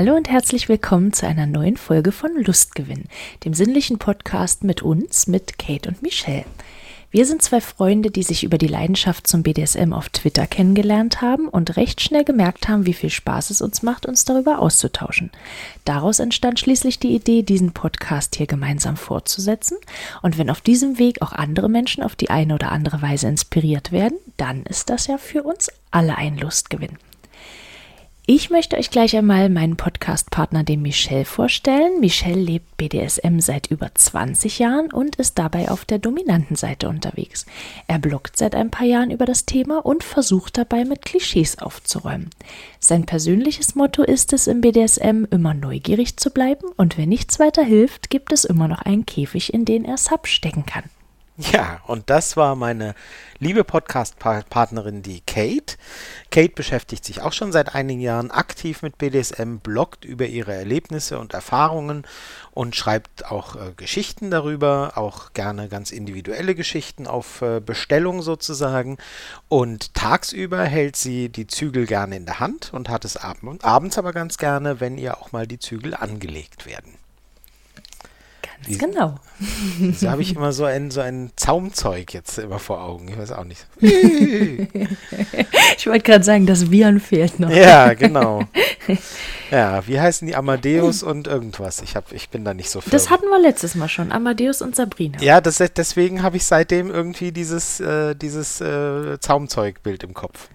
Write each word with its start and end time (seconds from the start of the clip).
Hallo 0.00 0.16
und 0.16 0.30
herzlich 0.30 0.70
willkommen 0.70 1.12
zu 1.12 1.26
einer 1.26 1.44
neuen 1.44 1.76
Folge 1.76 2.10
von 2.10 2.30
Lustgewinn, 2.42 3.04
dem 3.44 3.52
sinnlichen 3.52 3.98
Podcast 3.98 4.64
mit 4.64 4.80
uns, 4.80 5.26
mit 5.26 5.58
Kate 5.58 5.90
und 5.90 6.00
Michelle. 6.00 6.46
Wir 7.10 7.26
sind 7.26 7.42
zwei 7.42 7.60
Freunde, 7.60 8.10
die 8.10 8.22
sich 8.22 8.42
über 8.42 8.56
die 8.56 8.66
Leidenschaft 8.66 9.26
zum 9.26 9.42
BDSM 9.42 9.92
auf 9.92 10.08
Twitter 10.08 10.46
kennengelernt 10.46 11.20
haben 11.20 11.48
und 11.48 11.76
recht 11.76 12.00
schnell 12.00 12.24
gemerkt 12.24 12.66
haben, 12.66 12.86
wie 12.86 12.94
viel 12.94 13.10
Spaß 13.10 13.50
es 13.50 13.60
uns 13.60 13.82
macht, 13.82 14.06
uns 14.06 14.24
darüber 14.24 14.60
auszutauschen. 14.60 15.30
Daraus 15.84 16.18
entstand 16.18 16.58
schließlich 16.58 16.98
die 16.98 17.14
Idee, 17.14 17.42
diesen 17.42 17.72
Podcast 17.72 18.36
hier 18.36 18.46
gemeinsam 18.46 18.96
fortzusetzen. 18.96 19.76
Und 20.22 20.38
wenn 20.38 20.48
auf 20.48 20.62
diesem 20.62 20.98
Weg 20.98 21.20
auch 21.20 21.32
andere 21.32 21.68
Menschen 21.68 22.02
auf 22.02 22.16
die 22.16 22.30
eine 22.30 22.54
oder 22.54 22.72
andere 22.72 23.02
Weise 23.02 23.28
inspiriert 23.28 23.92
werden, 23.92 24.16
dann 24.38 24.62
ist 24.62 24.88
das 24.88 25.08
ja 25.08 25.18
für 25.18 25.42
uns 25.42 25.70
alle 25.90 26.16
ein 26.16 26.38
Lustgewinn. 26.38 26.96
Ich 28.32 28.48
möchte 28.48 28.76
euch 28.76 28.90
gleich 28.92 29.16
einmal 29.16 29.48
meinen 29.48 29.76
Podcast-Partner, 29.76 30.62
den 30.62 30.82
Michel, 30.82 31.24
vorstellen. 31.24 31.98
Michel 31.98 32.38
lebt 32.38 32.76
BDSM 32.76 33.40
seit 33.40 33.72
über 33.72 33.92
20 33.92 34.60
Jahren 34.60 34.92
und 34.92 35.16
ist 35.16 35.36
dabei 35.36 35.68
auf 35.68 35.84
der 35.84 35.98
dominanten 35.98 36.54
Seite 36.54 36.88
unterwegs. 36.88 37.44
Er 37.88 37.98
bloggt 37.98 38.36
seit 38.36 38.54
ein 38.54 38.70
paar 38.70 38.86
Jahren 38.86 39.10
über 39.10 39.24
das 39.24 39.46
Thema 39.46 39.84
und 39.84 40.04
versucht 40.04 40.58
dabei 40.58 40.84
mit 40.84 41.04
Klischees 41.04 41.58
aufzuräumen. 41.58 42.30
Sein 42.78 43.04
persönliches 43.04 43.74
Motto 43.74 44.04
ist 44.04 44.32
es 44.32 44.46
im 44.46 44.60
BDSM, 44.60 45.24
immer 45.32 45.52
neugierig 45.52 46.16
zu 46.16 46.30
bleiben 46.30 46.68
und 46.76 46.98
wenn 46.98 47.08
nichts 47.08 47.40
weiter 47.40 47.64
hilft, 47.64 48.10
gibt 48.10 48.32
es 48.32 48.44
immer 48.44 48.68
noch 48.68 48.82
einen 48.82 49.06
Käfig, 49.06 49.52
in 49.52 49.64
den 49.64 49.84
er 49.84 49.96
Sub 49.96 50.28
stecken 50.28 50.64
kann. 50.66 50.84
Ja, 51.40 51.80
und 51.86 52.10
das 52.10 52.36
war 52.36 52.54
meine 52.54 52.94
liebe 53.38 53.64
Podcast-Partnerin, 53.64 55.00
die 55.00 55.22
Kate. 55.22 55.76
Kate 56.30 56.52
beschäftigt 56.54 57.02
sich 57.02 57.22
auch 57.22 57.32
schon 57.32 57.50
seit 57.50 57.74
einigen 57.74 58.02
Jahren 58.02 58.30
aktiv 58.30 58.82
mit 58.82 58.98
BDSM, 58.98 59.56
bloggt 59.56 60.04
über 60.04 60.26
ihre 60.26 60.52
Erlebnisse 60.52 61.18
und 61.18 61.32
Erfahrungen 61.32 62.06
und 62.50 62.76
schreibt 62.76 63.30
auch 63.30 63.56
äh, 63.56 63.72
Geschichten 63.74 64.30
darüber, 64.30 64.92
auch 64.96 65.32
gerne 65.32 65.68
ganz 65.68 65.92
individuelle 65.92 66.54
Geschichten 66.54 67.06
auf 67.06 67.40
äh, 67.40 67.60
Bestellung 67.60 68.20
sozusagen. 68.20 68.98
Und 69.48 69.94
tagsüber 69.94 70.64
hält 70.64 70.96
sie 70.96 71.30
die 71.30 71.46
Zügel 71.46 71.86
gerne 71.86 72.16
in 72.16 72.26
der 72.26 72.40
Hand 72.40 72.74
und 72.74 72.90
hat 72.90 73.06
es 73.06 73.16
ab 73.16 73.38
abends 73.62 73.96
aber 73.96 74.12
ganz 74.12 74.36
gerne, 74.36 74.80
wenn 74.80 74.98
ihr 74.98 75.16
auch 75.16 75.32
mal 75.32 75.46
die 75.46 75.58
Zügel 75.58 75.94
angelegt 75.94 76.66
werden. 76.66 76.99
Ganz 78.66 78.78
genau. 78.78 79.14
So 79.94 80.10
habe 80.10 80.22
ich 80.22 80.36
immer 80.36 80.52
so 80.52 80.64
ein, 80.64 80.90
so 80.90 81.00
ein 81.00 81.30
Zaumzeug 81.36 82.12
jetzt 82.12 82.38
immer 82.38 82.58
vor 82.58 82.82
Augen. 82.82 83.08
Ich 83.08 83.16
weiß 83.16 83.32
auch 83.32 83.44
nicht. 83.44 83.66
ich 83.80 85.86
wollte 85.86 86.02
gerade 86.02 86.24
sagen, 86.24 86.46
das 86.46 86.70
Viren 86.70 87.00
fehlt 87.00 87.40
noch. 87.40 87.50
Ja, 87.50 87.94
genau. 87.94 88.44
Ja, 89.50 89.86
wie 89.86 89.98
heißen 89.98 90.28
die 90.28 90.36
Amadeus 90.36 91.02
und 91.02 91.26
irgendwas? 91.26 91.82
Ich, 91.82 91.96
hab, 91.96 92.12
ich 92.12 92.28
bin 92.28 92.44
da 92.44 92.54
nicht 92.54 92.70
so 92.70 92.80
firm. 92.80 92.92
Das 92.92 93.10
hatten 93.10 93.26
wir 93.26 93.40
letztes 93.40 93.74
Mal 93.74 93.88
schon, 93.88 94.12
Amadeus 94.12 94.62
und 94.62 94.76
Sabrina. 94.76 95.20
Ja, 95.20 95.40
das, 95.40 95.58
deswegen 95.58 96.22
habe 96.22 96.36
ich 96.36 96.44
seitdem 96.44 96.90
irgendwie 96.90 97.32
dieses, 97.32 97.80
äh, 97.80 98.14
dieses 98.14 98.60
äh, 98.60 99.18
Zaumzeugbild 99.18 100.04
im 100.04 100.14
Kopf. 100.14 100.48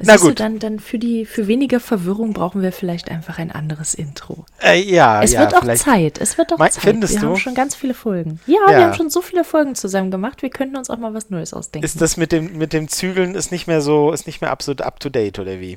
Na 0.00 0.16
gut. 0.16 0.30
Du, 0.30 0.34
dann, 0.34 0.58
dann 0.58 0.78
für, 0.78 0.98
die, 0.98 1.24
für 1.26 1.46
weniger 1.46 1.80
Verwirrung 1.80 2.32
brauchen 2.32 2.62
wir 2.62 2.72
vielleicht 2.72 3.10
einfach 3.10 3.38
ein 3.38 3.50
anderes 3.50 3.94
Intro. 3.94 4.46
Äh, 4.62 4.80
ja, 4.82 5.22
Es 5.22 5.32
ja, 5.32 5.40
wird 5.40 5.54
auch 5.54 5.74
Zeit. 5.74 6.18
Es 6.18 6.38
wird 6.38 6.52
auch 6.52 6.58
Zeit. 6.58 6.74
Findest 6.74 7.14
wir 7.14 7.20
du? 7.20 7.26
haben 7.28 7.36
schon 7.36 7.54
ganz 7.54 7.74
viele 7.74 7.94
Folgen. 7.94 8.40
Ja, 8.46 8.58
ja, 8.66 8.78
wir 8.78 8.84
haben 8.86 8.94
schon 8.94 9.10
so 9.10 9.20
viele 9.22 9.44
Folgen 9.44 9.74
zusammen 9.74 10.10
gemacht. 10.10 10.42
Wir 10.42 10.50
könnten 10.50 10.76
uns 10.76 10.90
auch 10.90 10.98
mal 10.98 11.14
was 11.14 11.30
Neues 11.30 11.52
ausdenken. 11.52 11.84
Ist 11.84 12.00
das 12.00 12.16
mit 12.16 12.32
dem, 12.32 12.58
mit 12.58 12.72
dem 12.72 12.88
Zügeln 12.88 13.34
ist 13.34 13.52
nicht 13.52 13.66
mehr 13.66 13.80
so, 13.80 14.12
ist 14.12 14.26
nicht 14.26 14.40
mehr 14.40 14.50
absolut 14.50 14.82
up 14.82 15.00
to 15.00 15.08
date 15.08 15.38
oder 15.38 15.60
wie? 15.60 15.76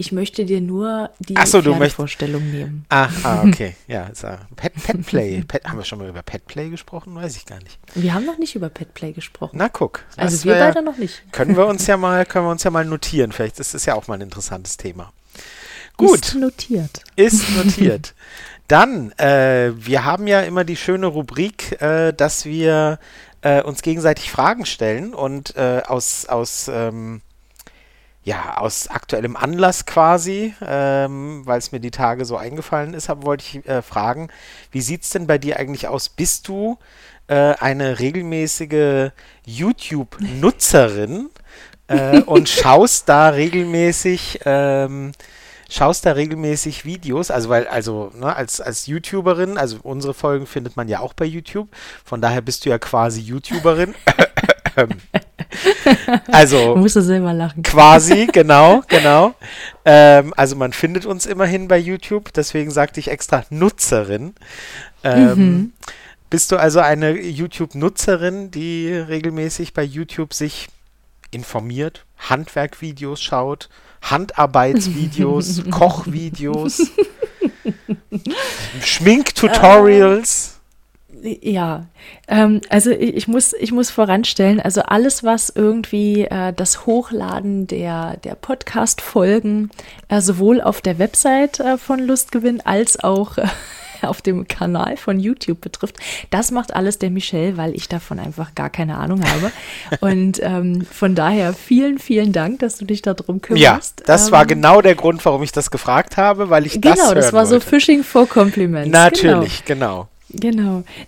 Ich 0.00 0.12
möchte 0.12 0.44
dir 0.44 0.60
nur 0.60 1.10
die 1.18 1.34
so, 1.44 1.60
Vorstellung 1.90 2.52
nehmen. 2.52 2.86
Ach, 2.88 3.12
ah, 3.24 3.42
okay. 3.44 3.74
Ja, 3.88 4.08
so. 4.14 4.28
Pet, 4.54 4.72
Petplay. 4.74 5.42
Pet, 5.42 5.64
haben 5.64 5.76
wir 5.76 5.84
schon 5.84 5.98
mal 5.98 6.08
über 6.08 6.22
Petplay 6.22 6.70
gesprochen? 6.70 7.16
Weiß 7.16 7.36
ich 7.36 7.44
gar 7.46 7.58
nicht. 7.58 7.80
Wir 7.96 8.14
haben 8.14 8.24
noch 8.24 8.38
nicht 8.38 8.54
über 8.54 8.68
Petplay 8.68 9.10
gesprochen. 9.10 9.56
Na, 9.58 9.68
guck. 9.68 10.04
Also 10.16 10.44
wir 10.44 10.54
beide 10.54 10.82
noch 10.82 10.98
nicht. 10.98 11.32
Können 11.32 11.56
wir 11.56 11.66
uns 11.66 11.88
ja 11.88 11.96
mal, 11.96 12.24
können 12.26 12.46
wir 12.46 12.52
uns 12.52 12.62
ja 12.62 12.70
mal 12.70 12.84
notieren. 12.84 13.32
Vielleicht 13.32 13.58
ist 13.58 13.74
das 13.74 13.86
ja 13.86 13.94
auch 13.94 14.06
mal 14.06 14.14
ein 14.14 14.20
interessantes 14.20 14.76
Thema. 14.76 15.12
Gut. 15.96 16.20
Ist 16.20 16.34
notiert. 16.36 17.02
Ist 17.16 17.50
notiert. 17.56 18.14
Dann, 18.68 19.10
äh, 19.18 19.72
wir 19.74 20.04
haben 20.04 20.28
ja 20.28 20.42
immer 20.42 20.62
die 20.62 20.76
schöne 20.76 21.06
Rubrik, 21.06 21.82
äh, 21.82 22.12
dass 22.12 22.44
wir 22.44 23.00
äh, 23.42 23.62
uns 23.62 23.82
gegenseitig 23.82 24.30
Fragen 24.30 24.64
stellen 24.64 25.12
und 25.12 25.56
äh, 25.56 25.82
aus, 25.84 26.26
aus 26.26 26.70
ähm, 26.72 27.20
ja, 28.28 28.58
aus 28.58 28.88
aktuellem 28.88 29.36
Anlass 29.36 29.86
quasi, 29.86 30.54
ähm, 30.60 31.46
weil 31.46 31.58
es 31.58 31.72
mir 31.72 31.80
die 31.80 31.90
Tage 31.90 32.26
so 32.26 32.36
eingefallen 32.36 32.92
ist, 32.92 33.08
hab, 33.08 33.24
wollte 33.24 33.42
ich 33.42 33.66
äh, 33.66 33.80
fragen, 33.80 34.28
wie 34.70 34.82
sieht 34.82 35.04
es 35.04 35.10
denn 35.10 35.26
bei 35.26 35.38
dir 35.38 35.58
eigentlich 35.58 35.88
aus? 35.88 36.10
Bist 36.10 36.46
du 36.46 36.76
äh, 37.28 37.54
eine 37.54 38.00
regelmäßige 38.00 39.12
YouTube-Nutzerin 39.46 41.30
äh, 41.86 42.20
und 42.26 42.50
schaust 42.50 43.08
da 43.08 43.30
regelmäßig 43.30 44.40
ähm, 44.44 45.12
schaust 45.70 46.04
da 46.04 46.12
regelmäßig 46.12 46.84
Videos, 46.84 47.30
also 47.30 47.48
weil, 47.48 47.66
also, 47.68 48.10
ne, 48.14 48.34
als, 48.34 48.60
als 48.60 48.86
YouTuberin, 48.86 49.56
also 49.56 49.78
unsere 49.82 50.14
Folgen 50.14 50.46
findet 50.46 50.76
man 50.76 50.88
ja 50.88 51.00
auch 51.00 51.14
bei 51.14 51.24
YouTube, 51.24 51.68
von 52.04 52.20
daher 52.20 52.40
bist 52.40 52.64
du 52.64 52.70
ja 52.70 52.78
quasi 52.78 53.20
YouTuberin. 53.20 53.94
also. 56.32 56.76
Musst 56.76 56.96
du 56.96 57.02
selber 57.02 57.32
lachen. 57.32 57.62
Quasi, 57.62 58.26
genau, 58.32 58.82
genau. 58.88 59.34
Ähm, 59.84 60.32
also 60.36 60.56
man 60.56 60.72
findet 60.72 61.06
uns 61.06 61.26
immerhin 61.26 61.68
bei 61.68 61.78
YouTube, 61.78 62.32
deswegen 62.32 62.70
sagte 62.70 63.00
ich 63.00 63.08
extra 63.08 63.44
Nutzerin. 63.50 64.34
Ähm, 65.04 65.38
mhm. 65.38 65.72
Bist 66.30 66.52
du 66.52 66.56
also 66.56 66.80
eine 66.80 67.18
YouTube-Nutzerin, 67.18 68.50
die 68.50 68.92
regelmäßig 68.92 69.72
bei 69.72 69.82
YouTube 69.82 70.34
sich 70.34 70.68
informiert, 71.30 72.04
Handwerkvideos 72.18 73.22
schaut, 73.22 73.68
Handarbeitsvideos, 74.02 75.62
Kochvideos, 75.70 76.90
Schminktutorials? 78.84 80.57
Ja, 81.22 81.86
ähm, 82.28 82.60
also 82.68 82.90
ich, 82.90 83.14
ich, 83.16 83.28
muss, 83.28 83.52
ich 83.52 83.72
muss 83.72 83.90
voranstellen, 83.90 84.60
also 84.60 84.82
alles, 84.82 85.24
was 85.24 85.50
irgendwie 85.50 86.24
äh, 86.24 86.52
das 86.52 86.86
Hochladen 86.86 87.66
der, 87.66 88.16
der 88.18 88.34
Podcast-Folgen 88.34 89.70
äh, 90.08 90.20
sowohl 90.20 90.60
auf 90.60 90.80
der 90.80 90.98
Website 90.98 91.60
äh, 91.60 91.78
von 91.78 92.00
Lustgewinn 92.00 92.60
als 92.60 93.02
auch 93.02 93.38
äh, 93.38 93.46
auf 94.02 94.22
dem 94.22 94.46
Kanal 94.48 94.96
von 94.96 95.18
YouTube 95.18 95.60
betrifft, 95.60 95.96
das 96.30 96.50
macht 96.50 96.74
alles 96.74 96.98
der 96.98 97.10
Michelle, 97.10 97.56
weil 97.56 97.74
ich 97.74 97.88
davon 97.88 98.18
einfach 98.18 98.54
gar 98.54 98.70
keine 98.70 98.96
Ahnung 98.96 99.22
habe. 99.24 99.52
Und 100.00 100.40
ähm, 100.42 100.86
von 100.90 101.14
daher 101.14 101.52
vielen, 101.52 101.98
vielen 101.98 102.32
Dank, 102.32 102.60
dass 102.60 102.78
du 102.78 102.84
dich 102.84 103.02
darum 103.02 103.40
kümmerst. 103.40 104.00
Ja, 104.00 104.06
das 104.06 104.26
ähm, 104.26 104.32
war 104.32 104.46
genau 104.46 104.80
der 104.80 104.94
Grund, 104.94 105.24
warum 105.24 105.42
ich 105.42 105.52
das 105.52 105.70
gefragt 105.70 106.16
habe, 106.16 106.50
weil 106.50 106.66
ich 106.66 106.80
genau, 106.80 106.94
das 106.94 107.00
Genau, 107.00 107.14
das 107.14 107.32
war 107.32 107.48
wollte. 107.48 107.64
so 107.64 107.70
Fishing 107.70 108.04
for 108.04 108.28
Compliments. 108.28 108.90
Natürlich, 108.90 109.64
genau. 109.64 109.78
Genau. 109.78 110.08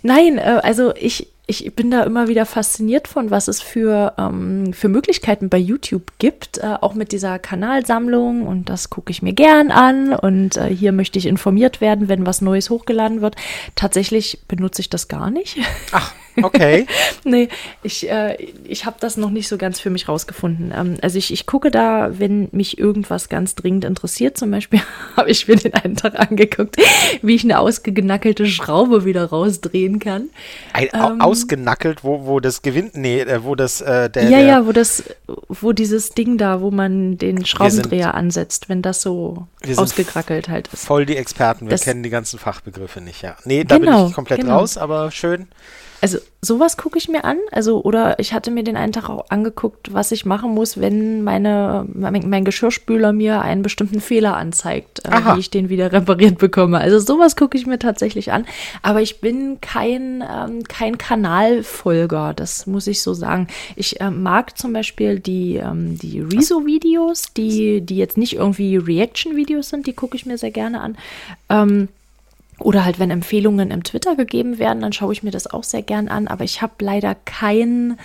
Nein, 0.01 0.37
äh, 0.37 0.59
also 0.63 0.93
ich, 0.95 1.27
ich 1.47 1.73
bin 1.75 1.91
da 1.91 2.03
immer 2.03 2.27
wieder 2.27 2.45
fasziniert 2.45 3.07
von, 3.07 3.29
was 3.29 3.47
es 3.47 3.61
für, 3.61 4.13
ähm, 4.17 4.73
für 4.73 4.89
Möglichkeiten 4.89 5.49
bei 5.49 5.57
YouTube 5.57 6.13
gibt, 6.17 6.57
äh, 6.59 6.75
auch 6.79 6.93
mit 6.93 7.11
dieser 7.11 7.39
Kanalsammlung 7.39 8.47
und 8.47 8.69
das 8.69 8.89
gucke 8.89 9.11
ich 9.11 9.21
mir 9.21 9.33
gern 9.33 9.71
an 9.71 10.13
und 10.13 10.57
äh, 10.57 10.73
hier 10.73 10.91
möchte 10.91 11.19
ich 11.19 11.25
informiert 11.25 11.81
werden, 11.81 12.07
wenn 12.07 12.25
was 12.25 12.41
Neues 12.41 12.69
hochgeladen 12.69 13.21
wird. 13.21 13.35
Tatsächlich 13.75 14.39
benutze 14.47 14.81
ich 14.81 14.89
das 14.89 15.07
gar 15.07 15.29
nicht. 15.29 15.57
Ach, 15.91 16.13
Okay. 16.41 16.85
nee, 17.23 17.49
ich, 17.83 18.09
äh, 18.09 18.35
ich 18.63 18.85
habe 18.85 18.97
das 18.99 19.17
noch 19.17 19.29
nicht 19.29 19.47
so 19.47 19.57
ganz 19.57 19.79
für 19.79 19.89
mich 19.89 20.07
rausgefunden. 20.07 20.73
Ähm, 20.75 20.97
also 21.01 21.17
ich, 21.17 21.31
ich 21.31 21.45
gucke 21.45 21.71
da, 21.71 22.19
wenn 22.19 22.49
mich 22.51 22.77
irgendwas 22.77 23.29
ganz 23.29 23.55
dringend 23.55 23.85
interessiert. 23.85 24.37
Zum 24.37 24.51
Beispiel 24.51 24.81
habe 25.17 25.29
ich 25.29 25.47
mir 25.47 25.55
den 25.55 25.73
einen 25.73 25.95
Tag 25.95 26.19
angeguckt, 26.19 26.77
wie 27.21 27.35
ich 27.35 27.43
eine 27.43 27.59
ausgenackelte 27.59 28.45
Schraube 28.45 29.05
wieder 29.05 29.25
rausdrehen 29.25 29.99
kann. 29.99 30.29
Ein, 30.73 30.89
ähm, 30.93 31.21
ausgenackelt, 31.21 32.03
wo, 32.03 32.25
wo 32.25 32.39
das 32.39 32.61
gewinnt, 32.61 32.95
nee, 32.95 33.21
äh, 33.21 33.43
wo 33.43 33.55
das, 33.55 33.81
äh, 33.81 34.09
der. 34.09 34.23
Ja, 34.23 34.29
der 34.29 34.41
ja, 34.41 34.67
wo 34.67 34.71
das, 34.71 35.03
wo 35.47 35.71
dieses 35.71 36.09
Ding 36.09 36.37
da, 36.37 36.61
wo 36.61 36.71
man 36.71 37.17
den 37.17 37.45
Schraubendreher 37.45 38.05
sind, 38.05 38.15
ansetzt, 38.15 38.69
wenn 38.69 38.81
das 38.81 39.01
so 39.01 39.47
ausgekrackelt 39.75 40.49
halt 40.49 40.69
ist. 40.71 40.85
Voll 40.85 41.05
die 41.05 41.17
Experten, 41.17 41.65
wir 41.65 41.71
das, 41.71 41.81
kennen 41.81 42.03
die 42.03 42.09
ganzen 42.09 42.39
Fachbegriffe 42.39 43.01
nicht, 43.01 43.21
ja. 43.21 43.35
Nee, 43.45 43.63
da 43.63 43.77
genau, 43.77 44.01
bin 44.03 44.09
ich 44.09 44.15
komplett 44.15 44.41
genau. 44.41 44.59
raus, 44.59 44.77
aber 44.77 45.11
schön. 45.11 45.47
Also 46.01 46.17
sowas 46.41 46.77
gucke 46.77 46.97
ich 46.97 47.07
mir 47.07 47.23
an. 47.23 47.37
Also, 47.51 47.83
oder 47.83 48.17
ich 48.17 48.33
hatte 48.33 48.49
mir 48.49 48.63
den 48.63 48.75
einen 48.75 48.91
Tag 48.91 49.07
auch 49.09 49.29
angeguckt, 49.29 49.93
was 49.93 50.11
ich 50.11 50.25
machen 50.25 50.51
muss, 50.51 50.79
wenn 50.79 51.23
meine, 51.23 51.85
mein, 51.93 52.27
mein 52.27 52.43
Geschirrspüler 52.43 53.13
mir 53.13 53.41
einen 53.41 53.61
bestimmten 53.61 54.01
Fehler 54.01 54.35
anzeigt, 54.35 55.05
äh, 55.05 55.35
wie 55.35 55.39
ich 55.39 55.51
den 55.51 55.69
wieder 55.69 55.91
repariert 55.91 56.39
bekomme. 56.39 56.79
Also 56.79 56.97
sowas 56.97 57.35
gucke 57.35 57.55
ich 57.55 57.67
mir 57.67 57.77
tatsächlich 57.77 58.31
an. 58.31 58.45
Aber 58.81 59.01
ich 59.01 59.21
bin 59.21 59.61
kein, 59.61 60.23
ähm, 60.27 60.63
kein 60.63 60.97
Kanalfolger, 60.97 62.33
das 62.33 62.65
muss 62.65 62.87
ich 62.87 63.03
so 63.03 63.13
sagen. 63.13 63.47
Ich 63.75 64.01
äh, 64.01 64.09
mag 64.09 64.57
zum 64.57 64.73
Beispiel 64.73 65.19
die, 65.19 65.57
ähm, 65.57 65.99
die 65.99 66.19
Rezo-Videos, 66.19 67.33
die, 67.37 67.81
die 67.81 67.97
jetzt 67.97 68.17
nicht 68.17 68.37
irgendwie 68.37 68.77
Reaction-Videos 68.77 69.69
sind, 69.69 69.85
die 69.85 69.93
gucke 69.93 70.17
ich 70.17 70.25
mir 70.25 70.39
sehr 70.39 70.51
gerne 70.51 70.81
an. 70.81 70.97
Ähm, 71.49 71.89
oder 72.61 72.85
halt, 72.85 72.99
wenn 72.99 73.11
Empfehlungen 73.11 73.71
im 73.71 73.83
Twitter 73.83 74.15
gegeben 74.15 74.59
werden, 74.59 74.81
dann 74.81 74.93
schaue 74.93 75.13
ich 75.13 75.23
mir 75.23 75.31
das 75.31 75.47
auch 75.47 75.63
sehr 75.63 75.81
gern 75.81 76.07
an. 76.07 76.27
Aber 76.27 76.43
ich 76.43 76.61
habe 76.61 76.73
leider 76.79 77.15
keinen, 77.15 77.99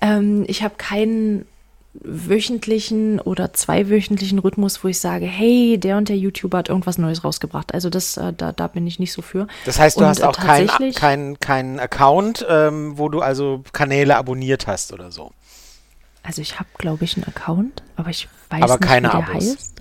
ähm, 0.00 0.44
ich 0.48 0.62
habe 0.62 0.74
keinen 0.76 1.46
wöchentlichen 1.94 3.20
oder 3.20 3.52
zweiwöchentlichen 3.52 4.40
Rhythmus, 4.40 4.82
wo 4.82 4.88
ich 4.88 4.98
sage, 4.98 5.26
hey, 5.26 5.78
der 5.78 5.96
und 5.96 6.08
der 6.08 6.16
YouTuber 6.16 6.58
hat 6.58 6.68
irgendwas 6.68 6.98
Neues 6.98 7.22
rausgebracht. 7.22 7.72
Also 7.72 7.88
das, 7.88 8.16
äh, 8.16 8.32
da, 8.32 8.52
da 8.52 8.66
bin 8.66 8.86
ich 8.86 8.98
nicht 8.98 9.12
so 9.12 9.22
für. 9.22 9.46
Das 9.64 9.78
heißt, 9.78 9.98
du 9.98 10.00
und, 10.00 10.08
hast 10.08 10.20
äh, 10.20 10.24
auch 10.24 10.36
keinen 10.36 10.92
kein, 10.94 11.38
kein 11.38 11.78
Account, 11.78 12.44
ähm, 12.48 12.98
wo 12.98 13.08
du 13.08 13.20
also 13.20 13.62
Kanäle 13.72 14.16
abonniert 14.16 14.66
hast 14.66 14.92
oder 14.92 15.12
so. 15.12 15.30
Also 16.24 16.42
ich 16.42 16.58
habe, 16.58 16.68
glaube 16.78 17.04
ich, 17.04 17.16
einen 17.16 17.24
Account, 17.24 17.82
aber 17.96 18.10
ich 18.10 18.28
weiß 18.54 18.62
aber 18.62 18.74
nicht, 18.74 18.88
keine 18.88 19.08
wie 19.08 19.12
der 19.12 19.28
Abos. 19.28 19.44
heißt. 19.44 19.74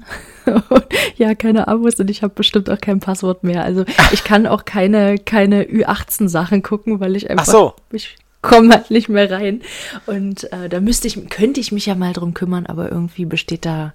ja, 1.17 1.35
keine 1.35 1.67
Abos 1.67 1.95
und 1.99 2.09
ich 2.09 2.23
habe 2.23 2.33
bestimmt 2.33 2.69
auch 2.69 2.79
kein 2.79 2.99
Passwort 2.99 3.43
mehr. 3.43 3.63
Also 3.63 3.85
ich 4.11 4.23
kann 4.23 4.47
auch 4.47 4.65
keine, 4.65 5.17
keine 5.17 5.63
Ü18-Sachen 5.63 6.63
gucken, 6.63 6.99
weil 6.99 7.15
ich 7.15 7.29
einfach. 7.29 7.47
Ach 7.47 7.51
so. 7.51 7.73
Ich 7.91 8.17
komme 8.41 8.73
halt 8.73 8.91
nicht 8.91 9.09
mehr 9.09 9.31
rein. 9.31 9.61
Und 10.05 10.51
äh, 10.51 10.69
da 10.69 10.79
müsste 10.79 11.07
ich, 11.07 11.29
könnte 11.29 11.59
ich 11.59 11.71
mich 11.71 11.87
ja 11.87 11.95
mal 11.95 12.13
drum 12.13 12.33
kümmern, 12.33 12.67
aber 12.67 12.91
irgendwie 12.91 13.25
besteht 13.25 13.65
da. 13.65 13.93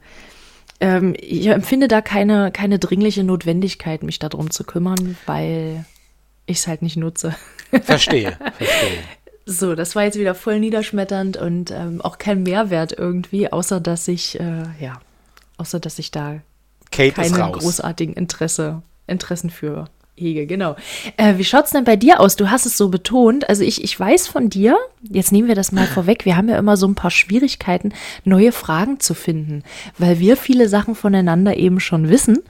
Ähm, 0.81 1.15
ich 1.19 1.47
empfinde 1.47 1.89
da 1.89 2.01
keine, 2.01 2.51
keine 2.51 2.79
dringliche 2.79 3.25
Notwendigkeit, 3.25 4.03
mich 4.03 4.19
darum 4.19 4.51
zu 4.51 4.65
kümmern, 4.65 5.17
weil 5.27 5.85
ich 6.47 6.59
es 6.59 6.67
halt 6.67 6.83
nicht 6.83 6.97
nutze. 6.97 7.35
Verstehe, 7.83 8.39
verstehe. 8.57 8.99
So, 9.51 9.75
das 9.75 9.97
war 9.97 10.05
jetzt 10.05 10.19
wieder 10.19 10.35
voll 10.35 10.61
niederschmetternd 10.61 11.39
und 11.39 11.71
ähm, 11.71 12.03
auch 12.03 12.19
kein 12.19 12.43
Mehrwert 12.43 12.93
irgendwie, 12.93 13.51
außer 13.51 13.81
dass 13.81 14.07
ich, 14.07 14.39
äh, 14.39 14.65
ja, 14.79 15.01
außer 15.57 15.81
dass 15.81 15.99
ich 15.99 16.11
da 16.11 16.41
Kate 16.93 17.13
keine 17.13 17.53
großartigen 17.53 18.13
Interesse, 18.13 18.83
Interessen 19.07 19.49
für 19.49 19.87
hege, 20.17 20.47
genau. 20.47 20.77
Äh, 21.17 21.39
wie 21.39 21.45
schaut's 21.45 21.71
denn 21.71 21.85
bei 21.85 21.97
dir 21.97 22.21
aus? 22.21 22.37
Du 22.37 22.51
hast 22.51 22.67
es 22.67 22.77
so 22.77 22.91
betont. 22.91 23.49
Also 23.49 23.65
ich, 23.65 23.83
ich 23.83 23.99
weiß 23.99 24.27
von 24.27 24.51
dir, 24.51 24.77
jetzt 25.01 25.33
nehmen 25.33 25.49
wir 25.49 25.55
das 25.55 25.73
mal 25.73 25.87
vorweg, 25.87 26.27
wir 26.27 26.37
haben 26.37 26.51
ja 26.51 26.59
immer 26.59 26.77
so 26.77 26.87
ein 26.87 26.95
paar 26.95 27.11
Schwierigkeiten, 27.11 27.95
neue 28.25 28.53
Fragen 28.53 29.01
zu 29.01 29.15
finden, 29.15 29.63
weil 29.97 30.19
wir 30.19 30.37
viele 30.37 30.69
Sachen 30.69 30.95
voneinander 30.95 31.57
eben 31.57 31.81
schon 31.81 32.11
wissen 32.11 32.41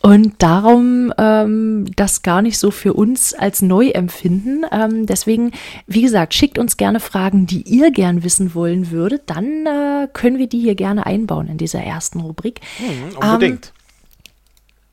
und 0.00 0.34
darum 0.38 1.12
ähm, 1.18 1.86
das 1.96 2.22
gar 2.22 2.40
nicht 2.40 2.58
so 2.58 2.70
für 2.70 2.92
uns 2.92 3.34
als 3.34 3.62
neu 3.62 3.88
empfinden. 3.88 4.64
Ähm, 4.70 5.06
deswegen, 5.06 5.50
wie 5.86 6.02
gesagt, 6.02 6.34
schickt 6.34 6.58
uns 6.58 6.76
gerne 6.76 7.00
Fragen, 7.00 7.46
die 7.46 7.62
ihr 7.62 7.90
gern 7.90 8.22
wissen 8.22 8.54
wollen 8.54 8.92
würdet. 8.92 9.22
Dann 9.26 9.66
äh, 9.66 10.08
können 10.12 10.38
wir 10.38 10.46
die 10.46 10.60
hier 10.60 10.76
gerne 10.76 11.04
einbauen 11.04 11.48
in 11.48 11.58
dieser 11.58 11.80
ersten 11.80 12.20
Rubrik. 12.20 12.60
Hm, 12.76 13.16
unbedingt. 13.18 13.66
Ähm, 13.66 13.72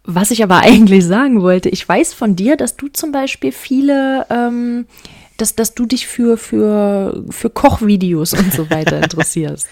was 0.05 0.31
ich 0.31 0.41
aber 0.41 0.57
eigentlich 0.63 1.05
sagen 1.05 1.41
wollte, 1.41 1.69
ich 1.69 1.87
weiß 1.87 2.13
von 2.13 2.35
dir, 2.35 2.57
dass 2.57 2.75
du 2.75 2.87
zum 2.87 3.11
Beispiel 3.11 3.51
viele, 3.51 4.25
ähm, 4.31 4.87
dass, 5.37 5.55
dass 5.55 5.75
du 5.75 5.85
dich 5.85 6.07
für, 6.07 6.37
für, 6.37 7.23
für 7.29 7.51
Kochvideos 7.51 8.33
und 8.33 8.51
so 8.51 8.71
weiter 8.71 8.97
interessierst. 9.03 9.67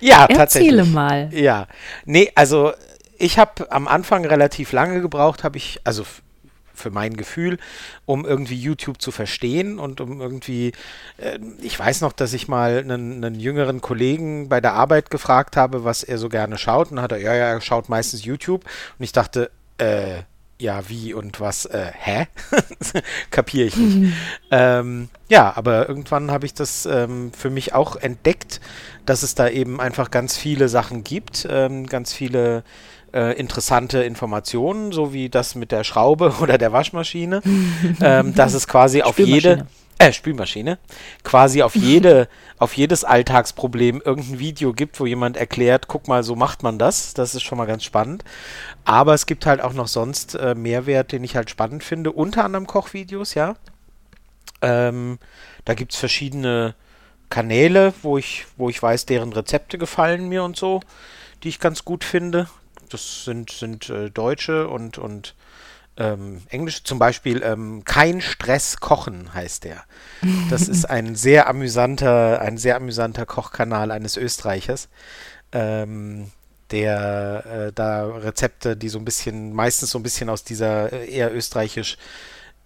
ja, 0.00 0.22
Erzähle 0.22 0.38
tatsächlich. 0.38 0.72
Erzähle 0.78 0.94
mal. 0.94 1.30
Ja, 1.32 1.66
nee, 2.04 2.30
also 2.36 2.72
ich 3.20 3.38
habe 3.38 3.70
am 3.70 3.86
Anfang 3.86 4.24
relativ 4.24 4.72
lange 4.72 5.00
gebraucht, 5.00 5.44
habe 5.44 5.58
ich, 5.58 5.80
also 5.84 6.04
für 6.74 6.90
mein 6.90 7.14
Gefühl, 7.16 7.58
um 8.06 8.24
irgendwie 8.24 8.58
YouTube 8.58 9.02
zu 9.02 9.10
verstehen 9.10 9.78
und 9.78 10.00
um 10.00 10.22
irgendwie, 10.22 10.72
äh, 11.18 11.38
ich 11.60 11.78
weiß 11.78 12.00
noch, 12.00 12.12
dass 12.12 12.32
ich 12.32 12.48
mal 12.48 12.78
einen, 12.78 13.22
einen, 13.22 13.38
jüngeren 13.38 13.82
Kollegen 13.82 14.48
bei 14.48 14.62
der 14.62 14.72
Arbeit 14.72 15.10
gefragt 15.10 15.58
habe, 15.58 15.84
was 15.84 16.02
er 16.02 16.16
so 16.16 16.30
gerne 16.30 16.56
schaut 16.56 16.90
und 16.90 17.02
hat 17.02 17.12
er, 17.12 17.18
ja, 17.18 17.34
ja, 17.34 17.48
er 17.48 17.60
schaut 17.60 17.90
meistens 17.90 18.24
YouTube 18.24 18.64
und 18.98 19.04
ich 19.04 19.12
dachte, 19.12 19.50
äh, 19.76 20.22
ja, 20.58 20.88
wie 20.88 21.14
und 21.14 21.40
was, 21.40 21.64
äh, 21.66 21.90
hä? 21.94 22.26
Kapiere 23.30 23.68
ich 23.68 23.76
nicht. 23.76 23.96
Mhm. 23.96 24.12
Ähm, 24.50 25.08
ja, 25.28 25.56
aber 25.56 25.88
irgendwann 25.88 26.30
habe 26.30 26.44
ich 26.44 26.52
das 26.52 26.86
ähm, 26.86 27.32
für 27.32 27.50
mich 27.50 27.72
auch 27.72 27.96
entdeckt, 27.96 28.60
dass 29.06 29.22
es 29.22 29.34
da 29.34 29.48
eben 29.48 29.80
einfach 29.80 30.10
ganz 30.10 30.36
viele 30.36 30.68
Sachen 30.68 31.02
gibt, 31.02 31.46
ähm, 31.50 31.86
ganz 31.86 32.12
viele 32.12 32.62
äh, 33.12 33.38
interessante 33.38 34.02
Informationen, 34.02 34.92
so 34.92 35.12
wie 35.12 35.28
das 35.28 35.54
mit 35.54 35.72
der 35.72 35.84
Schraube 35.84 36.34
oder 36.40 36.58
der 36.58 36.72
Waschmaschine, 36.72 37.42
ähm, 38.00 38.34
dass 38.34 38.54
es 38.54 38.66
quasi 38.66 39.02
auf 39.02 39.18
jede 39.18 39.66
äh, 40.00 40.14
Spülmaschine, 40.14 40.78
quasi 41.24 41.62
auf 41.62 41.76
jede, 41.76 42.28
auf 42.58 42.72
jedes 42.72 43.04
Alltagsproblem 43.04 44.00
irgendein 44.02 44.38
Video 44.38 44.72
gibt, 44.72 44.98
wo 44.98 45.04
jemand 45.04 45.36
erklärt, 45.36 45.88
guck 45.88 46.08
mal, 46.08 46.22
so 46.22 46.36
macht 46.36 46.62
man 46.62 46.78
das. 46.78 47.12
Das 47.12 47.34
ist 47.34 47.42
schon 47.42 47.58
mal 47.58 47.66
ganz 47.66 47.84
spannend. 47.84 48.24
Aber 48.86 49.12
es 49.12 49.26
gibt 49.26 49.44
halt 49.44 49.60
auch 49.60 49.74
noch 49.74 49.88
sonst 49.88 50.36
äh, 50.36 50.54
Mehrwert, 50.54 51.12
den 51.12 51.22
ich 51.22 51.36
halt 51.36 51.50
spannend 51.50 51.84
finde. 51.84 52.12
Unter 52.12 52.44
anderem 52.46 52.66
Kochvideos, 52.66 53.34
ja. 53.34 53.56
Ähm, 54.62 55.18
da 55.66 55.74
gibt 55.74 55.92
es 55.92 55.98
verschiedene 55.98 56.74
Kanäle, 57.28 57.92
wo 58.02 58.16
ich, 58.16 58.46
wo 58.56 58.70
ich 58.70 58.82
weiß, 58.82 59.04
deren 59.04 59.34
Rezepte 59.34 59.76
gefallen 59.76 60.30
mir 60.30 60.44
und 60.44 60.56
so, 60.56 60.80
die 61.42 61.50
ich 61.50 61.60
ganz 61.60 61.84
gut 61.84 62.04
finde. 62.04 62.48
Das 62.90 63.24
sind, 63.24 63.50
sind 63.50 63.88
äh, 63.90 64.10
deutsche 64.10 64.68
und, 64.68 64.98
und 64.98 65.34
ähm, 65.96 66.42
Englisch. 66.48 66.82
Zum 66.84 66.98
Beispiel 66.98 67.42
ähm, 67.42 67.84
Kein 67.84 68.20
Stress 68.20 68.78
kochen 68.80 69.32
heißt 69.34 69.64
der. 69.64 69.84
Das 70.48 70.68
ist 70.68 70.84
ein 70.84 71.14
sehr 71.16 71.48
amüsanter, 71.48 72.40
ein 72.40 72.58
sehr 72.58 72.76
amüsanter 72.76 73.26
Kochkanal 73.26 73.90
eines 73.90 74.16
Österreichers. 74.16 74.88
Ähm, 75.52 76.30
der 76.70 77.44
äh, 77.46 77.72
da 77.72 78.06
Rezepte, 78.06 78.76
die 78.76 78.88
so 78.88 78.98
ein 78.98 79.04
bisschen, 79.04 79.52
meistens 79.52 79.90
so 79.90 79.98
ein 79.98 80.02
bisschen 80.02 80.28
aus 80.28 80.44
dieser 80.44 80.92
äh, 80.92 81.10
eher 81.10 81.34
österreichisch 81.34 81.96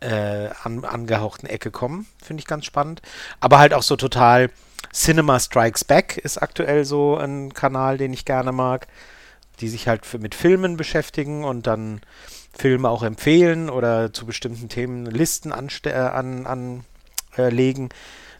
äh, 0.00 0.50
an, 0.62 0.84
angehauchten 0.84 1.48
Ecke 1.48 1.70
kommen. 1.70 2.06
Finde 2.22 2.40
ich 2.40 2.46
ganz 2.46 2.66
spannend. 2.66 3.00
Aber 3.40 3.58
halt 3.58 3.72
auch 3.72 3.82
so 3.82 3.96
total 3.96 4.50
Cinema 4.92 5.40
Strikes 5.40 5.84
Back 5.84 6.18
ist 6.18 6.38
aktuell 6.38 6.84
so 6.84 7.16
ein 7.16 7.54
Kanal, 7.54 7.96
den 7.98 8.12
ich 8.12 8.24
gerne 8.24 8.52
mag 8.52 8.86
die 9.60 9.68
sich 9.68 9.88
halt 9.88 10.02
mit 10.20 10.34
Filmen 10.34 10.76
beschäftigen 10.76 11.44
und 11.44 11.66
dann 11.66 12.00
Filme 12.56 12.88
auch 12.88 13.02
empfehlen 13.02 13.70
oder 13.70 14.12
zu 14.12 14.26
bestimmten 14.26 14.68
Themen 14.68 15.06
Listen 15.06 15.52
anlegen, 15.52 16.46
an, 16.46 16.84
äh, 17.36 17.88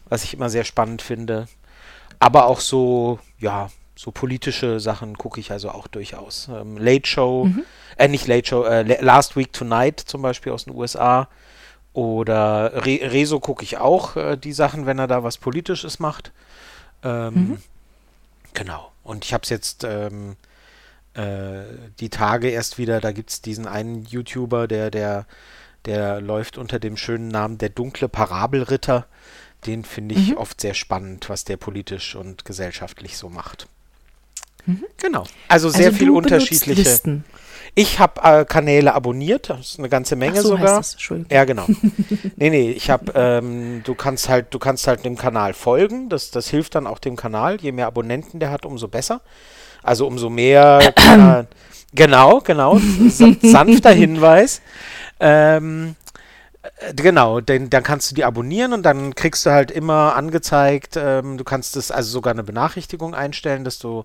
was 0.07 0.23
ich 0.23 0.33
immer 0.33 0.49
sehr 0.49 0.63
spannend 0.63 1.01
finde. 1.01 1.47
Aber 2.19 2.45
auch 2.45 2.59
so, 2.59 3.19
ja, 3.39 3.69
so 3.95 4.11
politische 4.11 4.79
Sachen 4.79 5.17
gucke 5.17 5.39
ich 5.39 5.51
also 5.51 5.69
auch 5.69 5.87
durchaus. 5.87 6.49
Ähm, 6.49 6.77
Late 6.77 7.07
Show, 7.07 7.45
mhm. 7.45 7.63
äh, 7.97 8.07
nicht 8.07 8.27
Late 8.27 8.47
Show, 8.47 8.63
äh, 8.63 9.01
Last 9.01 9.35
Week 9.35 9.51
Tonight 9.51 9.99
zum 9.99 10.21
Beispiel 10.21 10.51
aus 10.51 10.65
den 10.65 10.75
USA. 10.75 11.27
Oder 11.93 12.85
Re 12.85 12.99
Rezo 13.01 13.39
gucke 13.39 13.63
ich 13.63 13.77
auch 13.77 14.17
äh, 14.17 14.37
die 14.37 14.51
Sachen, 14.51 14.85
wenn 14.85 14.99
er 14.99 15.07
da 15.07 15.23
was 15.23 15.37
Politisches 15.37 15.99
macht. 15.99 16.33
Ähm, 17.03 17.33
mhm. 17.33 17.57
Genau. 18.53 18.91
Und 19.03 19.23
ich 19.23 19.33
habe 19.33 19.43
es 19.43 19.49
jetzt 19.49 19.85
ähm, 19.85 20.35
äh, 21.15 21.63
die 21.99 22.09
Tage 22.09 22.49
erst 22.49 22.77
wieder, 22.77 22.99
da 22.99 23.11
gibt 23.11 23.29
es 23.29 23.41
diesen 23.41 23.67
einen 23.67 24.05
YouTuber, 24.05 24.67
der, 24.67 24.91
der, 24.91 25.25
der 25.85 26.21
läuft 26.21 26.57
unter 26.57 26.79
dem 26.79 26.97
schönen 26.97 27.29
Namen 27.29 27.57
der 27.57 27.69
dunkle 27.69 28.09
Parabelritter. 28.09 29.07
Den 29.65 29.83
finde 29.83 30.15
ich 30.15 30.31
mhm. 30.31 30.37
oft 30.37 30.61
sehr 30.61 30.73
spannend, 30.73 31.29
was 31.29 31.43
der 31.43 31.57
politisch 31.57 32.15
und 32.15 32.45
gesellschaftlich 32.45 33.17
so 33.17 33.29
macht. 33.29 33.67
Mhm. 34.65 34.85
Genau. 34.97 35.25
Also 35.47 35.69
sehr 35.69 35.87
also 35.87 35.97
viel 35.97 36.09
unterschiedliche. 36.09 36.81
Listen. 36.81 37.23
Ich 37.77 37.99
habe 37.99 38.21
äh, 38.21 38.45
Kanäle 38.45 38.93
abonniert, 38.93 39.49
das 39.49 39.71
ist 39.71 39.79
eine 39.79 39.89
ganze 39.89 40.15
Menge 40.15 40.41
so, 40.41 40.49
sogar. 40.49 40.77
Heißt 40.77 40.95
das. 41.09 41.25
Ja, 41.29 41.43
genau. 41.43 41.65
nee, 42.35 42.49
nee, 42.49 42.71
ich 42.71 42.89
habe, 42.89 43.11
ähm, 43.15 43.81
du 43.83 43.95
kannst 43.95 44.29
halt, 44.29 44.53
du 44.53 44.59
kannst 44.59 44.87
halt 44.87 45.03
dem 45.03 45.17
Kanal 45.17 45.53
folgen. 45.53 46.09
Das, 46.09 46.31
das 46.31 46.47
hilft 46.47 46.75
dann 46.75 46.87
auch 46.87 46.99
dem 46.99 47.15
Kanal. 47.15 47.59
Je 47.59 47.73
mehr 47.73 47.87
Abonnenten 47.87 48.39
der 48.39 48.49
hat, 48.49 48.65
umso 48.65 48.87
besser. 48.87 49.21
Also 49.85 50.07
umso 50.07 50.29
mehr. 50.29 50.93
Genau, 51.97 52.41
genau. 52.41 52.77
sanfter 53.07 53.91
Hinweis. 53.91 54.61
Ähm, 55.21 55.95
äh, 56.61 56.93
Genau, 56.93 57.39
denn 57.39 57.69
dann 57.69 57.83
kannst 57.83 58.11
du 58.11 58.15
die 58.15 58.25
abonnieren 58.25 58.73
und 58.73 58.83
dann 58.83 59.15
kriegst 59.15 59.45
du 59.45 59.51
halt 59.51 59.71
immer 59.71 60.13
angezeigt, 60.17 60.97
ähm, 60.97 61.37
du 61.37 61.45
kannst 61.45 61.77
es 61.77 61.91
also 61.91 62.09
sogar 62.11 62.33
eine 62.33 62.43
Benachrichtigung 62.43 63.15
einstellen, 63.15 63.63
dass 63.63 63.79
du 63.79 64.03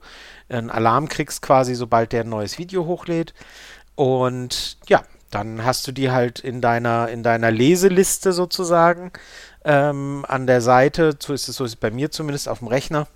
einen 0.48 0.70
Alarm 0.70 1.08
kriegst 1.08 1.42
quasi, 1.42 1.74
sobald 1.74 2.12
der 2.12 2.22
ein 2.22 2.28
neues 2.28 2.58
Video 2.58 2.86
hochlädt. 2.86 3.34
Und 3.96 4.78
ja, 4.86 5.02
dann 5.30 5.64
hast 5.64 5.86
du 5.86 5.92
die 5.92 6.10
halt 6.10 6.38
in 6.40 6.60
deiner, 6.60 7.08
in 7.08 7.22
deiner 7.24 7.50
Leseliste 7.50 8.32
sozusagen 8.32 9.10
ähm, 9.64 10.24
an 10.28 10.46
der 10.46 10.60
Seite, 10.60 11.16
so 11.18 11.32
ist 11.32 11.48
es 11.48 11.56
so 11.56 11.64
ist 11.64 11.72
es 11.72 11.76
bei 11.76 11.90
mir 11.90 12.10
zumindest 12.10 12.48
auf 12.48 12.60
dem 12.60 12.68
Rechner. 12.68 13.08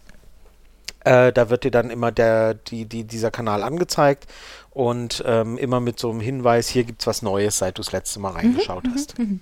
Äh, 1.04 1.32
da 1.32 1.50
wird 1.50 1.64
dir 1.64 1.70
dann 1.70 1.90
immer 1.90 2.12
der, 2.12 2.54
die, 2.54 2.86
die, 2.86 3.04
dieser 3.04 3.30
Kanal 3.30 3.62
angezeigt 3.62 4.26
und 4.70 5.22
ähm, 5.26 5.56
immer 5.58 5.80
mit 5.80 5.98
so 5.98 6.10
einem 6.10 6.20
Hinweis, 6.20 6.68
hier 6.68 6.84
gibt 6.84 7.02
es 7.02 7.06
was 7.06 7.22
Neues, 7.22 7.58
seit 7.58 7.78
du 7.78 7.82
das 7.82 7.92
letzte 7.92 8.20
Mal 8.20 8.30
reingeschaut 8.30 8.84
mhm, 8.84 8.94
hast. 8.94 9.18
Mhm. 9.18 9.40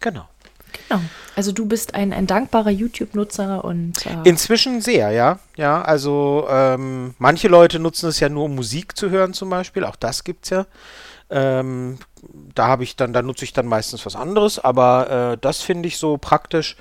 Genau. 0.00 0.28
Genau. 0.88 1.00
Also 1.34 1.52
du 1.52 1.66
bist 1.66 1.94
ein, 1.94 2.12
ein 2.12 2.26
dankbarer 2.26 2.70
YouTube-Nutzer 2.70 3.64
und 3.64 4.06
äh 4.06 4.16
inzwischen 4.24 4.80
sehr, 4.80 5.10
ja. 5.10 5.38
Ja, 5.56 5.82
also 5.82 6.46
ähm, 6.50 7.14
manche 7.18 7.48
Leute 7.48 7.78
nutzen 7.78 8.08
es 8.08 8.20
ja 8.20 8.28
nur, 8.28 8.44
um 8.44 8.54
Musik 8.54 8.96
zu 8.96 9.10
hören 9.10 9.32
zum 9.32 9.50
Beispiel. 9.50 9.84
Auch 9.84 9.96
das 9.96 10.24
gibt's 10.24 10.50
ja. 10.50 10.66
Ähm, 11.30 11.98
da 12.54 12.68
habe 12.68 12.84
ich 12.84 12.96
dann, 12.96 13.12
da 13.12 13.22
nutze 13.22 13.44
ich 13.44 13.52
dann 13.52 13.66
meistens 13.66 14.04
was 14.06 14.16
anderes, 14.16 14.58
aber 14.58 15.32
äh, 15.32 15.38
das 15.40 15.60
finde 15.60 15.88
ich 15.88 15.98
so 15.98 16.16
praktisch, 16.16 16.76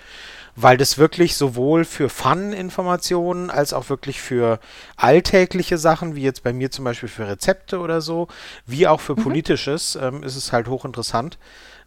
weil 0.60 0.76
das 0.76 0.98
wirklich 0.98 1.38
sowohl 1.38 1.86
für 1.86 2.10
Fun-Informationen 2.10 3.52
als 3.52 3.74
auch 3.74 3.90
wirklich 3.90 4.20
für 4.20 4.60
alltägliche 4.96 5.78
Sachen, 5.78 6.16
wie 6.16 6.24
jetzt 6.24 6.42
bei 6.42 6.52
mir 6.52 6.72
zum 6.72 6.84
Beispiel 6.84 7.10
für 7.10 7.28
Rezepte 7.28 7.80
oder 7.80 8.02
so, 8.02 8.28
wie 8.66 8.88
auch 8.88 9.00
für 9.00 9.16
mhm. 9.16 9.22
politisches, 9.22 9.96
ähm, 10.02 10.24
ist 10.24 10.36
es 10.36 10.52
halt 10.52 10.68
hochinteressant 10.68 11.38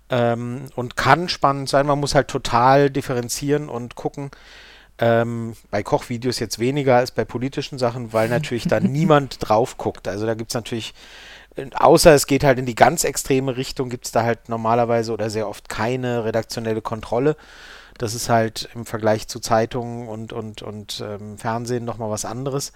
ähm, 0.08 0.66
und 0.76 0.96
kann 0.96 1.28
spannend 1.28 1.68
sein. 1.68 1.84
Man 1.84 1.98
muss 1.98 2.14
halt 2.14 2.28
total 2.28 2.90
differenzieren 2.90 3.68
und 3.68 3.96
gucken. 3.96 4.30
Ähm, 4.98 5.56
bei 5.72 5.82
Kochvideos 5.82 6.38
jetzt 6.38 6.60
weniger 6.60 6.96
als 6.96 7.10
bei 7.10 7.24
politischen 7.24 7.76
Sachen, 7.76 8.12
weil 8.12 8.28
natürlich 8.30 8.68
da 8.68 8.78
niemand 8.78 9.38
drauf 9.40 9.78
guckt. 9.78 10.06
Also 10.06 10.26
da 10.26 10.34
gibt 10.34 10.52
es 10.52 10.54
natürlich 10.54 10.94
außer 11.74 12.14
es 12.14 12.28
geht 12.28 12.44
halt 12.44 12.60
in 12.60 12.66
die 12.66 12.76
ganz 12.76 13.02
extreme 13.02 13.56
Richtung, 13.56 13.90
gibt 13.90 14.06
es 14.06 14.12
da 14.12 14.22
halt 14.22 14.48
normalerweise 14.48 15.12
oder 15.12 15.28
sehr 15.28 15.48
oft 15.48 15.68
keine 15.68 16.24
redaktionelle 16.24 16.80
Kontrolle. 16.80 17.36
Das 18.00 18.14
ist 18.14 18.30
halt 18.30 18.70
im 18.74 18.86
Vergleich 18.86 19.28
zu 19.28 19.40
Zeitungen 19.40 20.08
und, 20.08 20.32
und, 20.32 20.62
und 20.62 21.04
ähm, 21.06 21.36
Fernsehen 21.36 21.84
nochmal 21.84 22.08
was 22.08 22.24
anderes. 22.24 22.72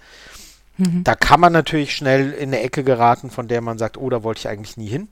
Mhm. 0.77 1.03
Da 1.03 1.15
kann 1.15 1.39
man 1.39 1.51
natürlich 1.51 1.95
schnell 1.95 2.31
in 2.31 2.49
eine 2.49 2.59
Ecke 2.59 2.83
geraten, 2.83 3.31
von 3.31 3.47
der 3.47 3.61
man 3.61 3.79
sagt, 3.79 3.97
oh, 3.97 4.07
da 4.11 4.21
wollte 4.21 4.41
ich 4.41 4.47
eigentlich 4.47 4.77
nie 4.77 4.87
hin. 4.87 5.07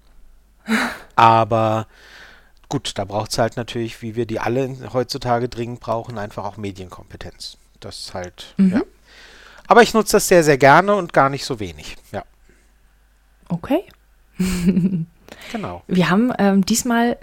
Aber 1.15 1.88
gut, 2.70 2.91
da 3.00 3.05
braucht 3.05 3.32
es 3.32 3.39
halt 3.39 3.58
natürlich, 3.58 4.03
wie 4.03 4.15
wir 4.15 4.27
die 4.27 4.39
alle 4.39 4.93
heutzutage 4.93 5.50
dringend 5.50 5.79
brauchen, 5.79 6.20
einfach 6.20 6.43
auch 6.43 6.58
Medienkompetenz. 6.58 7.58
Das 7.79 7.98
ist 7.98 8.13
halt, 8.13 8.53
mhm. 8.58 8.72
ja. 8.72 8.82
Aber 9.65 9.82
ich 9.82 9.96
nutze 9.96 10.17
das 10.17 10.27
sehr, 10.27 10.43
sehr 10.43 10.60
gerne 10.60 10.93
und 10.93 11.12
gar 11.12 11.32
nicht 11.32 11.43
so 11.43 11.60
wenig, 11.60 11.96
ja. 12.12 12.24
Okay. 13.50 13.84
genau. 15.51 15.82
Wir 15.88 16.12
haben 16.12 16.32
ähm, 16.38 16.63
diesmal 16.63 17.17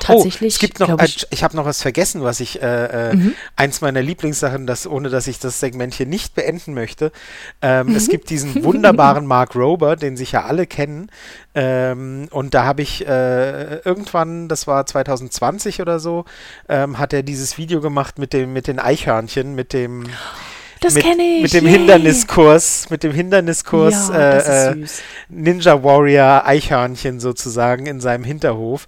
tatsächlich. 0.00 0.42
Oh, 0.42 0.54
es 0.54 0.58
gibt 0.58 0.80
noch, 0.80 1.00
ich, 1.02 1.26
ich 1.30 1.44
habe 1.44 1.56
noch 1.56 1.64
was 1.64 1.82
vergessen, 1.82 2.22
was 2.22 2.40
ich, 2.40 2.62
äh, 2.62 3.10
äh, 3.10 3.14
mhm. 3.14 3.34
eins 3.56 3.80
meiner 3.80 4.02
Lieblingssachen, 4.02 4.66
das, 4.66 4.86
ohne 4.86 5.08
dass 5.08 5.26
ich 5.26 5.38
das 5.38 5.60
Segment 5.60 5.94
hier 5.94 6.06
nicht 6.06 6.34
beenden 6.34 6.74
möchte. 6.74 7.12
Ähm, 7.62 7.88
mhm. 7.88 7.96
Es 7.96 8.08
gibt 8.08 8.30
diesen 8.30 8.64
wunderbaren 8.64 9.26
Mark 9.26 9.54
Rober, 9.54 9.96
den 9.96 10.16
sich 10.16 10.32
ja 10.32 10.44
alle 10.44 10.66
kennen. 10.66 11.10
Ähm, 11.54 12.28
und 12.30 12.54
da 12.54 12.64
habe 12.64 12.82
ich 12.82 13.06
äh, 13.06 13.76
irgendwann, 13.76 14.48
das 14.48 14.66
war 14.66 14.86
2020 14.86 15.80
oder 15.80 16.00
so, 16.00 16.24
ähm, 16.68 16.98
hat 16.98 17.12
er 17.12 17.22
dieses 17.22 17.58
Video 17.58 17.80
gemacht 17.80 18.18
mit 18.18 18.32
dem, 18.32 18.52
mit 18.52 18.66
den 18.66 18.78
Eichhörnchen, 18.78 19.54
mit 19.54 19.72
dem. 19.72 20.04
Das 20.86 21.02
kenne 21.02 21.22
ich. 21.22 21.42
Mit 21.42 21.52
dem 21.52 21.64
yay. 21.64 21.72
Hinderniskurs, 21.72 22.90
mit 22.90 23.02
dem 23.02 23.12
Hinderniskurs 23.12 24.08
ja, 24.08 24.14
äh, 24.14 24.70
äh 24.70 24.86
Ninja 25.28 25.82
Warrior 25.82 26.46
Eichhörnchen 26.46 27.20
sozusagen 27.20 27.86
in 27.86 28.00
seinem 28.00 28.24
Hinterhof. 28.24 28.86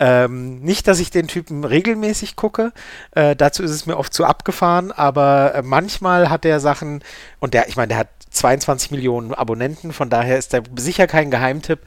Ähm, 0.00 0.60
nicht, 0.60 0.86
dass 0.86 1.00
ich 1.00 1.10
den 1.10 1.26
Typen 1.26 1.64
regelmäßig 1.64 2.36
gucke, 2.36 2.72
äh, 3.12 3.34
dazu 3.34 3.64
ist 3.64 3.72
es 3.72 3.86
mir 3.86 3.96
oft 3.96 4.14
zu 4.14 4.24
abgefahren, 4.24 4.92
aber 4.92 5.54
äh, 5.56 5.62
manchmal 5.62 6.30
hat 6.30 6.44
er 6.44 6.60
Sachen, 6.60 7.02
und 7.40 7.52
der, 7.52 7.68
ich 7.68 7.76
meine, 7.76 7.88
der 7.88 7.98
hat 7.98 8.08
22 8.30 8.92
Millionen 8.92 9.34
Abonnenten, 9.34 9.92
von 9.92 10.08
daher 10.08 10.38
ist 10.38 10.54
er 10.54 10.62
sicher 10.76 11.08
kein 11.08 11.30
Geheimtipp, 11.30 11.80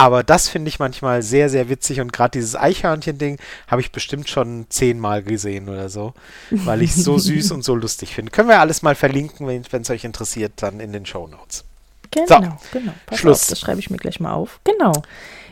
aber 0.00 0.22
das 0.22 0.48
finde 0.48 0.70
ich 0.70 0.78
manchmal 0.78 1.22
sehr, 1.22 1.50
sehr 1.50 1.68
witzig 1.68 2.00
und 2.00 2.10
gerade 2.10 2.30
dieses 2.30 2.56
Eichhörnchen-Ding 2.56 3.38
habe 3.66 3.82
ich 3.82 3.92
bestimmt 3.92 4.30
schon 4.30 4.64
zehnmal 4.70 5.22
gesehen 5.22 5.68
oder 5.68 5.90
so, 5.90 6.14
weil 6.50 6.80
ich 6.80 6.96
es 6.96 7.04
so 7.04 7.18
süß 7.18 7.52
und 7.52 7.62
so 7.62 7.74
lustig 7.74 8.14
finde. 8.14 8.32
Können 8.32 8.48
wir 8.48 8.60
alles 8.60 8.80
mal 8.80 8.94
verlinken, 8.94 9.46
wenn 9.46 9.82
es 9.82 9.90
euch 9.90 10.04
interessiert, 10.04 10.52
dann 10.56 10.80
in 10.80 10.94
den 10.94 11.04
Show 11.04 11.26
Notes. 11.26 11.64
Genau, 12.10 12.26
so, 12.26 12.78
genau. 12.78 12.92
Pass 13.04 13.18
Schluss. 13.18 13.42
Auf, 13.42 13.48
das 13.50 13.60
schreibe 13.60 13.78
ich 13.78 13.90
mir 13.90 13.98
gleich 13.98 14.20
mal 14.20 14.32
auf. 14.32 14.58
Genau. 14.64 14.92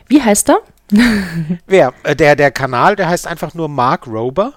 Wie 0.07 0.23
heißt 0.23 0.49
er? 0.49 0.61
Wer? 1.67 1.93
Äh, 2.01 2.15
der, 2.15 2.35
der 2.35 2.49
Kanal, 2.49 2.95
der 2.95 3.07
heißt 3.07 3.27
einfach 3.27 3.53
nur 3.53 3.69
Mark 3.69 4.07
Rober 4.07 4.53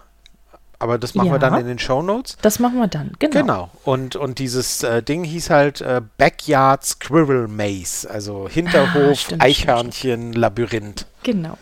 aber 0.82 0.98
das 0.98 1.14
machen 1.14 1.28
ja, 1.28 1.34
wir 1.34 1.38
dann 1.38 1.58
in 1.60 1.66
den 1.66 1.78
Show 1.78 2.02
Notes. 2.02 2.36
Das 2.42 2.58
machen 2.58 2.78
wir 2.78 2.88
dann, 2.88 3.12
genau. 3.20 3.40
Genau. 3.40 3.70
Und, 3.84 4.16
und 4.16 4.40
dieses 4.40 4.82
äh, 4.82 5.02
Ding 5.02 5.22
hieß 5.22 5.48
halt 5.50 5.80
äh, 5.80 6.02
Backyard 6.18 6.84
Squirrel 6.84 7.46
Maze, 7.46 8.10
also 8.10 8.48
Hinterhof, 8.48 9.10
ah, 9.10 9.14
stimmt, 9.14 9.42
Eichhörnchen, 9.42 10.20
stimmt. 10.20 10.36
Labyrinth. 10.36 11.06
Genau. 11.22 11.56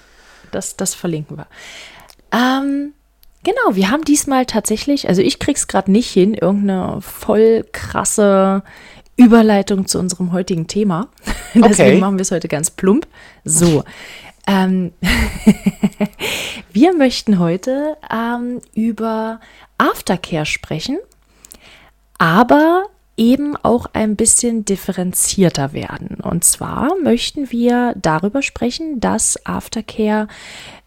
Das, 0.52 0.76
das 0.76 0.94
verlinken 0.94 1.36
wir. 1.36 1.46
Ähm, 2.32 2.94
genau, 3.44 3.74
wir 3.74 3.90
haben 3.90 4.04
diesmal 4.04 4.46
tatsächlich, 4.46 5.08
also 5.08 5.20
ich 5.20 5.38
krieg's 5.38 5.68
gerade 5.68 5.92
nicht 5.92 6.10
hin, 6.10 6.32
irgendeine 6.32 7.02
voll 7.02 7.66
krasse 7.72 8.62
Überleitung 9.16 9.86
zu 9.86 9.98
unserem 9.98 10.32
heutigen 10.32 10.66
Thema. 10.66 11.08
Deswegen 11.54 11.90
okay. 11.90 11.98
machen 11.98 12.16
wir 12.16 12.22
es 12.22 12.30
heute 12.30 12.48
ganz 12.48 12.70
plump. 12.70 13.06
So. 13.44 13.84
Ähm, 14.50 14.92
wir 16.72 16.94
möchten 16.94 17.38
heute 17.38 17.96
ähm, 18.12 18.60
über 18.74 19.38
Aftercare 19.78 20.46
sprechen, 20.46 20.98
aber 22.18 22.86
eben 23.16 23.56
auch 23.56 23.86
ein 23.92 24.16
bisschen 24.16 24.64
differenzierter 24.64 25.72
werden. 25.72 26.16
Und 26.20 26.42
zwar 26.42 26.96
möchten 27.02 27.52
wir 27.52 27.94
darüber 27.96 28.42
sprechen, 28.42 28.98
dass 28.98 29.46
Aftercare, 29.46 30.26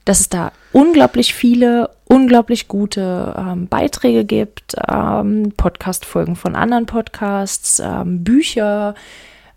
dass 0.03 0.19
es 0.19 0.29
da 0.29 0.51
unglaublich 0.73 1.33
viele, 1.33 1.91
unglaublich 2.05 2.67
gute 2.67 3.33
ähm, 3.37 3.67
Beiträge 3.67 4.25
gibt, 4.25 4.75
ähm, 4.89 5.53
Podcast-Folgen 5.55 6.35
von 6.35 6.55
anderen 6.55 6.85
Podcasts, 6.85 7.79
ähm, 7.79 8.23
Bücher, 8.25 8.95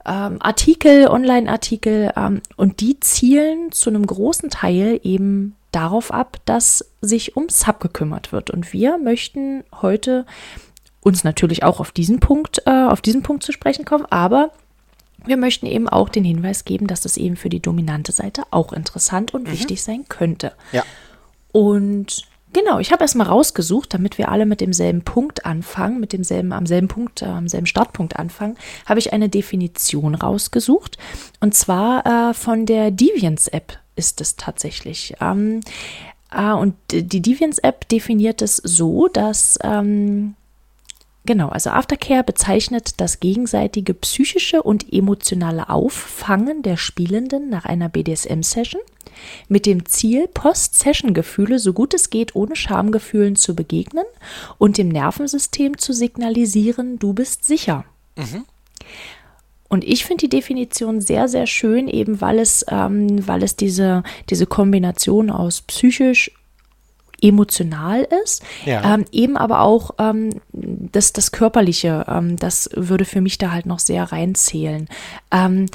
ähm, 0.06 0.36
Artikel, 0.40 1.08
Online-Artikel 1.08 2.12
ähm, 2.16 2.40
und 2.56 2.80
die 2.80 3.00
zielen 3.00 3.72
zu 3.72 3.90
einem 3.90 4.06
großen 4.06 4.50
Teil 4.50 5.00
eben 5.02 5.56
darauf 5.72 6.12
ab, 6.12 6.38
dass 6.44 6.90
sich 7.00 7.36
um 7.36 7.48
Sub 7.48 7.80
gekümmert 7.80 8.32
wird. 8.32 8.50
Und 8.50 8.72
wir 8.72 8.98
möchten 8.98 9.64
heute 9.80 10.24
uns 11.00 11.22
natürlich 11.22 11.62
auch 11.62 11.80
auf 11.80 11.92
diesen 11.92 12.20
Punkt, 12.20 12.62
äh, 12.66 12.70
auf 12.70 13.00
diesen 13.00 13.22
Punkt 13.22 13.42
zu 13.42 13.52
sprechen 13.52 13.84
kommen, 13.84 14.06
aber 14.06 14.50
wir 15.24 15.36
möchten 15.36 15.66
eben 15.66 15.88
auch 15.88 16.08
den 16.08 16.24
Hinweis 16.24 16.64
geben, 16.64 16.86
dass 16.86 17.00
das 17.00 17.16
eben 17.16 17.36
für 17.36 17.48
die 17.48 17.60
dominante 17.60 18.12
Seite 18.12 18.44
auch 18.50 18.72
interessant 18.72 19.34
und 19.34 19.48
mhm. 19.48 19.52
wichtig 19.52 19.82
sein 19.82 20.06
könnte. 20.08 20.52
Ja. 20.72 20.84
Und 21.52 22.26
Genau, 22.56 22.78
ich 22.78 22.90
habe 22.90 23.04
erstmal 23.04 23.26
rausgesucht, 23.26 23.92
damit 23.92 24.16
wir 24.16 24.30
alle 24.30 24.46
mit 24.46 24.62
demselben 24.62 25.02
Punkt 25.02 25.44
anfangen, 25.44 26.00
mit 26.00 26.14
demselben, 26.14 26.54
am 26.54 26.64
selben 26.64 26.88
Punkt, 26.88 27.20
äh, 27.20 27.26
am 27.26 27.48
selben 27.48 27.66
Startpunkt 27.66 28.16
anfangen, 28.16 28.56
habe 28.86 28.98
ich 28.98 29.12
eine 29.12 29.28
Definition 29.28 30.14
rausgesucht. 30.14 30.96
Und 31.40 31.54
zwar 31.54 32.30
äh, 32.30 32.32
von 32.32 32.64
der 32.64 32.90
Deviance-App 32.90 33.78
ist 33.94 34.22
es 34.22 34.36
tatsächlich. 34.36 35.12
Ähm, 35.20 35.60
äh, 36.32 36.52
und 36.52 36.76
die 36.92 37.20
Deviance-App 37.20 37.90
definiert 37.90 38.40
es 38.40 38.56
so, 38.56 39.08
dass 39.08 39.58
ähm, 39.62 40.34
Genau, 41.26 41.48
also 41.48 41.70
Aftercare 41.70 42.22
bezeichnet 42.22 43.00
das 43.00 43.18
gegenseitige 43.18 43.94
psychische 43.94 44.62
und 44.62 44.92
emotionale 44.92 45.68
Auffangen 45.68 46.62
der 46.62 46.76
Spielenden 46.76 47.50
nach 47.50 47.64
einer 47.64 47.88
BDSM-Session 47.88 48.80
mit 49.48 49.66
dem 49.66 49.86
Ziel, 49.86 50.28
Post-Session-Gefühle 50.28 51.58
so 51.58 51.72
gut 51.72 51.94
es 51.94 52.10
geht 52.10 52.36
ohne 52.36 52.54
Schamgefühlen 52.54 53.34
zu 53.34 53.56
begegnen 53.56 54.04
und 54.58 54.78
dem 54.78 54.88
Nervensystem 54.88 55.78
zu 55.78 55.92
signalisieren, 55.92 56.98
du 57.00 57.12
bist 57.12 57.44
sicher. 57.44 57.84
Mhm. 58.16 58.44
Und 59.68 59.82
ich 59.82 60.04
finde 60.04 60.28
die 60.28 60.36
Definition 60.36 61.00
sehr, 61.00 61.26
sehr 61.26 61.48
schön, 61.48 61.88
eben 61.88 62.20
weil 62.20 62.38
es, 62.38 62.64
ähm, 62.68 63.26
weil 63.26 63.42
es 63.42 63.56
diese, 63.56 64.04
diese 64.30 64.46
Kombination 64.46 65.28
aus 65.28 65.62
psychisch 65.62 66.30
emotional 67.22 68.06
ist, 68.24 68.42
ja. 68.64 68.94
ähm, 68.94 69.04
eben 69.12 69.36
aber 69.36 69.60
auch 69.60 69.92
ähm, 69.98 70.30
das, 70.52 71.12
das 71.12 71.32
Körperliche, 71.32 72.04
ähm, 72.08 72.36
das 72.36 72.70
würde 72.74 73.04
für 73.04 73.20
mich 73.20 73.38
da 73.38 73.52
halt 73.52 73.66
noch 73.66 73.78
sehr 73.78 74.04
reinzählen. 74.12 74.88
Ähm, 75.30 75.66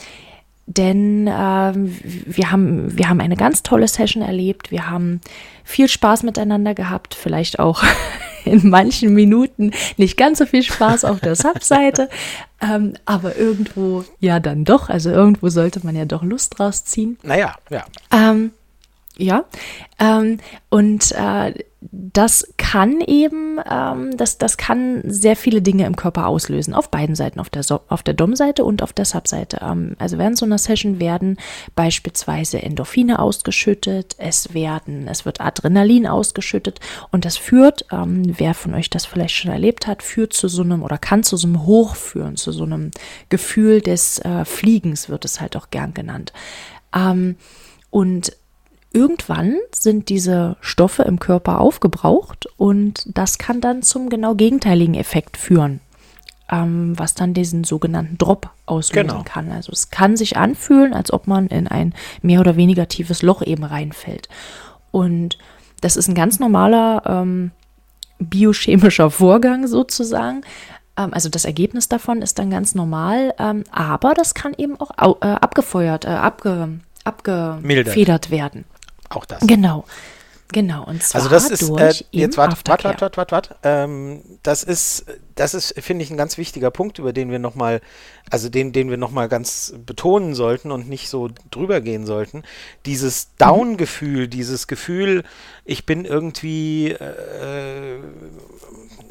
denn 0.68 1.28
ähm, 1.28 1.98
wir, 2.04 2.52
haben, 2.52 2.98
wir 2.98 3.10
haben 3.10 3.20
eine 3.20 3.36
ganz 3.36 3.64
tolle 3.64 3.88
Session 3.88 4.24
erlebt, 4.24 4.72
wir 4.72 4.90
haben 4.90 5.20
viel 5.64 5.88
Spaß 5.88 6.24
miteinander 6.24 6.74
gehabt, 6.74 7.14
vielleicht 7.14 7.60
auch 7.60 7.84
in 8.46 8.70
manchen 8.70 9.14
Minuten 9.14 9.72
nicht 9.98 10.18
ganz 10.18 10.40
so 10.40 10.46
viel 10.46 10.64
Spaß 10.64 11.04
auf 11.06 11.20
der 11.20 11.36
Subseite, 11.36 12.10
ähm, 12.62 12.94
aber 13.06 13.36
irgendwo 13.36 14.06
ja 14.20 14.40
dann 14.40 14.64
doch. 14.64 14.90
Also 14.90 15.10
irgendwo 15.10 15.50
sollte 15.50 15.82
man 15.84 15.96
ja 15.96 16.06
doch 16.06 16.24
Lust 16.24 16.58
draus 16.58 16.86
ziehen. 16.86 17.18
Naja, 17.24 17.56
ja. 17.70 17.86
Ähm, 18.12 18.52
ja, 19.22 19.46
ähm, 20.00 20.38
und 20.70 21.12
äh, 21.12 21.54
das 21.92 22.54
kann 22.58 23.02
eben, 23.02 23.60
ähm, 23.70 24.16
das, 24.16 24.38
das 24.38 24.58
kann 24.58 25.02
sehr 25.06 25.36
viele 25.36 25.64
Dinge 25.64 25.86
im 25.86 25.96
Körper 25.96 26.28
auslösen, 26.28 26.76
auf 26.76 26.90
beiden 26.92 27.16
Seiten, 27.16 27.40
auf 27.40 27.50
der, 27.50 27.64
so 27.64 27.82
auf 27.88 28.04
der 28.04 28.14
Dom-Seite 28.14 28.64
und 28.64 28.84
auf 28.84 28.94
der 28.94 29.06
Sub-Seite. 29.06 29.60
Ähm, 29.62 29.96
also 29.98 30.20
während 30.20 30.38
so 30.38 30.46
einer 30.46 30.60
Session 30.60 31.00
werden 31.00 31.38
beispielsweise 31.76 32.62
Endorphine 32.62 33.20
ausgeschüttet, 33.20 34.16
es 34.20 34.54
werden, 34.54 35.08
es 35.08 35.26
wird 35.26 35.42
Adrenalin 35.42 36.06
ausgeschüttet 36.06 36.80
und 37.12 37.26
das 37.26 37.38
führt, 37.38 37.86
ähm, 37.92 38.24
wer 38.38 38.54
von 38.54 38.76
euch 38.76 38.90
das 38.92 39.06
vielleicht 39.06 39.36
schon 39.36 39.52
erlebt 39.52 39.88
hat, 39.88 40.04
führt 40.04 40.34
zu 40.34 40.48
so 40.48 40.62
einem 40.62 40.84
oder 40.84 41.00
kann 41.00 41.24
zu 41.24 41.36
so 41.36 41.48
einem 41.48 41.66
Hoch 41.66 41.96
führen, 41.96 42.38
zu 42.38 42.52
so 42.52 42.64
einem 42.64 42.92
Gefühl 43.30 43.82
des 43.82 44.20
äh, 44.20 44.46
Fliegens 44.46 45.10
wird 45.10 45.26
es 45.26 45.42
halt 45.42 45.56
auch 45.56 45.72
gern 45.72 45.96
genannt. 45.96 46.32
Ähm, 46.96 47.38
und 47.90 48.32
Irgendwann 48.94 49.58
sind 49.74 50.10
diese 50.10 50.58
Stoffe 50.60 51.04
im 51.04 51.20
Körper 51.20 51.62
aufgebraucht 51.62 52.48
und 52.58 53.06
das 53.06 53.38
kann 53.38 53.62
dann 53.62 53.84
zum 53.84 54.10
genau 54.10 54.36
gegenteiligen 54.36 54.96
Effekt 54.96 55.38
führen, 55.38 55.80
ähm, 56.52 57.00
was 57.00 57.16
dann 57.16 57.34
diesen 57.34 57.64
sogenannten 57.64 58.18
Drop 58.18 58.50
auslösen 58.66 59.08
genau. 59.08 59.24
kann. 59.24 59.50
Also 59.50 59.72
es 59.72 59.92
kann 59.92 60.18
sich 60.18 60.36
anfühlen, 60.36 60.94
als 60.94 61.14
ob 61.14 61.26
man 61.28 61.48
in 61.48 61.70
ein 61.70 61.94
mehr 62.22 62.42
oder 62.42 62.58
weniger 62.58 62.90
tiefes 62.90 63.22
Loch 63.22 63.42
eben 63.42 63.64
reinfällt. 63.64 64.28
Und 64.92 65.38
das 65.80 65.96
ist 65.96 66.10
ein 66.10 66.16
ganz 66.16 66.40
normaler 66.40 67.04
ähm, 67.06 67.52
biochemischer 68.20 69.10
Vorgang 69.10 69.68
sozusagen. 69.68 70.42
Ähm, 70.98 71.14
also 71.14 71.30
das 71.30 71.46
Ergebnis 71.46 71.88
davon 71.88 72.22
ist 72.22 72.40
dann 72.40 72.50
ganz 72.50 72.76
normal, 72.76 73.34
ähm, 73.40 73.64
aber 73.72 74.14
das 74.14 74.34
kann 74.34 74.54
eben 74.58 74.78
auch 74.80 75.22
äh, 75.22 75.28
abgefeuert, 75.28 76.04
äh, 76.04 76.10
abge, 76.10 76.80
abgefedert 77.06 78.32
werden. 78.32 78.66
Auch 79.12 79.26
das. 79.26 79.46
Genau. 79.46 79.86
Genau, 80.54 80.84
und 80.86 81.02
zwar 81.02 81.22
also 81.22 81.34
das 81.34 81.50
ist, 81.50 81.70
äh, 81.70 81.94
jetzt 82.12 82.36
warte, 82.38 82.58
warte, 82.66 82.84
warte, 82.84 83.02
warte, 83.02 83.18
warte, 83.18 83.32
warte. 83.32 83.56
Ähm, 83.64 84.22
das 84.44 84.64
ist, 84.64 85.06
das 85.36 85.54
ist, 85.54 85.74
finde 85.80 86.04
ich, 86.04 86.12
ein 86.12 86.18
ganz 86.18 86.38
wichtiger 86.38 86.72
Punkt, 86.72 87.00
über 87.00 87.14
den 87.14 87.32
wir 87.32 87.40
nochmal, 87.40 87.80
also 88.30 88.50
den, 88.50 88.74
den 88.74 88.90
wir 88.90 88.98
nochmal 88.98 89.30
ganz 89.30 89.74
betonen 89.86 90.36
sollten 90.36 90.72
und 90.72 90.90
nicht 90.90 91.08
so 91.08 91.30
drüber 91.52 91.80
gehen 91.80 92.06
sollten. 92.06 92.44
Dieses 92.86 93.28
mhm. 93.28 93.38
Down-Gefühl, 93.38 94.28
dieses 94.28 94.68
Gefühl, 94.68 95.24
ich 95.64 95.86
bin 95.86 96.04
irgendwie, 96.04 96.92
äh, 96.92 98.00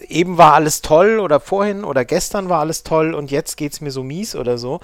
eben 0.08 0.36
war 0.36 0.52
alles 0.52 0.82
toll 0.82 1.20
oder 1.20 1.40
vorhin 1.40 1.84
oder 1.84 2.04
gestern 2.04 2.50
war 2.50 2.60
alles 2.60 2.82
toll 2.82 3.14
und 3.14 3.30
jetzt 3.30 3.56
geht 3.56 3.72
es 3.72 3.80
mir 3.80 3.92
so 3.92 4.02
mies 4.02 4.36
oder 4.36 4.58
so. 4.58 4.80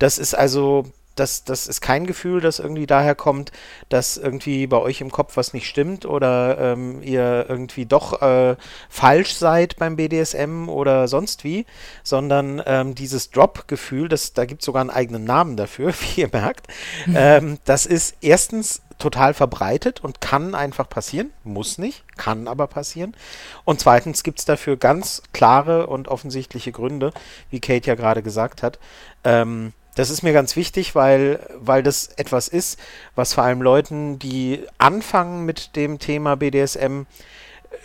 Das 0.00 0.18
ist 0.18 0.34
also, 0.34 0.86
das, 1.14 1.44
das 1.44 1.66
ist 1.66 1.80
kein 1.80 2.06
Gefühl, 2.06 2.40
das 2.40 2.58
irgendwie 2.58 2.86
daher 2.86 3.14
kommt, 3.14 3.52
dass 3.88 4.16
irgendwie 4.16 4.66
bei 4.66 4.78
euch 4.78 5.00
im 5.00 5.10
Kopf 5.10 5.36
was 5.36 5.52
nicht 5.52 5.68
stimmt 5.68 6.06
oder 6.06 6.58
ähm, 6.58 7.02
ihr 7.02 7.46
irgendwie 7.48 7.86
doch 7.86 8.22
äh, 8.22 8.56
falsch 8.88 9.34
seid 9.34 9.76
beim 9.76 9.96
BDSM 9.96 10.68
oder 10.68 11.08
sonst 11.08 11.44
wie, 11.44 11.66
sondern 12.02 12.62
ähm, 12.66 12.94
dieses 12.94 13.30
Drop-Gefühl, 13.30 14.08
da 14.08 14.44
gibt 14.44 14.62
es 14.62 14.66
sogar 14.66 14.80
einen 14.80 14.90
eigenen 14.90 15.24
Namen 15.24 15.56
dafür, 15.56 15.92
wie 16.00 16.22
ihr 16.22 16.30
merkt, 16.32 16.68
mhm. 17.06 17.14
ähm, 17.16 17.58
das 17.64 17.86
ist 17.86 18.16
erstens 18.20 18.82
total 18.98 19.34
verbreitet 19.34 20.02
und 20.02 20.20
kann 20.20 20.54
einfach 20.54 20.88
passieren, 20.88 21.32
muss 21.42 21.76
nicht, 21.76 22.04
kann 22.16 22.46
aber 22.46 22.68
passieren. 22.68 23.16
Und 23.64 23.80
zweitens 23.80 24.22
gibt 24.22 24.38
es 24.38 24.44
dafür 24.44 24.76
ganz 24.76 25.22
klare 25.32 25.88
und 25.88 26.06
offensichtliche 26.06 26.70
Gründe, 26.70 27.12
wie 27.50 27.60
Kate 27.60 27.88
ja 27.88 27.96
gerade 27.96 28.22
gesagt 28.22 28.62
hat. 28.62 28.78
Ähm, 29.24 29.72
das 29.94 30.10
ist 30.10 30.22
mir 30.22 30.32
ganz 30.32 30.56
wichtig, 30.56 30.94
weil, 30.94 31.40
weil 31.54 31.82
das 31.82 32.06
etwas 32.16 32.48
ist, 32.48 32.78
was 33.14 33.34
vor 33.34 33.44
allem 33.44 33.60
Leuten, 33.60 34.18
die 34.18 34.64
anfangen 34.78 35.44
mit 35.44 35.76
dem 35.76 35.98
Thema 35.98 36.36
BDSM, 36.36 37.02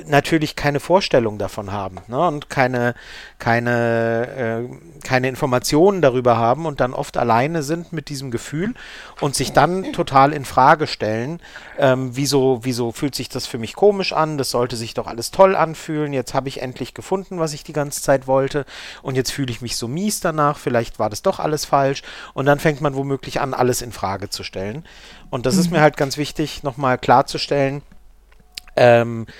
natürlich 0.05 0.55
keine 0.55 0.79
Vorstellung 0.79 1.37
davon 1.37 1.71
haben 1.71 1.97
ne? 2.07 2.19
und 2.27 2.49
keine, 2.49 2.93
keine, 3.39 4.67
äh, 4.69 5.03
keine 5.03 5.27
Informationen 5.27 6.01
darüber 6.01 6.37
haben 6.37 6.65
und 6.65 6.79
dann 6.79 6.93
oft 6.93 7.17
alleine 7.17 7.63
sind 7.63 7.93
mit 7.93 8.09
diesem 8.09 8.31
Gefühl 8.31 8.73
und 9.21 9.35
sich 9.35 9.53
dann 9.53 9.93
total 9.93 10.33
in 10.33 10.45
Frage 10.45 10.87
stellen, 10.87 11.41
ähm, 11.77 12.11
wieso, 12.13 12.59
wieso 12.63 12.91
fühlt 12.91 13.15
sich 13.15 13.29
das 13.29 13.47
für 13.47 13.57
mich 13.57 13.75
komisch 13.75 14.13
an, 14.13 14.37
das 14.37 14.51
sollte 14.51 14.75
sich 14.75 14.93
doch 14.93 15.07
alles 15.07 15.31
toll 15.31 15.55
anfühlen, 15.55 16.13
jetzt 16.13 16.33
habe 16.33 16.49
ich 16.49 16.61
endlich 16.61 16.93
gefunden, 16.93 17.39
was 17.39 17.53
ich 17.53 17.63
die 17.63 17.73
ganze 17.73 18.01
Zeit 18.01 18.27
wollte 18.27 18.65
und 19.01 19.15
jetzt 19.15 19.31
fühle 19.31 19.51
ich 19.51 19.61
mich 19.61 19.77
so 19.77 19.87
mies 19.87 20.19
danach, 20.19 20.57
vielleicht 20.57 20.99
war 20.99 21.09
das 21.09 21.21
doch 21.21 21.39
alles 21.39 21.65
falsch 21.65 22.03
und 22.33 22.45
dann 22.45 22.59
fängt 22.59 22.81
man 22.81 22.95
womöglich 22.95 23.41
an, 23.41 23.53
alles 23.53 23.81
in 23.81 23.91
Frage 23.91 24.29
zu 24.29 24.43
stellen. 24.43 24.85
Und 25.29 25.45
das 25.45 25.55
mhm. 25.55 25.61
ist 25.61 25.71
mir 25.71 25.81
halt 25.81 25.97
ganz 25.97 26.17
wichtig, 26.17 26.63
nochmal 26.63 26.97
klarzustellen, 26.97 27.81
ähm, 28.75 29.25
äh, 29.27 29.31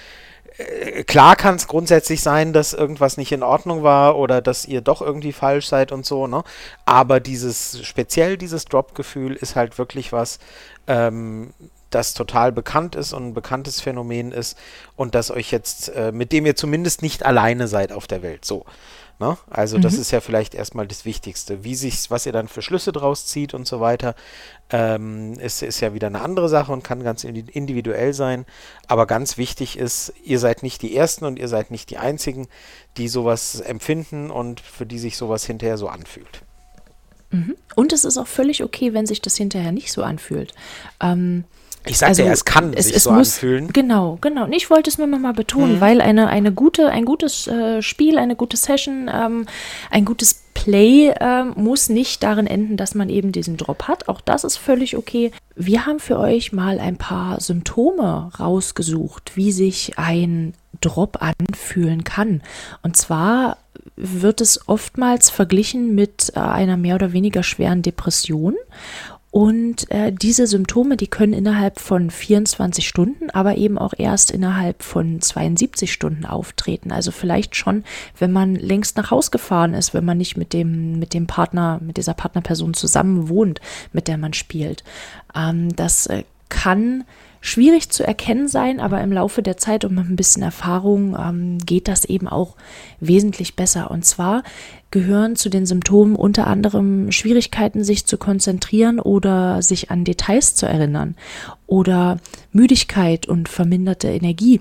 klar 1.06 1.36
kann 1.36 1.56
es 1.56 1.68
grundsätzlich 1.68 2.22
sein, 2.22 2.54
dass 2.54 2.74
irgendwas 2.74 3.18
nicht 3.18 3.32
in 3.32 3.44
Ordnung 3.44 3.84
war 3.84 4.18
oder 4.18 4.42
dass 4.42 4.66
ihr 4.66 4.82
doch 4.82 5.02
irgendwie 5.02 5.34
falsch 5.34 5.68
seid 5.68 5.92
und 5.92 6.06
so, 6.06 6.28
ne? 6.28 6.44
Aber 6.86 7.20
dieses, 7.20 7.86
speziell 7.86 8.38
dieses 8.38 8.66
Drop-Gefühl 8.66 9.36
ist 9.36 9.56
halt 9.56 9.78
wirklich 9.78 10.12
was, 10.12 10.40
ähm, 10.88 11.54
das 11.90 12.14
total 12.14 12.52
bekannt 12.52 12.96
ist 12.96 13.14
und 13.14 13.28
ein 13.28 13.34
bekanntes 13.34 13.82
Phänomen 13.82 14.32
ist 14.32 14.58
und 14.96 15.16
das 15.16 15.32
euch 15.32 15.52
jetzt, 15.52 15.90
äh, 15.90 16.12
mit 16.12 16.32
dem 16.32 16.46
ihr 16.46 16.56
zumindest 16.56 17.02
nicht 17.02 17.26
alleine 17.26 17.68
seid 17.68 17.92
auf 17.92 18.08
der 18.08 18.22
Welt. 18.22 18.44
So. 18.44 18.66
Ne? 19.20 19.36
Also 19.50 19.78
mhm. 19.78 19.82
das 19.82 19.96
ist 19.96 20.12
ja 20.12 20.22
vielleicht 20.22 20.54
erstmal 20.54 20.86
das 20.86 21.04
Wichtigste. 21.04 21.64
Wie 21.64 21.74
sich, 21.74 22.12
was 22.12 22.28
ihr 22.28 22.32
dann 22.32 22.48
für 22.48 22.62
Schlüsse 22.62 22.92
draus 22.92 23.26
zieht 23.26 23.56
und 23.56 23.66
so 23.66 23.80
weiter, 23.80 24.14
ähm, 24.70 25.34
ist, 25.40 25.64
ist 25.64 25.80
ja 25.80 25.94
wieder 25.96 26.08
eine 26.08 26.22
andere 26.22 26.50
Sache 26.50 26.72
und 26.72 26.84
kann 26.84 27.04
ganz 27.04 27.24
individuell 27.24 28.14
sein. 28.14 28.46
Aber 28.88 29.08
ganz 29.08 29.38
wichtig 29.38 29.78
ist, 29.78 30.14
ihr 30.24 30.38
seid 30.38 30.62
nicht 30.62 30.84
die 30.84 30.96
Ersten 30.96 31.26
und 31.26 31.40
ihr 31.40 31.48
seid 31.48 31.72
nicht 31.72 31.90
die 31.90 31.98
Einzigen, 31.98 32.48
die 32.98 33.08
sowas 33.08 33.60
empfinden 33.60 34.30
und 34.30 34.60
für 34.60 34.86
die 34.86 35.00
sich 35.00 35.18
sowas 35.18 35.46
hinterher 35.46 35.78
so 35.78 35.88
anfühlt. 35.88 36.44
Mhm. 37.32 37.56
Und 37.76 37.94
es 37.94 38.06
ist 38.06 38.18
auch 38.20 38.28
völlig 38.28 38.64
okay, 38.64 38.94
wenn 38.94 39.08
sich 39.08 39.22
das 39.22 39.36
hinterher 39.36 39.72
nicht 39.72 39.92
so 39.92 40.04
anfühlt. 40.04 40.54
Ähm, 41.02 41.46
ich 41.90 41.98
sagte 41.98 42.10
also, 42.12 42.24
ja, 42.24 42.32
es 42.32 42.46
kann 42.46 42.74
es, 42.74 42.86
sich 42.86 42.96
es 42.96 43.04
so 43.04 43.12
muss, 43.12 43.36
anfühlen. 43.36 43.70
Genau, 43.74 44.18
genau. 44.22 44.48
Ich 44.52 44.70
wollte 44.70 44.90
es 44.90 44.98
nur 44.98 45.08
nochmal 45.08 45.34
betonen, 45.34 45.76
mhm. 45.76 45.82
weil 45.82 46.02
eine, 46.02 46.28
eine 46.28 46.52
gute, 46.52 46.90
ein 46.90 47.06
gutes 47.06 47.48
äh, 47.48 47.82
Spiel, 47.82 48.18
eine 48.18 48.36
gute 48.36 48.58
Session, 48.58 49.10
ähm, 49.14 49.46
ein 49.92 50.06
gutes 50.06 50.44
Play 50.54 51.10
äh, 51.10 51.44
muss 51.44 51.88
nicht 51.88 52.24
darin 52.24 52.48
enden, 52.48 52.78
dass 52.78 52.96
man 52.96 53.10
eben 53.10 53.32
diesen 53.32 53.58
Drop 53.58 53.84
hat. 53.84 54.10
Auch 54.10 54.22
das 54.22 54.44
ist 54.44 54.58
völlig 54.58 54.98
okay. 54.98 55.32
Wir 55.56 55.86
haben 55.86 56.00
für 56.00 56.18
euch 56.18 56.52
mal 56.52 56.80
ein 56.80 56.98
paar 56.98 57.40
Symptome 57.40 58.32
rausgesucht, 58.40 59.34
wie 59.36 59.52
sich 59.52 59.98
ein 59.98 60.54
Drop 60.82 61.20
anfühlen 61.22 62.04
kann. 62.04 62.42
Und 62.82 62.98
zwar 62.98 63.58
wird 63.96 64.42
es 64.42 64.68
oftmals 64.68 65.30
verglichen 65.30 65.96
mit 65.96 66.32
äh, 66.36 66.40
einer 66.40 66.78
mehr 66.78 66.96
oder 66.96 67.14
weniger 67.14 67.44
schweren 67.44 67.82
Depression. 67.82 68.56
Und 69.30 69.92
äh, 69.92 70.14
diese 70.14 70.48
Symptome, 70.48 70.96
die 70.96 71.08
können 71.08 71.34
innerhalb 71.34 71.80
von 71.80 72.10
24 72.10 72.88
Stunden, 72.88 73.30
aber 73.30 73.58
eben 73.58 73.78
auch 73.78 73.94
erst 73.98 74.32
innerhalb 74.32 74.84
von 74.84 75.22
72 75.22 75.92
Stunden 75.92 76.26
auftreten. 76.26 76.92
Also 76.92 77.12
vielleicht 77.12 77.56
schon, 77.56 77.84
wenn 78.18 78.32
man 78.32 78.56
längst 78.56 78.96
nach 78.96 79.12
Haus 79.12 79.30
gefahren 79.30 79.74
ist, 79.74 79.94
wenn 79.94 80.06
man 80.06 80.18
nicht 80.18 80.38
mit 80.38 80.54
dem, 80.54 80.98
mit 80.98 81.14
dem 81.14 81.28
Partner, 81.28 81.80
mit 81.84 81.98
dieser 81.98 82.14
Partnerperson 82.14 82.74
zusammen 82.74 83.28
wohnt, 83.28 83.60
mit 83.92 84.08
der 84.08 84.18
man 84.18 84.34
spielt. 84.34 84.84
Ähm, 85.36 85.76
das 85.76 86.08
äh, 86.08 86.24
kann 86.50 87.04
schwierig 87.48 87.90
zu 87.90 88.06
erkennen 88.06 88.50
sein, 88.50 88.82
aber 88.82 89.02
im 89.02 89.12
Laufe 89.12 89.42
der 89.42 89.56
Zeit 89.56 89.86
und 89.86 89.96
mit 89.96 90.10
ein 90.10 90.18
bisschen 90.18 90.44
Erfahrung 90.44 91.16
ähm, 91.18 91.58
geht 91.60 91.88
das 91.88 92.04
eben 92.04 92.28
auch 92.28 92.58
wesentlich 93.00 93.56
besser. 93.56 93.90
Und 93.90 94.04
zwar 94.04 94.44
gehören 94.92 95.38
zu 95.38 95.50
den 95.50 95.66
Symptomen 95.66 96.18
unter 96.18 96.48
anderem 96.48 97.12
Schwierigkeiten, 97.12 97.86
sich 97.86 98.06
zu 98.06 98.18
konzentrieren 98.18 99.00
oder 99.00 99.62
sich 99.62 99.92
an 99.92 100.04
Details 100.04 100.56
zu 100.56 100.66
erinnern 100.66 101.16
oder 101.68 102.20
Müdigkeit 102.52 103.28
und 103.28 103.48
verminderte 103.48 104.10
Energie. 104.10 104.60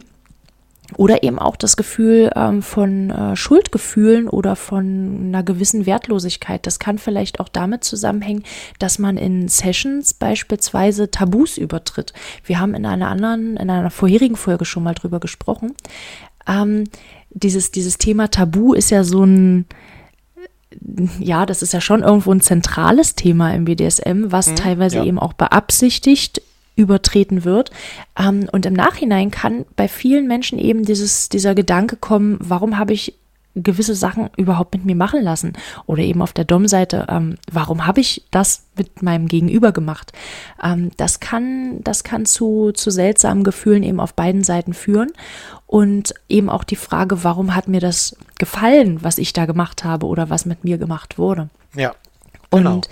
Oder 0.96 1.22
eben 1.22 1.38
auch 1.38 1.56
das 1.56 1.76
Gefühl 1.76 2.30
ähm, 2.36 2.62
von 2.62 3.10
äh, 3.10 3.36
Schuldgefühlen 3.36 4.28
oder 4.28 4.56
von 4.56 5.26
einer 5.26 5.42
gewissen 5.42 5.86
Wertlosigkeit. 5.86 6.66
Das 6.66 6.78
kann 6.78 6.98
vielleicht 6.98 7.40
auch 7.40 7.48
damit 7.48 7.84
zusammenhängen, 7.84 8.44
dass 8.78 8.98
man 8.98 9.16
in 9.16 9.48
Sessions 9.48 10.14
beispielsweise 10.14 11.10
Tabus 11.10 11.58
übertritt. 11.58 12.12
Wir 12.44 12.60
haben 12.60 12.74
in 12.74 12.86
einer 12.86 13.08
anderen, 13.08 13.56
in 13.56 13.70
einer 13.70 13.90
vorherigen 13.90 14.36
Folge 14.36 14.64
schon 14.64 14.84
mal 14.84 14.94
drüber 14.94 15.20
gesprochen. 15.20 15.74
Ähm, 16.46 16.84
dieses, 17.30 17.70
dieses 17.70 17.98
Thema 17.98 18.30
Tabu 18.30 18.72
ist 18.72 18.90
ja 18.90 19.04
so 19.04 19.24
ein, 19.24 19.66
ja, 21.18 21.46
das 21.46 21.62
ist 21.62 21.72
ja 21.72 21.80
schon 21.80 22.02
irgendwo 22.02 22.32
ein 22.32 22.40
zentrales 22.40 23.14
Thema 23.14 23.52
im 23.54 23.64
BDSM, 23.64 24.26
was 24.30 24.48
mhm, 24.48 24.56
teilweise 24.56 24.96
ja. 24.98 25.04
eben 25.04 25.18
auch 25.18 25.32
beabsichtigt 25.32 26.42
übertreten 26.76 27.44
wird. 27.44 27.70
Ähm, 28.18 28.48
und 28.52 28.66
im 28.66 28.74
Nachhinein 28.74 29.30
kann 29.30 29.64
bei 29.74 29.88
vielen 29.88 30.28
Menschen 30.28 30.58
eben 30.58 30.84
dieses, 30.84 31.28
dieser 31.28 31.54
Gedanke 31.54 31.96
kommen, 31.96 32.36
warum 32.40 32.78
habe 32.78 32.92
ich 32.92 33.14
gewisse 33.56 33.94
Sachen 33.94 34.28
überhaupt 34.36 34.74
mit 34.74 34.84
mir 34.84 34.94
machen 34.94 35.22
lassen? 35.22 35.54
Oder 35.86 36.02
eben 36.02 36.20
auf 36.22 36.34
der 36.34 36.44
Dom-Seite, 36.44 37.06
ähm, 37.08 37.36
warum 37.50 37.86
habe 37.86 38.00
ich 38.00 38.24
das 38.30 38.64
mit 38.76 39.02
meinem 39.02 39.26
Gegenüber 39.26 39.72
gemacht? 39.72 40.12
Ähm, 40.62 40.90
das 40.98 41.20
kann, 41.20 41.82
das 41.82 42.04
kann 42.04 42.26
zu, 42.26 42.72
zu 42.72 42.90
seltsamen 42.90 43.42
Gefühlen 43.42 43.82
eben 43.82 43.98
auf 43.98 44.14
beiden 44.14 44.44
Seiten 44.44 44.74
führen. 44.74 45.10
Und 45.66 46.14
eben 46.28 46.48
auch 46.50 46.62
die 46.62 46.76
Frage, 46.76 47.24
warum 47.24 47.56
hat 47.56 47.66
mir 47.66 47.80
das 47.80 48.16
gefallen, 48.38 49.02
was 49.02 49.18
ich 49.18 49.32
da 49.32 49.46
gemacht 49.46 49.82
habe 49.82 50.06
oder 50.06 50.30
was 50.30 50.44
mit 50.44 50.62
mir 50.62 50.78
gemacht 50.78 51.18
wurde? 51.18 51.48
Ja. 51.74 51.94
Genau. 52.50 52.74
Und 52.74 52.88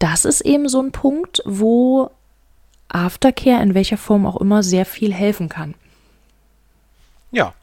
das 0.00 0.24
ist 0.24 0.40
eben 0.40 0.68
so 0.68 0.82
ein 0.82 0.92
Punkt, 0.92 1.42
wo 1.44 2.10
Aftercare 2.94 3.62
in 3.62 3.74
welcher 3.74 3.96
Form 3.96 4.26
auch 4.26 4.36
immer 4.36 4.62
sehr 4.62 4.84
viel 4.84 5.12
helfen 5.12 5.48
kann. 5.48 5.74
Ja, 7.30 7.54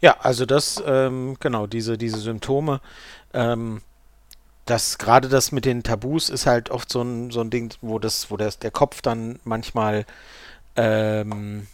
ja, 0.00 0.16
also 0.20 0.44
das, 0.44 0.82
ähm, 0.86 1.36
genau, 1.40 1.66
diese, 1.66 1.96
diese 1.96 2.18
Symptome, 2.18 2.80
ähm, 3.32 3.80
das, 4.66 4.98
gerade 4.98 5.28
das 5.28 5.52
mit 5.52 5.64
den 5.64 5.82
Tabus 5.82 6.30
ist 6.30 6.46
halt 6.46 6.70
oft 6.70 6.90
so 6.90 7.02
ein, 7.02 7.30
so 7.30 7.40
ein 7.40 7.50
Ding, 7.50 7.74
wo 7.80 7.98
das, 7.98 8.30
wo 8.30 8.36
das, 8.36 8.58
der 8.58 8.70
Kopf 8.70 9.02
dann 9.02 9.38
manchmal 9.44 10.04
ähm, 10.76 11.66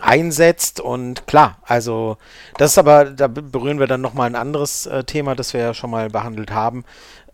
einsetzt 0.00 0.80
und 0.80 1.26
klar, 1.26 1.58
also 1.62 2.16
das 2.56 2.72
ist 2.72 2.78
aber, 2.78 3.06
da 3.06 3.26
berühren 3.26 3.78
wir 3.78 3.86
dann 3.86 4.00
nochmal 4.00 4.28
ein 4.28 4.36
anderes 4.36 4.86
äh, 4.86 5.04
Thema, 5.04 5.34
das 5.34 5.52
wir 5.52 5.60
ja 5.60 5.74
schon 5.74 5.90
mal 5.90 6.08
behandelt 6.10 6.52
haben, 6.52 6.84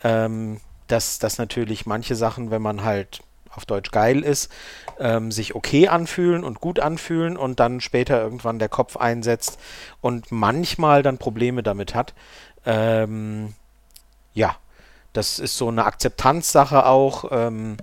ähm, 0.02 0.60
dass, 0.88 1.18
dass 1.18 1.38
natürlich 1.38 1.86
manche 1.86 2.16
Sachen, 2.16 2.50
wenn 2.50 2.62
man 2.62 2.82
halt 2.82 3.20
auf 3.56 3.66
Deutsch 3.66 3.90
geil 3.90 4.22
ist, 4.22 4.50
ähm, 4.98 5.32
sich 5.32 5.54
okay 5.54 5.88
anfühlen 5.88 6.44
und 6.44 6.60
gut 6.60 6.80
anfühlen 6.80 7.36
und 7.36 7.60
dann 7.60 7.80
später 7.80 8.20
irgendwann 8.20 8.58
der 8.58 8.68
Kopf 8.68 8.96
einsetzt 8.96 9.58
und 10.00 10.30
manchmal 10.32 11.02
dann 11.02 11.18
Probleme 11.18 11.62
damit 11.62 11.94
hat. 11.94 12.14
Ähm, 12.64 13.54
ja, 14.34 14.56
das 15.12 15.38
ist 15.38 15.56
so 15.56 15.68
eine 15.68 15.84
Akzeptanzsache 15.84 16.86
auch, 16.86 17.26
ähm, 17.30 17.78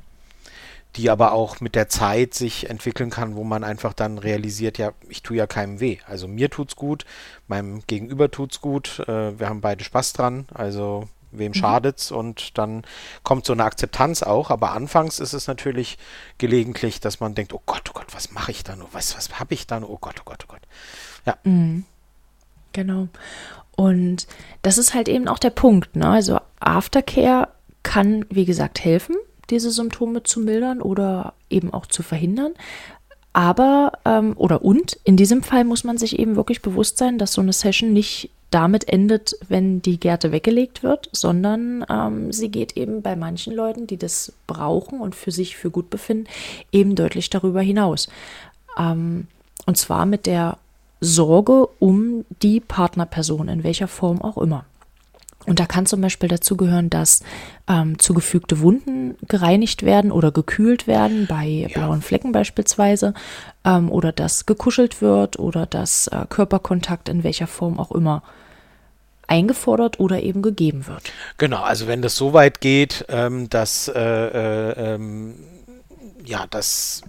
die 0.95 1.09
aber 1.09 1.31
auch 1.31 1.59
mit 1.59 1.73
der 1.73 1.89
Zeit 1.89 2.35
sich 2.35 2.69
entwickeln 2.69 3.09
kann, 3.09 3.35
wo 3.35 3.43
man 3.43 3.63
einfach 3.63 3.93
dann 3.93 4.19
realisiert, 4.19 4.77
ja, 4.77 4.91
ich 5.09 5.23
tue 5.23 5.37
ja 5.37 5.47
keinem 5.47 5.79
weh. 5.79 5.97
Also 6.07 6.27
mir 6.27 6.51
tut's 6.51 6.75
gut, 6.75 7.05
meinem 7.47 7.81
Gegenüber 7.87 8.29
tut's 8.29 8.61
gut, 8.61 8.99
äh, 9.07 9.39
wir 9.39 9.49
haben 9.49 9.61
beide 9.61 9.83
Spaß 9.83 10.13
dran, 10.13 10.45
also 10.53 11.07
wem 11.37 11.51
mhm. 11.51 11.55
schadet's 11.55 12.11
und 12.11 12.57
dann 12.57 12.83
kommt 13.23 13.45
so 13.45 13.53
eine 13.53 13.63
Akzeptanz 13.63 14.23
auch, 14.23 14.49
aber 14.49 14.71
anfangs 14.71 15.19
ist 15.19 15.33
es 15.33 15.47
natürlich 15.47 15.97
gelegentlich, 16.37 16.99
dass 16.99 17.19
man 17.19 17.35
denkt, 17.35 17.53
oh 17.53 17.61
Gott, 17.65 17.89
oh 17.89 17.93
Gott, 17.93 18.13
was 18.13 18.31
mache 18.31 18.51
ich 18.51 18.63
da 18.63 18.75
nur, 18.75 18.87
was, 18.91 19.15
was 19.17 19.39
habe 19.39 19.53
ich 19.53 19.67
da 19.67 19.79
nur, 19.79 19.89
oh 19.89 19.97
Gott, 19.99 20.15
oh 20.19 20.23
Gott, 20.25 20.45
oh 20.47 20.51
Gott. 20.51 20.61
Ja. 21.25 21.37
Mhm. 21.43 21.85
Genau. 22.73 23.07
Und 23.75 24.27
das 24.61 24.77
ist 24.77 24.93
halt 24.93 25.07
eben 25.07 25.27
auch 25.27 25.39
der 25.39 25.49
Punkt, 25.49 25.95
ne? 25.95 26.07
Also 26.07 26.39
Aftercare 26.59 27.49
kann, 27.81 28.25
wie 28.29 28.45
gesagt, 28.45 28.83
helfen, 28.83 29.15
diese 29.49 29.71
Symptome 29.71 30.23
zu 30.23 30.39
mildern 30.39 30.81
oder 30.81 31.33
eben 31.49 31.73
auch 31.73 31.85
zu 31.85 32.03
verhindern. 32.03 32.53
Aber, 33.33 33.93
ähm, 34.05 34.33
oder 34.37 34.63
und, 34.63 34.99
in 35.03 35.17
diesem 35.17 35.41
Fall 35.41 35.63
muss 35.63 35.83
man 35.83 35.97
sich 35.97 36.19
eben 36.19 36.35
wirklich 36.35 36.61
bewusst 36.61 36.97
sein, 36.97 37.17
dass 37.17 37.33
so 37.33 37.41
eine 37.41 37.53
Session 37.53 37.91
nicht 37.91 38.29
damit 38.53 38.87
endet, 38.87 39.35
wenn 39.47 39.81
die 39.81 39.99
Gerte 39.99 40.31
weggelegt 40.31 40.83
wird, 40.83 41.09
sondern 41.11 41.83
ähm, 41.89 42.31
sie 42.31 42.49
geht 42.49 42.77
eben 42.77 43.01
bei 43.01 43.15
manchen 43.15 43.53
Leuten, 43.53 43.87
die 43.87 43.97
das 43.97 44.33
brauchen 44.45 44.99
und 44.99 45.15
für 45.15 45.31
sich 45.31 45.57
für 45.57 45.71
gut 45.71 45.89
befinden, 45.89 46.27
eben 46.71 46.95
deutlich 46.95 47.29
darüber 47.29 47.61
hinaus. 47.61 48.09
Ähm, 48.77 49.27
und 49.65 49.77
zwar 49.77 50.05
mit 50.05 50.27
der 50.27 50.57
Sorge 50.99 51.67
um 51.79 52.25
die 52.41 52.59
Partnerperson, 52.59 53.47
in 53.47 53.63
welcher 53.63 53.87
Form 53.87 54.21
auch 54.21 54.37
immer. 54.37 54.65
Und 55.45 55.59
da 55.59 55.65
kann 55.65 55.85
zum 55.85 55.99
Beispiel 55.99 56.29
dazu 56.29 56.55
gehören, 56.55 56.89
dass 56.89 57.21
ähm, 57.67 57.99
zugefügte 57.99 58.61
Wunden 58.61 59.15
gereinigt 59.27 59.83
werden 59.83 60.11
oder 60.11 60.31
gekühlt 60.31 60.87
werden, 60.87 61.27
bei 61.27 61.45
ja. 61.45 61.67
blauen 61.67 62.01
Flecken 62.01 62.31
beispielsweise, 62.31 63.13
ähm, 63.65 63.91
oder 63.91 64.11
dass 64.11 64.45
gekuschelt 64.45 65.01
wird 65.01 65.39
oder 65.39 65.65
dass 65.65 66.07
äh, 66.07 66.25
Körperkontakt 66.29 67.09
in 67.09 67.23
welcher 67.23 67.47
Form 67.47 67.79
auch 67.79 67.91
immer 67.91 68.23
eingefordert 69.33 69.99
oder 69.99 70.21
eben 70.21 70.43
gegeben 70.43 70.85
wird. 70.85 71.11
Genau, 71.39 71.63
also 71.63 71.87
wenn 71.87 72.03
das 72.03 72.15
so 72.15 72.33
weit 72.33 72.61
geht, 72.61 73.05
ähm, 73.09 73.49
dass 73.49 73.87
äh, 73.87 73.99
äh, 73.99 74.93
ähm, 74.93 75.35
ja, 76.23 76.45
dass 76.47 77.01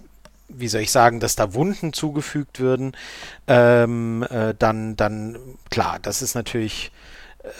wie 0.47 0.67
soll 0.67 0.81
ich 0.81 0.91
sagen, 0.91 1.19
dass 1.19 1.35
da 1.35 1.53
Wunden 1.53 1.91
zugefügt 1.91 2.59
würden, 2.59 2.93
ähm, 3.47 4.25
äh, 4.29 4.53
dann, 4.57 4.95
dann 4.95 5.37
klar, 5.69 5.99
das 6.01 6.21
ist 6.21 6.33
natürlich 6.33 6.91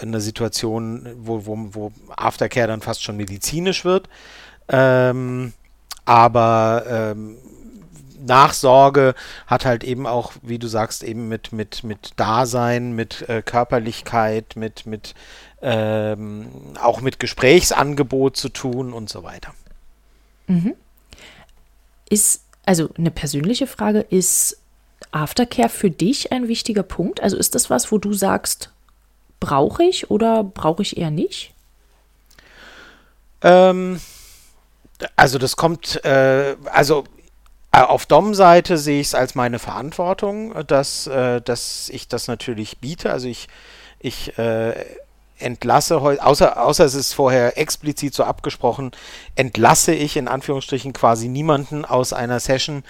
eine 0.00 0.20
Situation, 0.20 1.08
wo, 1.18 1.46
wo, 1.46 1.68
wo 1.72 1.92
Aftercare 2.16 2.68
dann 2.68 2.80
fast 2.80 3.02
schon 3.02 3.16
medizinisch 3.16 3.84
wird. 3.84 4.08
Ähm, 4.68 5.52
aber 6.04 6.84
ähm, 6.88 7.36
Nachsorge 8.20 9.14
hat 9.46 9.64
halt 9.64 9.84
eben 9.84 10.06
auch, 10.06 10.32
wie 10.42 10.58
du 10.58 10.66
sagst, 10.68 11.02
eben 11.02 11.28
mit, 11.28 11.52
mit, 11.52 11.84
mit 11.84 12.12
Dasein, 12.16 12.92
mit 12.92 13.28
äh, 13.28 13.42
Körperlichkeit, 13.42 14.56
mit, 14.56 14.86
mit 14.86 15.14
ähm, 15.62 16.48
auch 16.80 17.00
mit 17.00 17.18
Gesprächsangebot 17.18 18.36
zu 18.36 18.48
tun 18.48 18.92
und 18.92 19.08
so 19.08 19.22
weiter. 19.22 19.54
Mhm. 20.46 20.74
Ist, 22.08 22.44
also 22.64 22.90
eine 22.96 23.10
persönliche 23.10 23.66
Frage, 23.66 24.00
ist 24.00 24.58
Aftercare 25.10 25.68
für 25.68 25.90
dich 25.90 26.32
ein 26.32 26.48
wichtiger 26.48 26.82
Punkt? 26.82 27.20
Also 27.20 27.36
ist 27.36 27.54
das 27.54 27.70
was, 27.70 27.90
wo 27.90 27.98
du 27.98 28.12
sagst, 28.12 28.70
brauche 29.40 29.82
ich 29.82 30.10
oder 30.10 30.44
brauche 30.44 30.82
ich 30.82 30.96
eher 30.96 31.10
nicht? 31.10 31.52
Ähm, 33.42 34.00
also 35.14 35.38
das 35.38 35.56
kommt, 35.56 36.04
äh, 36.04 36.56
also 36.66 37.04
auf 37.84 38.06
Dom-Seite 38.06 38.78
sehe 38.78 39.00
ich 39.00 39.08
es 39.08 39.14
als 39.14 39.34
meine 39.34 39.58
Verantwortung, 39.58 40.54
dass, 40.66 41.06
äh, 41.06 41.40
dass 41.40 41.88
ich 41.90 42.08
das 42.08 42.28
natürlich 42.28 42.78
biete. 42.78 43.12
Also 43.12 43.28
ich, 43.28 43.48
ich 44.00 44.38
äh, 44.38 44.74
entlasse 45.38 45.98
außer, 45.98 46.62
außer 46.62 46.84
es 46.84 46.94
ist 46.94 47.12
vorher 47.12 47.58
explizit 47.58 48.14
so 48.14 48.24
abgesprochen, 48.24 48.92
entlasse 49.34 49.94
ich 49.94 50.16
in 50.16 50.28
Anführungsstrichen 50.28 50.92
quasi 50.92 51.28
niemanden 51.28 51.84
aus 51.84 52.12
einer 52.12 52.40
Session, 52.40 52.84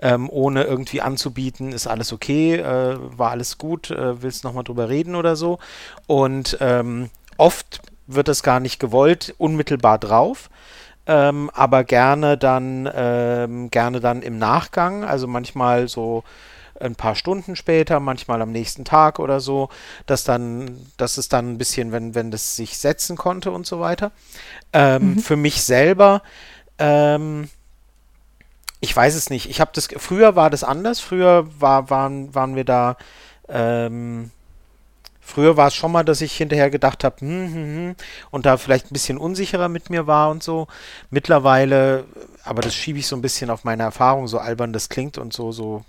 ähm, 0.00 0.28
ohne 0.28 0.64
irgendwie 0.64 1.00
anzubieten, 1.00 1.72
ist 1.72 1.86
alles 1.86 2.12
okay, 2.12 2.56
äh, 2.56 2.96
war 2.98 3.30
alles 3.30 3.58
gut, 3.58 3.90
äh, 3.90 4.22
willst 4.22 4.44
nochmal 4.44 4.64
drüber 4.64 4.88
reden 4.88 5.14
oder 5.14 5.36
so. 5.36 5.58
Und 6.06 6.58
ähm, 6.60 7.10
oft 7.36 7.80
wird 8.06 8.28
das 8.28 8.42
gar 8.42 8.60
nicht 8.60 8.80
gewollt, 8.80 9.34
unmittelbar 9.38 9.98
drauf. 9.98 10.50
Ähm, 11.06 11.50
aber 11.52 11.84
gerne 11.84 12.38
dann, 12.38 12.88
ähm, 12.94 13.70
gerne 13.70 14.00
dann 14.00 14.22
im 14.22 14.38
Nachgang, 14.38 15.04
also 15.04 15.26
manchmal 15.26 15.88
so 15.88 16.22
ein 16.80 16.94
paar 16.94 17.14
Stunden 17.14 17.56
später, 17.56 18.00
manchmal 18.00 18.42
am 18.42 18.50
nächsten 18.50 18.84
Tag 18.84 19.18
oder 19.18 19.40
so, 19.40 19.68
dass 20.06 20.24
dann, 20.24 20.86
dass 20.96 21.18
es 21.18 21.28
dann 21.28 21.52
ein 21.52 21.58
bisschen, 21.58 21.92
wenn, 21.92 22.14
wenn 22.14 22.30
das 22.30 22.56
sich 22.56 22.78
setzen 22.78 23.16
konnte 23.16 23.50
und 23.50 23.66
so 23.66 23.80
weiter. 23.80 24.12
Ähm, 24.72 25.14
mhm. 25.14 25.18
Für 25.18 25.36
mich 25.36 25.62
selber, 25.62 26.22
ähm, 26.78 27.48
ich 28.80 28.94
weiß 28.94 29.14
es 29.14 29.30
nicht. 29.30 29.48
Ich 29.48 29.60
habe 29.60 29.70
das, 29.74 29.88
früher 29.96 30.34
war 30.34 30.50
das 30.50 30.64
anders. 30.64 30.98
Früher 30.98 31.46
war, 31.60 31.88
waren, 31.88 32.34
waren 32.34 32.56
wir 32.56 32.64
da, 32.64 32.96
ähm, 33.48 34.30
Früher 35.32 35.56
war 35.56 35.68
es 35.68 35.74
schon 35.74 35.92
mal, 35.92 36.04
dass 36.04 36.20
ich 36.20 36.36
hinterher 36.36 36.68
gedacht 36.68 37.04
habe, 37.04 37.20
hm, 37.20 37.54
hm, 37.54 37.54
hm, 37.54 37.96
und 38.30 38.44
da 38.44 38.58
vielleicht 38.58 38.90
ein 38.90 38.92
bisschen 38.92 39.16
unsicherer 39.16 39.70
mit 39.70 39.88
mir 39.88 40.06
war 40.06 40.30
und 40.30 40.42
so. 40.42 40.66
Mittlerweile, 41.08 42.04
aber 42.44 42.60
das 42.60 42.74
schiebe 42.74 42.98
ich 42.98 43.06
so 43.06 43.16
ein 43.16 43.22
bisschen 43.22 43.48
auf 43.48 43.64
meine 43.64 43.82
Erfahrung, 43.82 44.28
so 44.28 44.38
albern 44.38 44.74
das 44.74 44.90
klingt 44.90 45.16
und 45.16 45.32
so, 45.32 45.50
so 45.50 45.86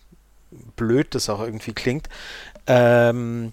blöd 0.78 1.14
das 1.14 1.28
auch 1.28 1.42
irgendwie 1.42 1.74
klingt, 1.74 2.08
ähm, 2.68 3.52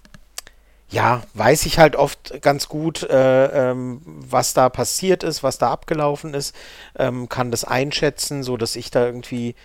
ja, 0.89 1.23
weiß 1.33 1.65
ich 1.65 1.77
halt 1.77 1.97
oft 1.97 2.41
ganz 2.41 2.69
gut, 2.69 3.03
äh, 3.03 3.71
ähm, 3.71 4.01
was 4.05 4.53
da 4.53 4.69
passiert 4.69 5.23
ist, 5.23 5.43
was 5.43 5.57
da 5.57 5.71
abgelaufen 5.71 6.33
ist, 6.33 6.55
ähm, 6.97 7.27
kann 7.27 7.51
das 7.51 7.65
einschätzen, 7.65 8.43
so 8.43 8.55
dass 8.55 8.77
ich 8.77 8.91
da 8.91 9.05
irgendwie, 9.05 9.55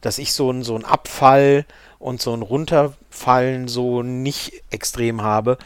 dass 0.00 0.18
ich 0.18 0.32
so 0.32 0.48
ein 0.52 0.62
so 0.62 0.76
ein 0.76 0.84
Abfall 0.84 1.66
und 2.02 2.20
so 2.20 2.34
ein 2.34 2.42
Runterfallen 2.42 3.68
so 3.68 4.02
nicht 4.02 4.52
extrem 4.70 5.22
habe. 5.22 5.56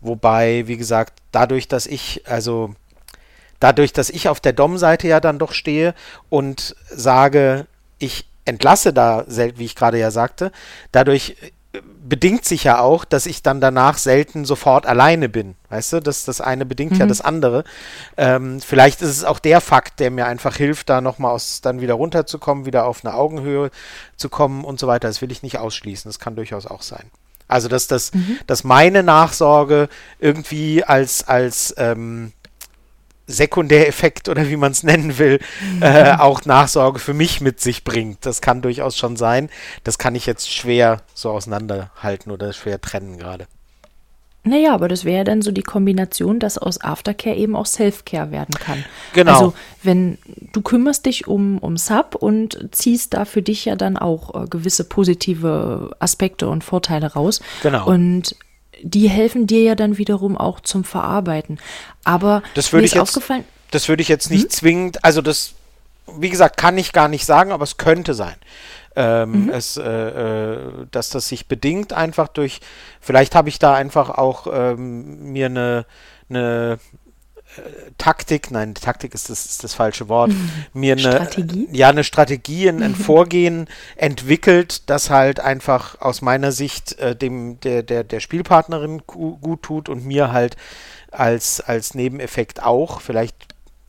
Wobei, 0.00 0.66
wie 0.66 0.76
gesagt, 0.76 1.14
dadurch, 1.30 1.68
dass 1.68 1.86
ich, 1.86 2.22
also 2.26 2.74
dadurch, 3.60 3.92
dass 3.92 4.10
ich 4.10 4.28
auf 4.28 4.40
der 4.40 4.54
Dom-Seite 4.54 5.06
ja 5.06 5.20
dann 5.20 5.38
doch 5.38 5.52
stehe 5.52 5.94
und 6.28 6.74
sage, 6.88 7.66
ich 7.98 8.26
entlasse 8.44 8.92
da, 8.92 9.24
wie 9.28 9.64
ich 9.64 9.76
gerade 9.76 9.98
ja 9.98 10.10
sagte, 10.10 10.50
dadurch 10.90 11.36
bedingt 12.04 12.44
sich 12.44 12.64
ja 12.64 12.80
auch, 12.80 13.04
dass 13.04 13.26
ich 13.26 13.42
dann 13.42 13.60
danach 13.60 13.96
selten 13.98 14.44
sofort 14.44 14.86
alleine 14.86 15.28
bin. 15.28 15.54
Weißt 15.70 15.92
du, 15.92 16.00
das, 16.00 16.24
das 16.24 16.40
eine 16.40 16.66
bedingt 16.66 16.92
mhm. 16.92 16.98
ja 16.98 17.06
das 17.06 17.20
andere. 17.20 17.64
Ähm, 18.16 18.60
vielleicht 18.60 19.02
ist 19.02 19.10
es 19.10 19.24
auch 19.24 19.38
der 19.38 19.60
Fakt, 19.60 20.00
der 20.00 20.10
mir 20.10 20.26
einfach 20.26 20.56
hilft, 20.56 20.88
da 20.88 21.00
nochmal 21.00 21.32
aus, 21.32 21.60
dann 21.60 21.80
wieder 21.80 21.94
runterzukommen, 21.94 22.66
wieder 22.66 22.86
auf 22.86 23.04
eine 23.04 23.14
Augenhöhe 23.14 23.70
zu 24.16 24.28
kommen 24.28 24.64
und 24.64 24.80
so 24.80 24.86
weiter. 24.86 25.08
Das 25.08 25.22
will 25.22 25.30
ich 25.30 25.42
nicht 25.42 25.58
ausschließen. 25.58 26.08
Das 26.08 26.18
kann 26.18 26.36
durchaus 26.36 26.66
auch 26.66 26.82
sein. 26.82 27.04
Also, 27.48 27.68
dass, 27.68 27.86
das, 27.86 28.12
mhm. 28.14 28.38
dass 28.46 28.64
meine 28.64 29.02
Nachsorge 29.02 29.88
irgendwie 30.18 30.84
als, 30.84 31.28
als 31.28 31.74
ähm, 31.76 32.32
Sekundäreffekt 33.26 34.28
oder 34.28 34.48
wie 34.48 34.56
man 34.56 34.72
es 34.72 34.82
nennen 34.82 35.18
will, 35.18 35.40
mhm. 35.74 35.82
äh, 35.82 36.12
auch 36.18 36.44
Nachsorge 36.44 36.98
für 36.98 37.14
mich 37.14 37.40
mit 37.40 37.60
sich 37.60 37.84
bringt. 37.84 38.26
Das 38.26 38.40
kann 38.40 38.62
durchaus 38.62 38.96
schon 38.96 39.16
sein. 39.16 39.50
Das 39.84 39.98
kann 39.98 40.14
ich 40.14 40.26
jetzt 40.26 40.52
schwer 40.52 41.02
so 41.14 41.30
auseinanderhalten 41.30 42.32
oder 42.32 42.52
schwer 42.52 42.80
trennen 42.80 43.18
gerade. 43.18 43.46
Naja, 44.44 44.74
aber 44.74 44.88
das 44.88 45.04
wäre 45.04 45.22
dann 45.22 45.40
so 45.40 45.52
die 45.52 45.62
Kombination, 45.62 46.40
dass 46.40 46.58
aus 46.58 46.80
Aftercare 46.80 47.36
eben 47.36 47.54
auch 47.54 47.66
Selfcare 47.66 48.32
werden 48.32 48.54
kann. 48.56 48.84
Genau. 49.12 49.32
Also 49.32 49.54
wenn 49.84 50.18
du 50.52 50.62
kümmerst 50.62 51.06
dich 51.06 51.28
um, 51.28 51.58
um 51.58 51.76
Sub 51.76 52.16
und 52.16 52.68
ziehst 52.72 53.14
da 53.14 53.24
für 53.24 53.40
dich 53.40 53.64
ja 53.66 53.76
dann 53.76 53.96
auch 53.96 54.42
äh, 54.42 54.46
gewisse 54.48 54.82
positive 54.82 55.94
Aspekte 56.00 56.48
und 56.48 56.64
Vorteile 56.64 57.12
raus. 57.12 57.40
Genau. 57.62 57.86
Und 57.86 58.34
die 58.82 59.08
helfen 59.08 59.46
dir 59.46 59.62
ja 59.62 59.74
dann 59.74 59.98
wiederum 59.98 60.36
auch 60.36 60.60
zum 60.60 60.84
Verarbeiten. 60.84 61.58
Aber 62.04 62.42
das 62.54 62.72
würde 62.72 62.86
ich 62.86 62.94
jetzt, 62.94 63.02
aufgefallen. 63.02 63.44
Das 63.70 63.88
würde 63.88 64.02
ich 64.02 64.08
jetzt 64.08 64.30
nicht 64.30 64.44
hm? 64.44 64.50
zwingend, 64.50 65.04
also 65.04 65.22
das, 65.22 65.54
wie 66.18 66.30
gesagt, 66.30 66.56
kann 66.56 66.76
ich 66.76 66.92
gar 66.92 67.08
nicht 67.08 67.24
sagen, 67.24 67.52
aber 67.52 67.64
es 67.64 67.76
könnte 67.76 68.14
sein. 68.14 68.34
Ähm, 68.94 69.44
mhm. 69.44 69.50
es, 69.50 69.78
äh, 69.78 69.82
äh, 69.82 70.86
dass 70.90 71.08
das 71.08 71.26
sich 71.28 71.48
bedingt 71.48 71.94
einfach 71.94 72.28
durch, 72.28 72.60
vielleicht 73.00 73.34
habe 73.34 73.48
ich 73.48 73.58
da 73.58 73.74
einfach 73.74 74.10
auch 74.10 74.46
ähm, 74.52 75.32
mir 75.32 75.46
eine, 75.46 75.86
eine 76.28 76.78
Taktik, 77.98 78.50
nein, 78.50 78.74
Taktik 78.74 79.14
ist 79.14 79.28
das, 79.28 79.44
ist 79.44 79.64
das 79.64 79.74
falsche 79.74 80.08
Wort, 80.08 80.30
mhm. 80.30 80.50
mir 80.72 80.92
eine 80.92 81.00
Strategie, 81.00 81.68
ja, 81.70 81.88
eine 81.90 82.04
Strategie, 82.04 82.68
ein, 82.68 82.82
ein 82.82 82.94
Vorgehen 82.96 83.68
entwickelt, 83.96 84.88
das 84.88 85.10
halt 85.10 85.40
einfach 85.40 86.00
aus 86.00 86.22
meiner 86.22 86.52
Sicht 86.52 86.98
äh, 86.98 87.14
dem, 87.14 87.60
der, 87.60 87.82
der, 87.82 88.04
der 88.04 88.20
Spielpartnerin 88.20 89.02
gut 89.06 89.62
tut 89.62 89.88
und 89.88 90.06
mir 90.06 90.32
halt 90.32 90.56
als, 91.10 91.60
als 91.60 91.94
Nebeneffekt 91.94 92.62
auch. 92.62 93.00
Vielleicht 93.00 93.36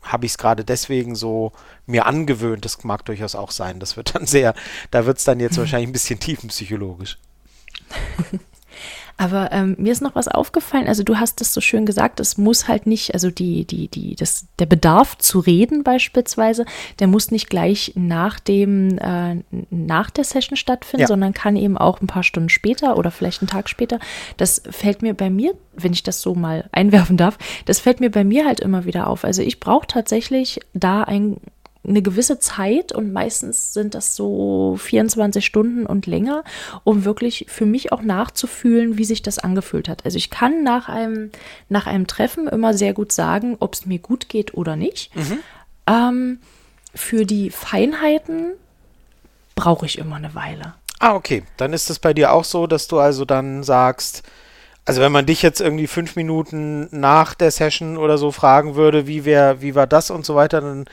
habe 0.02 0.26
ich 0.26 0.32
es 0.32 0.38
gerade 0.38 0.64
deswegen 0.64 1.14
so 1.14 1.52
mir 1.86 2.06
angewöhnt. 2.06 2.64
Das 2.64 2.84
mag 2.84 3.04
durchaus 3.06 3.34
auch 3.34 3.50
sein. 3.50 3.80
Das 3.80 3.96
wird 3.96 4.14
dann 4.14 4.26
sehr, 4.26 4.54
da 4.90 5.06
wird 5.06 5.18
es 5.18 5.24
dann 5.24 5.40
jetzt 5.40 5.56
wahrscheinlich 5.58 5.88
ein 5.88 5.92
bisschen 5.92 6.20
tiefenpsychologisch. 6.20 7.18
Aber 9.16 9.52
ähm, 9.52 9.76
mir 9.78 9.92
ist 9.92 10.02
noch 10.02 10.16
was 10.16 10.26
aufgefallen. 10.26 10.88
Also 10.88 11.04
du 11.04 11.16
hast 11.18 11.40
es 11.40 11.54
so 11.54 11.60
schön 11.60 11.86
gesagt, 11.86 12.18
es 12.18 12.36
muss 12.36 12.66
halt 12.66 12.86
nicht, 12.86 13.14
also 13.14 13.30
die, 13.30 13.64
die, 13.64 13.86
die, 13.86 14.16
das, 14.16 14.46
der 14.58 14.66
Bedarf 14.66 15.16
zu 15.18 15.38
reden 15.38 15.84
beispielsweise, 15.84 16.64
der 16.98 17.06
muss 17.06 17.30
nicht 17.30 17.48
gleich 17.48 17.92
nach 17.94 18.40
dem, 18.40 18.98
äh, 18.98 19.36
nach 19.70 20.10
der 20.10 20.24
Session 20.24 20.56
stattfinden, 20.56 21.02
ja. 21.02 21.06
sondern 21.06 21.32
kann 21.32 21.56
eben 21.56 21.78
auch 21.78 22.00
ein 22.00 22.08
paar 22.08 22.24
Stunden 22.24 22.48
später 22.48 22.98
oder 22.98 23.12
vielleicht 23.12 23.40
einen 23.40 23.48
Tag 23.48 23.68
später. 23.68 24.00
Das 24.36 24.62
fällt 24.68 25.02
mir 25.02 25.14
bei 25.14 25.30
mir, 25.30 25.54
wenn 25.76 25.92
ich 25.92 26.02
das 26.02 26.20
so 26.20 26.34
mal 26.34 26.68
einwerfen 26.72 27.16
darf, 27.16 27.38
das 27.66 27.78
fällt 27.78 28.00
mir 28.00 28.10
bei 28.10 28.24
mir 28.24 28.44
halt 28.46 28.58
immer 28.60 28.84
wieder 28.84 29.06
auf. 29.06 29.24
Also 29.24 29.42
ich 29.42 29.60
brauche 29.60 29.86
tatsächlich 29.86 30.58
da 30.72 31.04
ein 31.04 31.36
eine 31.86 32.02
gewisse 32.02 32.38
Zeit 32.38 32.92
und 32.92 33.12
meistens 33.12 33.74
sind 33.74 33.94
das 33.94 34.16
so 34.16 34.76
24 34.78 35.44
Stunden 35.44 35.86
und 35.86 36.06
länger, 36.06 36.44
um 36.82 37.04
wirklich 37.04 37.46
für 37.48 37.66
mich 37.66 37.92
auch 37.92 38.02
nachzufühlen, 38.02 38.96
wie 38.96 39.04
sich 39.04 39.22
das 39.22 39.38
angefühlt 39.38 39.88
hat. 39.88 40.04
Also 40.04 40.16
ich 40.16 40.30
kann 40.30 40.62
nach 40.62 40.88
einem, 40.88 41.30
nach 41.68 41.86
einem 41.86 42.06
Treffen 42.06 42.48
immer 42.48 42.74
sehr 42.74 42.94
gut 42.94 43.12
sagen, 43.12 43.56
ob 43.60 43.74
es 43.74 43.86
mir 43.86 43.98
gut 43.98 44.28
geht 44.28 44.54
oder 44.54 44.76
nicht. 44.76 45.14
Mhm. 45.14 45.38
Ähm, 45.86 46.38
für 46.94 47.24
die 47.26 47.50
Feinheiten 47.50 48.52
brauche 49.54 49.86
ich 49.86 49.98
immer 49.98 50.16
eine 50.16 50.34
Weile. 50.34 50.74
Ah, 51.00 51.14
okay. 51.14 51.42
Dann 51.56 51.72
ist 51.72 51.90
es 51.90 51.98
bei 51.98 52.14
dir 52.14 52.32
auch 52.32 52.44
so, 52.44 52.66
dass 52.66 52.88
du 52.88 52.98
also 52.98 53.24
dann 53.24 53.62
sagst, 53.62 54.22
also 54.86 55.00
wenn 55.00 55.12
man 55.12 55.26
dich 55.26 55.42
jetzt 55.42 55.60
irgendwie 55.60 55.86
fünf 55.86 56.16
Minuten 56.16 56.88
nach 56.90 57.34
der 57.34 57.50
Session 57.50 57.96
oder 57.96 58.18
so 58.18 58.30
fragen 58.32 58.74
würde, 58.74 59.06
wie, 59.06 59.24
wär, 59.24 59.62
wie 59.62 59.74
war 59.74 59.86
das 59.86 60.10
und 60.10 60.26
so 60.26 60.34
weiter, 60.34 60.60
dann 60.60 60.84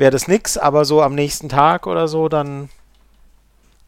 wäre 0.00 0.10
das 0.10 0.26
nix, 0.26 0.56
aber 0.56 0.84
so 0.84 1.02
am 1.02 1.14
nächsten 1.14 1.48
Tag 1.48 1.86
oder 1.86 2.08
so, 2.08 2.28
dann. 2.28 2.68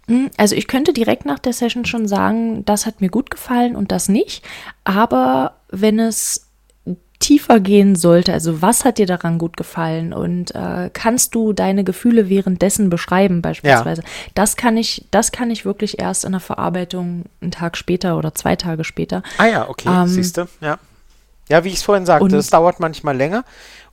Hm, 0.06 0.30
also 0.36 0.54
ich 0.54 0.68
könnte 0.68 0.92
direkt 0.92 1.26
nach 1.26 1.38
der 1.38 1.52
Session 1.52 1.84
schon 1.84 2.06
sagen, 2.06 2.64
das 2.64 2.86
hat 2.86 3.00
mir 3.00 3.08
gut 3.08 3.30
gefallen 3.30 3.74
und 3.74 3.90
das 3.90 4.08
nicht. 4.08 4.44
Aber 4.84 5.54
wenn 5.70 5.98
es 5.98 6.48
tiefer 7.18 7.60
gehen 7.60 7.94
sollte, 7.94 8.32
also 8.32 8.62
was 8.62 8.84
hat 8.84 8.98
dir 8.98 9.06
daran 9.06 9.38
gut 9.38 9.56
gefallen 9.56 10.12
und 10.12 10.54
äh, 10.56 10.90
kannst 10.92 11.36
du 11.36 11.52
deine 11.52 11.84
Gefühle 11.84 12.28
währenddessen 12.28 12.90
beschreiben 12.90 13.42
beispielsweise? 13.42 14.02
Ja. 14.02 14.08
Das 14.34 14.56
kann 14.56 14.76
ich, 14.76 15.06
das 15.12 15.30
kann 15.30 15.50
ich 15.50 15.64
wirklich 15.64 16.00
erst 16.00 16.24
in 16.24 16.32
der 16.32 16.40
Verarbeitung 16.40 17.24
einen 17.40 17.52
Tag 17.52 17.76
später 17.76 18.18
oder 18.18 18.34
zwei 18.34 18.56
Tage 18.56 18.82
später. 18.82 19.22
Ah 19.38 19.46
ja, 19.46 19.68
okay, 19.68 19.88
ähm, 19.88 20.08
siehst 20.08 20.36
du, 20.36 20.46
ja. 20.60 20.78
Ja, 21.48 21.64
wie 21.64 21.68
ich 21.68 21.74
es 21.74 21.82
vorhin 21.82 22.06
sagte, 22.06 22.36
es 22.36 22.50
dauert 22.50 22.80
manchmal 22.80 23.16
länger. 23.16 23.44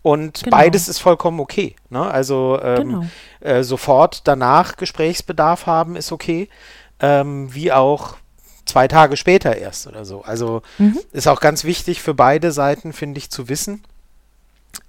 Und 0.01 0.43
genau. 0.43 0.55
beides 0.55 0.87
ist 0.87 0.99
vollkommen 0.99 1.39
okay. 1.39 1.75
Ne? 1.89 2.01
Also 2.01 2.59
ähm, 2.61 2.87
genau. 2.87 3.05
äh, 3.41 3.63
sofort 3.63 4.27
danach 4.27 4.77
Gesprächsbedarf 4.77 5.65
haben 5.65 5.95
ist 5.95 6.11
okay, 6.11 6.49
ähm, 6.99 7.53
wie 7.53 7.71
auch 7.71 8.15
zwei 8.65 8.87
Tage 8.87 9.17
später 9.17 9.57
erst 9.57 9.87
oder 9.87 10.05
so. 10.05 10.21
Also 10.21 10.61
mhm. 10.77 10.99
ist 11.11 11.27
auch 11.27 11.41
ganz 11.41 11.63
wichtig 11.63 12.01
für 12.01 12.13
beide 12.13 12.51
Seiten, 12.51 12.93
finde 12.93 13.17
ich, 13.17 13.29
zu 13.29 13.49
wissen, 13.49 13.83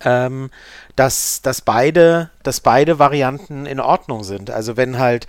ähm, 0.05 0.51
dass, 0.95 1.43
dass, 1.43 1.63
beide, 1.63 2.31
dass 2.43 2.61
beide 2.61 2.99
Varianten 2.99 3.67
in 3.67 3.81
Ordnung 3.81 4.23
sind. 4.23 4.51
Also 4.51 4.77
wenn 4.77 4.99
halt, 4.99 5.27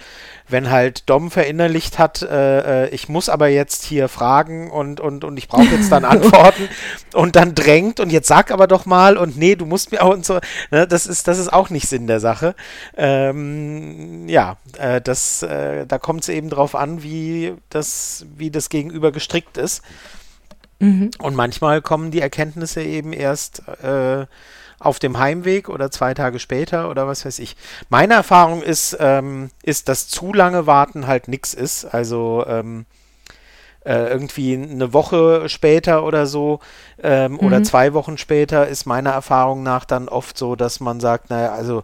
wenn 0.52 0.70
halt 0.70 1.10
Dom 1.10 1.32
verinnerlicht 1.32 2.00
hat, 2.00 2.22
äh, 2.22 2.86
äh 2.86 2.90
ich 2.90 3.10
muss 3.10 3.30
aber 3.30 3.48
jetzt 3.48 3.84
hier 3.84 4.08
fragen 4.10 4.70
und, 4.70 5.00
und, 5.00 5.24
und 5.24 5.38
ich 5.38 5.48
brauche 5.48 5.64
jetzt 5.64 5.92
dann 5.92 6.06
Antworten 6.12 6.70
und 7.14 7.36
dann 7.36 7.56
drängt 7.56 8.00
und 8.00 8.12
jetzt 8.12 8.28
sag 8.28 8.52
aber 8.52 8.68
doch 8.68 8.86
mal 8.86 9.18
und 9.18 9.38
nee, 9.38 9.56
du 9.56 9.66
musst 9.66 9.92
mir 9.92 10.02
auch 10.04 10.14
und 10.14 10.26
so, 10.26 10.40
ne, 10.72 10.88
das 10.88 11.08
ist, 11.08 11.28
das 11.28 11.40
ist 11.40 11.52
auch 11.52 11.70
nicht 11.70 11.88
Sinn 11.88 12.08
der 12.08 12.20
Sache. 12.20 12.56
Ähm, 12.96 14.28
ja, 14.28 14.58
äh, 14.78 15.02
das, 15.02 15.44
äh, 15.44 15.86
da 15.88 15.98
kommt 15.98 16.22
es 16.22 16.30
eben 16.30 16.50
drauf 16.50 16.76
an, 16.76 17.04
wie 17.04 17.54
das, 17.70 18.26
wie 18.36 18.52
das 18.52 18.70
Gegenüber 18.70 19.12
gestrickt 19.12 19.58
ist. 19.58 19.82
Mhm. 20.80 21.12
Und 21.20 21.36
manchmal 21.36 21.82
kommen 21.82 22.12
die 22.12 22.22
Erkenntnisse 22.22 22.82
eben 22.82 23.14
erst 23.14 23.62
äh, 23.84 24.26
auf 24.82 25.00
dem 25.00 25.20
Heimweg 25.20 25.70
oder 25.70 25.92
zwei 25.92 26.14
Tage 26.14 26.40
später 26.40 26.90
oder 26.90 27.08
was 27.08 27.26
weiß 27.26 27.40
ich. 27.40 27.56
Meine 27.90 28.16
Erfahrung 28.16 28.64
ist, 28.64 28.98
ähm, 29.00 29.52
ist 29.64 29.90
dass 29.90 30.08
zu 30.08 30.34
lange 30.34 30.66
warten 30.66 31.08
halt 31.08 31.28
nichts 31.28 31.54
ist. 31.54 31.86
Also 31.86 32.44
ähm, 32.48 32.86
äh, 33.86 34.10
irgendwie 34.10 34.54
eine 34.56 34.94
Woche 34.94 35.50
später 35.50 36.04
oder 36.04 36.26
so 36.26 36.60
ähm, 37.02 37.34
mhm. 37.34 37.40
oder 37.40 37.64
zwei 37.64 37.94
Wochen 37.94 38.18
später 38.18 38.68
ist 38.68 38.86
meiner 38.86 39.12
Erfahrung 39.12 39.64
nach 39.64 39.86
dann 39.86 40.10
oft 40.10 40.38
so, 40.38 40.56
dass 40.56 40.80
man 40.80 41.00
sagt, 41.00 41.30
naja, 41.30 41.52
also 41.52 41.84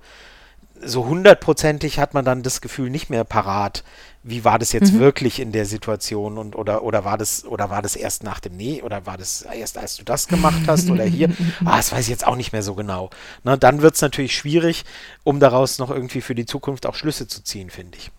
so 0.80 1.06
hundertprozentig 1.06 2.00
hat 2.00 2.14
man 2.14 2.24
dann 2.24 2.44
das 2.44 2.62
Gefühl 2.62 2.90
nicht 2.90 3.10
mehr 3.10 3.24
parat, 3.24 3.84
wie 4.30 4.44
war 4.44 4.60
das 4.60 4.74
jetzt 4.74 4.94
mhm. 4.94 5.00
wirklich 5.00 5.40
in 5.40 5.52
der 5.54 5.66
Situation 5.66 6.38
und 6.38 6.56
oder 6.56 6.84
oder 6.84 7.06
war 7.06 7.18
das 7.18 7.46
oder 7.46 7.70
war 7.70 7.82
das 7.82 7.96
erst 7.96 8.24
nach 8.24 8.40
dem 8.40 8.58
Nee 8.58 8.82
oder 8.82 9.06
war 9.06 9.18
das 9.18 9.44
erst 9.44 9.78
als 9.78 9.96
du 9.96 10.04
das 10.04 10.28
gemacht 10.28 10.62
hast 10.68 10.90
oder 10.90 11.06
hier? 11.06 11.30
Ah 11.66 11.78
das 11.78 11.92
weiß 11.92 12.02
ich 12.02 12.10
jetzt 12.10 12.28
auch 12.28 12.36
nicht 12.36 12.52
mehr 12.52 12.64
so 12.64 12.76
genau. 12.76 13.10
Na, 13.44 13.58
dann 13.58 13.82
wird 13.82 13.96
es 13.96 14.02
natürlich 14.02 14.36
schwierig 14.36 14.84
um 15.24 15.40
daraus 15.40 15.80
noch 15.80 15.90
irgendwie 15.90 16.22
für 16.22 16.36
die 16.36 16.46
Zukunft 16.46 16.86
auch 16.86 16.96
Schlüsse 16.96 17.28
zu 17.28 17.44
ziehen 17.44 17.70
finde 17.70 17.98
ich. 17.98 18.12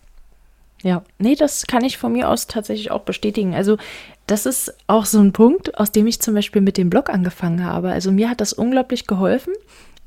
Ja 0.81 1.03
nee 1.19 1.35
das 1.35 1.67
kann 1.67 1.83
ich 1.83 1.97
von 1.97 2.11
mir 2.11 2.29
aus 2.29 2.47
tatsächlich 2.47 2.89
auch 2.89 3.01
bestätigen. 3.01 3.53
Also 3.53 3.77
das 4.25 4.45
ist 4.45 4.73
auch 4.87 5.05
so 5.05 5.19
ein 5.19 5.31
Punkt 5.31 5.77
aus 5.77 5.91
dem 5.91 6.07
ich 6.07 6.21
zum 6.21 6.33
Beispiel 6.33 6.61
mit 6.61 6.77
dem 6.77 6.89
Blog 6.89 7.09
angefangen 7.09 7.63
habe. 7.63 7.91
Also 7.91 8.11
mir 8.11 8.29
hat 8.29 8.41
das 8.41 8.53
unglaublich 8.53 9.05
geholfen 9.05 9.53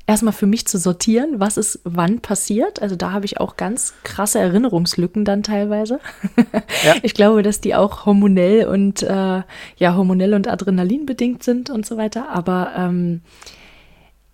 erstmal 0.05 0.33
für 0.33 0.45
mich 0.45 0.67
zu 0.67 0.77
sortieren, 0.77 1.39
was 1.39 1.57
ist 1.57 1.79
wann 1.83 2.19
passiert. 2.19 2.81
Also 2.81 2.95
da 2.95 3.11
habe 3.11 3.25
ich 3.25 3.39
auch 3.39 3.55
ganz 3.55 3.93
krasse 4.03 4.39
Erinnerungslücken 4.39 5.25
dann 5.25 5.43
teilweise. 5.43 5.99
Ja. 6.83 6.95
Ich 7.03 7.13
glaube, 7.13 7.43
dass 7.43 7.61
die 7.61 7.75
auch 7.75 8.05
hormonell 8.05 8.67
und 8.67 9.03
äh, 9.03 9.41
ja, 9.77 9.95
hormonell 9.95 10.33
und 10.33 10.47
Adrenalin 10.47 11.05
bedingt 11.05 11.43
sind 11.43 11.69
und 11.69 11.85
so 11.85 11.97
weiter. 11.97 12.29
Aber 12.29 12.71
ähm, 12.75 13.21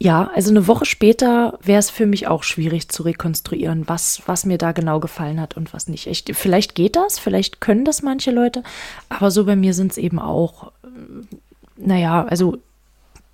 ja, 0.02 0.32
also 0.34 0.50
eine 0.50 0.68
Woche 0.68 0.86
später 0.86 1.60
wäre 1.62 1.80
es 1.80 1.90
für 1.90 2.06
mich 2.06 2.28
auch 2.28 2.44
schwierig 2.44 2.90
zu 2.90 3.04
rekonstruieren, 3.04 3.88
was, 3.88 4.22
was 4.26 4.46
mir 4.46 4.58
da 4.58 4.72
genau 4.72 5.00
gefallen 5.00 5.42
hat 5.42 5.58
und 5.58 5.74
was 5.74 5.88
nicht. 5.88 6.08
Ich, 6.08 6.24
vielleicht 6.32 6.74
geht 6.74 6.96
das, 6.96 7.20
vielleicht 7.20 7.60
können 7.60 7.86
das 7.86 8.02
manche 8.02 8.32
Leute, 8.32 8.64
aber 9.10 9.30
so 9.30 9.46
bei 9.46 9.56
mir 9.56 9.74
sind 9.74 9.92
es 9.92 9.98
eben 9.98 10.20
auch, 10.20 10.72
äh, 10.84 11.36
naja, 11.78 12.26
also 12.26 12.58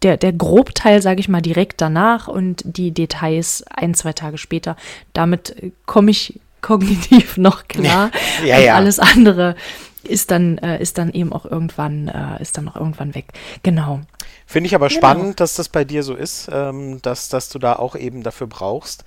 der, 0.03 0.17
der 0.17 0.33
Grobteil, 0.33 1.01
sage 1.01 1.19
ich 1.19 1.29
mal, 1.29 1.41
direkt 1.41 1.81
danach 1.81 2.27
und 2.27 2.63
die 2.65 2.91
Details 2.91 3.63
ein, 3.69 3.93
zwei 3.93 4.13
Tage 4.13 4.37
später. 4.37 4.75
Damit 5.13 5.73
komme 5.85 6.11
ich 6.11 6.39
kognitiv 6.61 7.37
noch 7.37 7.67
klar. 7.67 8.11
ja, 8.45 8.59
ja. 8.59 8.75
Alles 8.75 8.99
andere 8.99 9.55
ist 10.03 10.31
dann, 10.31 10.57
äh, 10.59 10.81
ist 10.81 10.97
dann 10.97 11.11
eben 11.11 11.33
auch 11.33 11.45
irgendwann, 11.45 12.07
äh, 12.07 12.41
ist 12.41 12.57
dann 12.57 12.69
auch 12.69 12.75
irgendwann 12.75 13.15
weg. 13.15 13.33
Genau. 13.63 14.01
Finde 14.45 14.67
ich 14.67 14.75
aber 14.75 14.87
genau. 14.89 14.99
spannend, 14.99 15.39
dass 15.39 15.55
das 15.55 15.69
bei 15.69 15.83
dir 15.83 16.03
so 16.03 16.15
ist, 16.15 16.49
ähm, 16.51 17.01
dass, 17.01 17.29
dass 17.29 17.49
du 17.49 17.59
da 17.59 17.73
auch 17.73 17.95
eben 17.95 18.21
dafür 18.21 18.47
brauchst. 18.47 19.03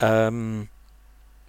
Ähm, 0.00 0.68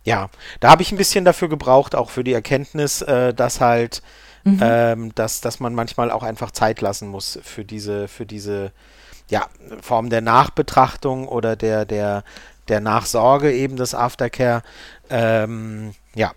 ja, 0.03 0.29
da 0.59 0.71
habe 0.71 0.81
ich 0.81 0.91
ein 0.91 0.97
bisschen 0.97 1.25
dafür 1.25 1.49
gebraucht, 1.49 1.93
auch 1.93 2.09
für 2.09 2.23
die 2.23 2.33
Erkenntnis, 2.33 3.01
äh, 3.03 3.33
dass 3.33 3.61
halt, 3.61 4.01
mhm. 4.43 4.59
ähm, 4.61 5.15
dass, 5.15 5.41
dass 5.41 5.59
man 5.59 5.73
manchmal 5.73 6.11
auch 6.11 6.23
einfach 6.23 6.51
Zeit 6.51 6.81
lassen 6.81 7.07
muss 7.07 7.39
für 7.43 7.65
diese, 7.65 8.07
für 8.07 8.25
diese 8.25 8.71
ja, 9.29 9.47
Form 9.81 10.09
der 10.09 10.21
Nachbetrachtung 10.21 11.27
oder 11.27 11.55
der, 11.55 11.85
der, 11.85 12.23
der 12.67 12.79
Nachsorge 12.79 13.53
eben 13.53 13.75
des 13.75 13.93
Aftercare. 13.93 14.63
Ähm, 15.09 15.93
ja. 16.15 16.33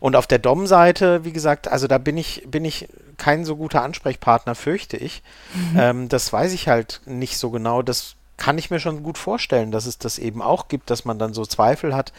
Und 0.00 0.16
auf 0.16 0.26
der 0.26 0.38
Dom-Seite, 0.38 1.24
wie 1.24 1.32
gesagt, 1.32 1.68
also 1.68 1.86
da 1.86 1.98
bin 1.98 2.16
ich, 2.16 2.44
bin 2.46 2.64
ich 2.64 2.88
kein 3.16 3.44
so 3.44 3.56
guter 3.56 3.82
Ansprechpartner, 3.82 4.54
fürchte 4.54 4.96
ich. 4.96 5.22
Mhm. 5.54 5.78
Ähm, 5.78 6.08
das 6.08 6.32
weiß 6.32 6.52
ich 6.52 6.68
halt 6.68 7.00
nicht 7.06 7.38
so 7.38 7.50
genau. 7.50 7.82
Das 7.82 8.14
kann 8.36 8.58
ich 8.58 8.70
mir 8.70 8.80
schon 8.80 9.02
gut 9.02 9.18
vorstellen, 9.18 9.70
dass 9.70 9.86
es 9.86 9.98
das 9.98 10.18
eben 10.18 10.42
auch 10.42 10.68
gibt, 10.68 10.90
dass 10.90 11.04
man 11.04 11.18
dann 11.18 11.34
so 11.34 11.44
Zweifel 11.44 11.94
hat 11.94 12.12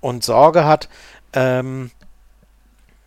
und 0.00 0.24
Sorge 0.24 0.64
hat. 0.64 0.88
Ähm, 1.32 1.90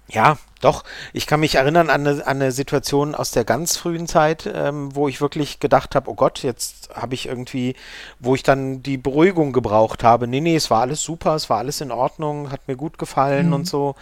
ja, 0.07 0.37
doch. 0.63 0.83
Ich 1.13 1.27
kann 1.27 1.39
mich 1.39 1.55
erinnern 1.55 1.89
an 1.89 2.07
eine, 2.07 2.25
an 2.25 2.41
eine 2.41 2.51
Situation 2.51 3.15
aus 3.15 3.31
der 3.31 3.43
ganz 3.43 3.77
frühen 3.77 4.07
Zeit, 4.07 4.49
ähm, 4.53 4.95
wo 4.95 5.07
ich 5.07 5.21
wirklich 5.21 5.59
gedacht 5.59 5.95
habe, 5.95 6.09
oh 6.09 6.15
Gott, 6.15 6.43
jetzt 6.43 6.89
habe 6.93 7.13
ich 7.13 7.27
irgendwie, 7.27 7.75
wo 8.19 8.35
ich 8.35 8.43
dann 8.43 8.83
die 8.83 8.97
Beruhigung 8.97 9.53
gebraucht 9.53 10.03
habe. 10.03 10.27
Nee, 10.27 10.41
nee, 10.41 10.55
es 10.55 10.69
war 10.69 10.81
alles 10.81 11.01
super, 11.01 11.35
es 11.35 11.49
war 11.49 11.57
alles 11.57 11.81
in 11.81 11.91
Ordnung, 11.91 12.51
hat 12.51 12.67
mir 12.67 12.75
gut 12.75 12.97
gefallen 12.97 13.47
mhm. 13.47 13.53
und 13.53 13.67
so, 13.67 13.95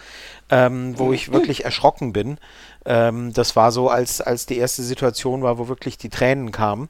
ähm, 0.50 0.98
wo 0.98 1.12
ich 1.12 1.32
wirklich 1.32 1.64
erschrocken 1.64 2.12
bin. 2.12 2.38
Ähm, 2.84 3.32
das 3.32 3.54
war 3.54 3.70
so, 3.72 3.88
als, 3.88 4.20
als 4.20 4.46
die 4.46 4.58
erste 4.58 4.82
Situation 4.82 5.42
war, 5.42 5.58
wo 5.58 5.68
wirklich 5.68 5.98
die 5.98 6.08
Tränen 6.08 6.50
kamen. 6.52 6.88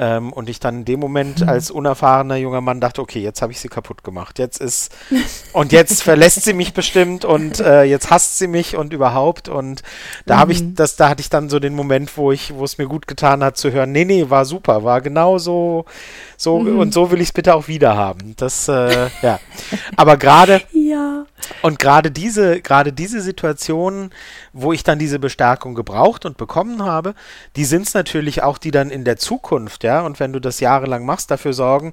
Ähm, 0.00 0.32
und 0.32 0.48
ich 0.48 0.60
dann 0.60 0.76
in 0.76 0.84
dem 0.84 1.00
Moment 1.00 1.40
mhm. 1.40 1.48
als 1.48 1.72
unerfahrener 1.72 2.36
junger 2.36 2.60
Mann 2.60 2.80
dachte, 2.80 3.02
okay, 3.02 3.18
jetzt 3.18 3.42
habe 3.42 3.50
ich 3.50 3.58
sie 3.58 3.68
kaputt 3.68 4.04
gemacht. 4.04 4.38
Jetzt 4.38 4.60
ist, 4.60 4.94
und 5.52 5.72
jetzt 5.72 6.04
verlässt 6.04 6.44
sie 6.44 6.52
mich 6.52 6.72
bestimmt 6.72 7.24
und 7.24 7.58
äh, 7.58 7.82
jetzt 7.82 8.08
hasst 8.08 8.38
sie 8.38 8.46
mich 8.46 8.76
und 8.76 8.92
überhaupt. 8.92 9.48
Und 9.48 9.82
da 10.24 10.36
mhm. 10.36 10.38
habe 10.38 10.52
ich, 10.52 10.74
das, 10.74 10.94
da 10.94 11.08
hatte 11.08 11.20
ich 11.20 11.30
dann 11.30 11.50
so 11.50 11.58
den 11.58 11.74
Moment, 11.74 12.16
wo 12.16 12.30
ich, 12.30 12.54
wo 12.54 12.64
es 12.64 12.78
mir 12.78 12.86
gut 12.86 13.08
getan 13.08 13.42
hat 13.42 13.56
zu 13.56 13.72
hören, 13.72 13.90
nee, 13.90 14.04
nee, 14.04 14.26
war 14.28 14.44
super, 14.44 14.84
war 14.84 15.00
genau 15.00 15.38
so, 15.38 15.84
so 16.36 16.60
mhm. 16.60 16.78
und 16.78 16.94
so 16.94 17.10
will 17.10 17.20
ich 17.20 17.28
es 17.28 17.32
bitte 17.32 17.56
auch 17.56 17.66
wieder 17.66 17.96
haben. 17.96 18.34
Das, 18.36 18.68
äh, 18.68 19.08
ja. 19.22 19.40
Aber 19.96 20.16
gerade, 20.16 20.62
ja. 20.72 21.24
und 21.62 21.80
gerade 21.80 22.12
diese, 22.12 22.60
gerade 22.60 22.92
diese 22.92 23.20
Situationen, 23.20 24.10
wo 24.52 24.72
ich 24.72 24.82
dann 24.82 24.98
diese 24.98 25.18
Bestärkung 25.18 25.74
gebraucht 25.74 26.24
und 26.24 26.36
bekommen 26.36 26.82
habe, 26.82 27.14
die 27.56 27.64
sind 27.64 27.86
es 27.86 27.94
natürlich 27.94 28.42
auch, 28.42 28.58
die 28.58 28.70
dann 28.70 28.90
in 28.90 29.04
der 29.04 29.16
Zukunft, 29.16 29.84
ja, 29.84 30.00
und 30.00 30.20
wenn 30.20 30.32
du 30.32 30.40
das 30.40 30.60
jahrelang 30.60 31.04
machst, 31.04 31.30
dafür 31.30 31.52
sorgen, 31.52 31.92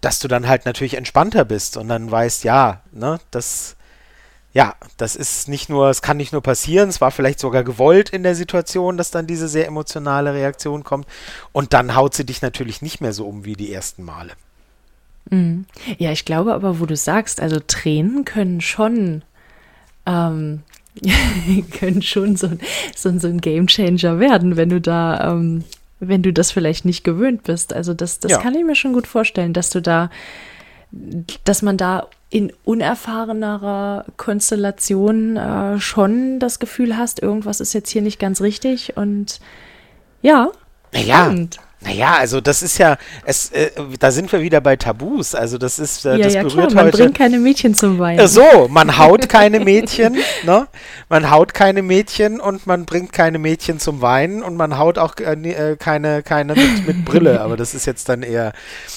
dass 0.00 0.18
du 0.18 0.28
dann 0.28 0.48
halt 0.48 0.64
natürlich 0.64 0.94
entspannter 0.94 1.44
bist 1.44 1.76
und 1.76 1.88
dann 1.88 2.10
weißt, 2.10 2.44
ja, 2.44 2.80
ne, 2.92 3.20
das, 3.30 3.76
ja, 4.52 4.74
das 4.96 5.14
ist 5.14 5.48
nicht 5.48 5.68
nur, 5.68 5.90
es 5.90 6.02
kann 6.02 6.16
nicht 6.16 6.32
nur 6.32 6.42
passieren, 6.42 6.88
es 6.88 7.00
war 7.00 7.10
vielleicht 7.10 7.38
sogar 7.38 7.64
gewollt 7.64 8.10
in 8.10 8.22
der 8.22 8.34
Situation, 8.34 8.96
dass 8.96 9.10
dann 9.10 9.26
diese 9.26 9.48
sehr 9.48 9.66
emotionale 9.66 10.34
Reaktion 10.34 10.84
kommt 10.84 11.06
und 11.52 11.72
dann 11.72 11.94
haut 11.94 12.14
sie 12.14 12.24
dich 12.24 12.42
natürlich 12.42 12.82
nicht 12.82 13.00
mehr 13.00 13.12
so 13.12 13.26
um 13.26 13.44
wie 13.44 13.54
die 13.54 13.72
ersten 13.72 14.04
Male. 14.04 14.32
Mhm. 15.28 15.66
Ja, 15.98 16.10
ich 16.12 16.24
glaube 16.24 16.54
aber, 16.54 16.80
wo 16.80 16.86
du 16.86 16.96
sagst, 16.96 17.40
also 17.40 17.60
Tränen 17.60 18.24
können 18.24 18.60
schon 18.60 19.22
ähm, 20.06 20.62
können 21.78 22.02
schon 22.02 22.36
so, 22.36 22.50
so, 22.96 23.18
so 23.18 23.28
ein 23.28 23.40
Gamechanger 23.40 24.18
werden, 24.18 24.56
wenn 24.56 24.68
du 24.68 24.80
da, 24.80 25.32
ähm, 25.32 25.64
wenn 26.00 26.22
du 26.22 26.32
das 26.32 26.50
vielleicht 26.50 26.84
nicht 26.84 27.04
gewöhnt 27.04 27.42
bist. 27.44 27.72
Also 27.72 27.94
das, 27.94 28.20
das 28.20 28.32
ja. 28.32 28.38
kann 28.38 28.54
ich 28.54 28.64
mir 28.64 28.74
schon 28.74 28.92
gut 28.92 29.06
vorstellen, 29.06 29.52
dass 29.52 29.70
du 29.70 29.80
da, 29.80 30.10
dass 31.44 31.62
man 31.62 31.76
da 31.76 32.08
in 32.30 32.52
unerfahrenerer 32.64 34.04
Konstellation 34.16 35.36
äh, 35.36 35.80
schon 35.80 36.38
das 36.38 36.58
Gefühl 36.58 36.96
hast, 36.96 37.20
irgendwas 37.20 37.60
ist 37.60 37.72
jetzt 37.72 37.90
hier 37.90 38.02
nicht 38.02 38.20
ganz 38.20 38.40
richtig 38.40 38.96
und 38.96 39.40
ja. 40.22 40.50
Ja. 40.94 41.24
Spannend. 41.24 41.60
Naja, 41.82 42.16
also 42.18 42.42
das 42.42 42.62
ist 42.62 42.76
ja, 42.76 42.98
es, 43.24 43.50
äh, 43.52 43.70
da 43.98 44.10
sind 44.10 44.30
wir 44.32 44.42
wieder 44.42 44.60
bei 44.60 44.76
Tabus. 44.76 45.34
Also 45.34 45.56
das 45.56 45.78
ist, 45.78 46.04
äh, 46.04 46.16
ja, 46.16 46.24
das 46.24 46.34
ja, 46.34 46.42
berührt 46.42 46.70
klar, 46.70 46.74
man 46.74 46.86
heute. 46.86 46.98
bringt 46.98 47.16
keine 47.16 47.38
Mädchen 47.38 47.74
zum 47.74 47.98
Weinen. 47.98 48.18
Äh, 48.18 48.28
so, 48.28 48.68
man 48.68 48.98
haut 48.98 49.30
keine 49.30 49.60
Mädchen, 49.60 50.18
ne? 50.44 50.68
Man 51.08 51.30
haut 51.30 51.54
keine 51.54 51.80
Mädchen 51.80 52.38
und 52.38 52.66
man 52.66 52.84
bringt 52.84 53.14
keine 53.14 53.38
Mädchen 53.38 53.80
zum 53.80 54.02
Weinen 54.02 54.42
und 54.42 54.56
man 54.56 54.76
haut 54.76 54.98
auch 54.98 55.14
äh, 55.16 55.32
äh, 55.32 55.76
keine, 55.76 56.22
keine 56.22 56.54
mit, 56.54 56.86
mit 56.86 57.04
Brille. 57.06 57.40
Aber 57.40 57.56
das 57.56 57.72
ist 57.72 57.86
jetzt 57.86 58.10
dann 58.10 58.22
eher 58.22 58.52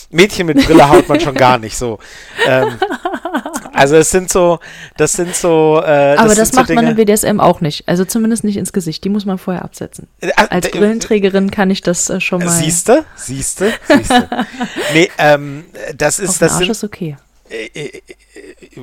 Mädchen 0.10 0.46
mit 0.46 0.65
Brille 0.65 0.89
haut 0.89 1.08
man 1.08 1.22
schon 1.22 1.36
gar 1.36 1.60
nicht 1.60 1.78
so. 1.78 2.00
Ähm, 2.46 2.67
also 3.74 3.96
es 3.96 4.12
sind 4.12 4.32
so, 4.32 4.60
das 4.98 5.14
sind 5.14 5.36
so. 5.36 5.82
Äh, 5.84 6.16
das 6.16 6.20
Aber 6.20 6.36
das 6.36 6.54
macht 6.54 6.68
so 6.68 6.74
man 6.74 6.88
im 6.88 6.96
BDSM 6.96 7.40
auch 7.40 7.62
nicht. 7.62 7.88
Also 7.88 8.06
zumindest 8.06 8.44
nicht 8.44 8.58
ins 8.58 8.72
Gesicht. 8.74 9.04
Die 9.04 9.10
muss 9.10 9.26
man 9.26 9.38
vorher 9.38 9.64
absetzen. 9.64 10.08
Äh, 10.22 10.32
Als 10.36 10.70
Brillenträgerin 10.72 11.52
kann 11.52 11.70
ich 11.70 11.82
das 11.82 12.10
äh, 12.10 12.22
schon 12.22 12.44
mal. 12.44 12.52
Siehste, 12.52 13.06
siehste, 13.16 13.74
siehste. 13.88 14.30
nee, 14.94 15.10
ähm, 15.18 15.66
das 15.96 16.20
ist, 16.20 16.30
Auf 16.30 16.38
das 16.40 16.52
Arsch 16.54 16.62
sind. 16.62 16.72
ist 16.72 16.84
okay. 16.84 17.18
Äh, 17.50 17.66
äh, 17.74 18.02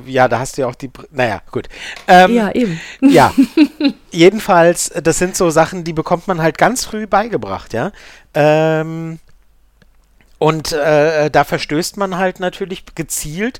ja, 0.05 0.27
da 0.27 0.39
hast 0.39 0.57
du 0.57 0.61
ja 0.61 0.67
auch 0.67 0.75
die. 0.75 0.89
Naja, 1.11 1.41
gut. 1.51 1.67
Ähm, 2.07 2.33
ja, 2.33 2.51
eben. 2.51 2.79
Ja. 3.01 3.33
Jedenfalls, 4.11 4.91
das 5.01 5.17
sind 5.17 5.35
so 5.35 5.49
Sachen, 5.49 5.83
die 5.83 5.93
bekommt 5.93 6.27
man 6.27 6.41
halt 6.41 6.57
ganz 6.57 6.85
früh 6.85 7.07
beigebracht, 7.07 7.73
ja. 7.73 7.91
Ähm, 8.33 9.19
und 10.41 10.71
äh, 10.71 11.29
da 11.29 11.43
verstößt 11.43 11.97
man 11.97 12.17
halt 12.17 12.39
natürlich 12.39 12.95
gezielt 12.95 13.59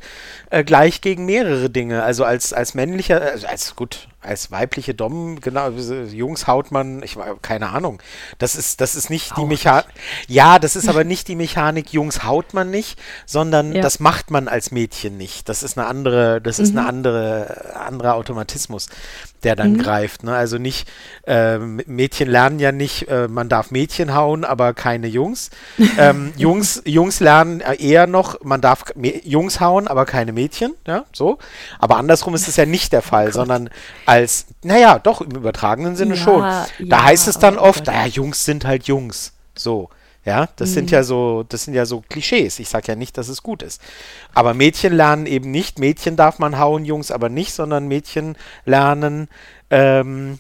äh, 0.50 0.64
gleich 0.64 1.02
gegen 1.02 1.26
mehrere 1.28 1.70
Dinge. 1.70 2.02
Also 2.02 2.26
als, 2.26 2.54
als 2.54 2.74
männlicher, 2.74 3.22
also 3.22 3.46
als 3.46 3.76
gut, 3.76 4.08
als 4.22 4.52
weibliche 4.52 4.94
Dom, 4.94 5.42
genau, 5.42 5.70
Jungs 5.70 6.46
haut 6.46 6.72
man, 6.72 7.02
ich 7.02 7.18
keine 7.42 7.70
Ahnung. 7.70 8.02
Das 8.38 8.56
ist, 8.56 8.80
das 8.80 8.96
ist 8.96 9.10
nicht 9.10 9.36
die 9.36 9.46
Mechanik. 9.46 9.86
Ja, 10.28 10.60
das 10.60 10.76
ist 10.76 10.88
aber 10.88 11.04
nicht 11.04 11.28
die 11.28 11.36
Mechanik, 11.36 11.92
Jungs 11.92 12.24
haut 12.24 12.54
man 12.54 12.70
nicht, 12.70 13.00
sondern 13.26 13.74
ja. 13.74 13.82
das 13.82 14.00
macht 14.00 14.30
man 14.30 14.48
als 14.48 14.72
Mädchen 14.72 15.18
nicht. 15.18 15.50
Das 15.50 15.64
ist 15.64 15.78
eine 15.78 15.88
andere, 15.88 16.40
das 16.40 16.60
mhm. 16.60 16.64
ist 16.64 16.78
eine 16.78 16.88
andere, 16.88 17.76
anderer 17.76 18.16
Automatismus, 18.16 18.90
der 19.44 19.56
dann 19.56 19.74
mhm. 19.74 19.80
greift. 19.80 20.24
Ne? 20.24 20.36
Also 20.36 20.60
nicht, 20.60 20.88
äh, 21.26 21.58
Mädchen 21.58 22.30
lernen 22.30 22.60
ja 22.60 22.72
nicht, 22.72 23.08
äh, 23.08 23.28
man 23.28 23.50
darf 23.50 23.72
Mädchen 23.72 24.14
hauen, 24.14 24.46
aber 24.46 24.76
keine 24.76 25.08
Jungs. 25.08 25.50
ähm, 25.98 26.32
Jungs, 26.38 26.84
Jungs 26.86 27.20
lernen 27.20 27.62
eher 27.62 28.06
noch, 28.06 28.44
man 28.44 28.62
darf 28.62 28.86
Jungs 29.24 29.60
hauen, 29.60 29.88
aber 29.88 30.06
keine 30.06 30.32
Mädchen, 30.32 30.74
ja, 30.86 31.06
so. 31.12 31.40
Aber 31.80 31.98
andersrum 31.98 32.36
ist 32.36 32.48
es 32.48 32.56
ja 32.56 32.68
nicht 32.68 32.94
der 32.94 33.02
Fall, 33.02 33.30
oh 33.30 33.32
sondern 33.32 33.70
als, 34.12 34.46
naja, 34.62 35.00
doch 35.00 35.22
im 35.22 35.32
übertragenen 35.32 35.96
Sinne 35.96 36.16
ja, 36.16 36.22
schon. 36.22 36.42
Da 36.42 36.68
ja, 36.80 37.04
heißt 37.04 37.30
es 37.30 37.40
dann 37.40 37.58
oft, 37.58 37.88
naja, 37.88 38.08
Jungs 38.08 38.44
sind 38.44 38.66
halt 38.66 38.84
Jungs. 38.84 39.32
So. 39.56 39.90
Ja, 40.26 40.50
das 40.58 40.70
mhm. 40.70 40.74
sind 40.74 40.92
ja 40.92 41.02
so, 41.02 41.44
das 41.48 41.64
sind 41.64 41.74
ja 41.74 41.86
so 41.86 42.04
Klischees. 42.08 42.60
Ich 42.60 42.70
sage 42.70 42.90
ja 42.90 42.96
nicht, 42.96 43.18
dass 43.18 43.30
es 43.30 43.42
gut 43.42 43.64
ist. 43.64 43.82
Aber 44.34 44.54
Mädchen 44.54 44.94
lernen 44.94 45.26
eben 45.26 45.50
nicht, 45.50 45.80
Mädchen 45.80 46.16
darf 46.16 46.40
man 46.40 46.60
hauen, 46.60 46.84
Jungs 46.84 47.10
aber 47.10 47.30
nicht, 47.30 47.54
sondern 47.54 47.88
Mädchen 47.88 48.36
lernen, 48.66 49.30
ähm, 49.70 50.40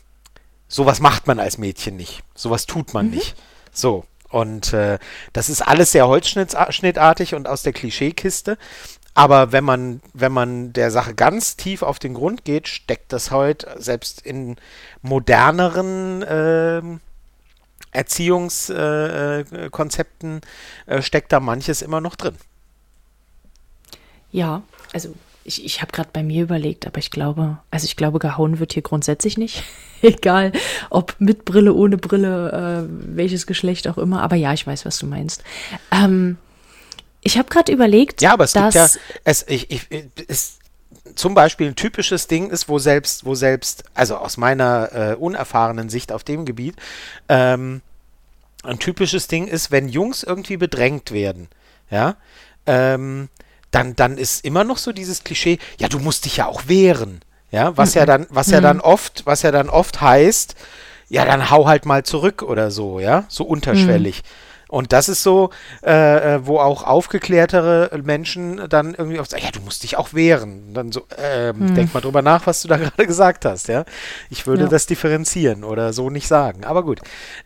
sowas 0.67 0.99
macht 0.99 1.25
man 1.25 1.39
als 1.39 1.57
Mädchen 1.57 1.95
nicht. 1.95 2.21
Sowas 2.35 2.65
tut 2.65 2.93
man 2.93 3.07
mhm. 3.07 3.15
nicht. 3.15 3.35
So. 3.71 4.03
Und 4.29 4.73
äh, 4.73 4.99
das 5.33 5.49
ist 5.49 5.61
alles 5.61 5.93
sehr 5.93 6.07
holzschnittartig 6.07 7.35
und 7.35 7.47
aus 7.47 7.63
der 7.63 7.73
Klischeekiste. 7.73 8.57
Aber 9.13 9.51
wenn 9.51 9.63
man, 9.63 10.01
wenn 10.13 10.31
man 10.31 10.73
der 10.73 10.89
Sache 10.89 11.13
ganz 11.13 11.57
tief 11.57 11.83
auf 11.83 11.99
den 11.99 12.13
Grund 12.13 12.45
geht, 12.45 12.67
steckt 12.67 13.11
das 13.11 13.31
heute 13.31 13.75
selbst 13.77 14.21
in 14.21 14.55
moderneren 15.01 16.21
äh, 16.21 16.81
Erziehungskonzepten 17.91 20.41
äh, 20.85 21.01
steckt 21.01 21.33
da 21.33 21.41
manches 21.41 21.81
immer 21.81 21.99
noch 21.99 22.15
drin. 22.15 22.35
Ja, 24.31 24.63
also 24.93 25.13
ich, 25.43 25.65
ich 25.65 25.81
habe 25.81 25.91
gerade 25.91 26.09
bei 26.13 26.23
mir 26.23 26.43
überlegt, 26.43 26.87
aber 26.87 26.99
ich 26.99 27.11
glaube, 27.11 27.57
also 27.69 27.85
ich 27.85 27.97
glaube, 27.97 28.19
gehauen 28.19 28.59
wird 28.59 28.73
hier 28.73 28.83
grundsätzlich 28.83 29.37
nicht. 29.37 29.63
Egal, 30.01 30.51
ob 30.89 31.15
mit 31.19 31.45
Brille, 31.45 31.73
ohne 31.73 31.97
Brille, 31.97 32.51
äh, 32.51 32.83
welches 33.15 33.45
Geschlecht 33.45 33.87
auch 33.87 33.97
immer. 33.97 34.21
Aber 34.21 34.35
ja, 34.35 34.53
ich 34.53 34.65
weiß, 34.65 34.85
was 34.85 34.99
du 34.99 35.05
meinst. 35.05 35.43
Ähm, 35.91 36.37
ich 37.21 37.37
habe 37.37 37.49
gerade 37.49 37.71
überlegt, 37.71 38.21
ja, 38.21 38.33
aber 38.33 38.45
es 38.45 38.53
dass 38.53 38.73
gibt 38.73 38.75
ja, 38.75 39.01
es, 39.23 39.45
ich, 39.47 39.69
ich, 39.69 39.87
es, 40.27 40.57
zum 41.15 41.33
Beispiel 41.33 41.67
ein 41.67 41.75
typisches 41.75 42.27
Ding 42.27 42.49
ist, 42.49 42.69
wo 42.69 42.79
selbst, 42.79 43.25
wo 43.25 43.35
selbst, 43.35 43.83
also 43.93 44.17
aus 44.17 44.37
meiner 44.37 44.89
äh, 44.93 45.15
unerfahrenen 45.15 45.89
Sicht 45.89 46.11
auf 46.11 46.23
dem 46.23 46.45
Gebiet, 46.45 46.75
ähm, 47.29 47.81
ein 48.63 48.79
typisches 48.79 49.27
Ding 49.27 49.47
ist, 49.47 49.71
wenn 49.71 49.87
Jungs 49.89 50.23
irgendwie 50.23 50.57
bedrängt 50.57 51.11
werden, 51.11 51.47
ja, 51.89 52.15
ähm, 52.65 53.29
dann, 53.71 53.95
dann 53.95 54.17
ist 54.17 54.43
immer 54.43 54.63
noch 54.63 54.77
so 54.77 54.91
dieses 54.91 55.23
Klischee, 55.23 55.59
ja, 55.79 55.87
du 55.87 55.99
musst 55.99 56.25
dich 56.25 56.37
ja 56.37 56.47
auch 56.47 56.67
wehren. 56.67 57.21
Ja, 57.51 57.75
was 57.75 57.95
ja 57.95 58.05
dann, 58.05 58.27
was 58.29 58.49
ja 58.49 58.61
dann 58.61 58.79
oft, 58.79 59.25
was 59.25 59.41
ja 59.41 59.51
dann 59.51 59.69
oft 59.69 59.99
heißt, 59.99 60.55
ja, 61.09 61.25
dann 61.25 61.49
hau 61.49 61.67
halt 61.67 61.85
mal 61.85 62.03
zurück 62.03 62.43
oder 62.43 62.71
so, 62.71 63.01
ja, 63.01 63.25
so 63.27 63.43
unterschwellig. 63.43 64.23
Und 64.71 64.93
das 64.93 65.07
ist 65.09 65.21
so, 65.21 65.49
äh, 65.85 66.35
äh, 66.35 66.47
wo 66.47 66.57
auch 66.59 66.83
aufgeklärtere 66.83 67.91
Menschen 68.03 68.61
dann 68.69 68.95
irgendwie 68.95 69.19
auch 69.19 69.25
sagen, 69.25 69.43
ja, 69.43 69.51
du 69.51 69.59
musst 69.61 69.83
dich 69.83 69.97
auch 69.97 70.13
wehren. 70.13 70.63
Und 70.69 70.73
dann 70.73 70.91
so, 70.93 71.05
ähm, 71.21 71.75
denk 71.75 71.93
mal 71.93 71.99
drüber 72.01 72.21
nach, 72.21 72.47
was 72.47 72.61
du 72.61 72.67
da 72.69 72.77
gerade 72.77 73.05
gesagt 73.05 73.45
hast, 73.45 73.67
ja. 73.67 73.83
Ich 74.29 74.47
würde 74.47 74.63
Ja. 74.63 74.69
das 74.69 74.85
differenzieren 74.85 75.63
oder 75.65 75.91
so 75.93 76.09
nicht 76.09 76.27
sagen. 76.27 76.63
Aber 76.63 76.83
gut, 76.83 77.01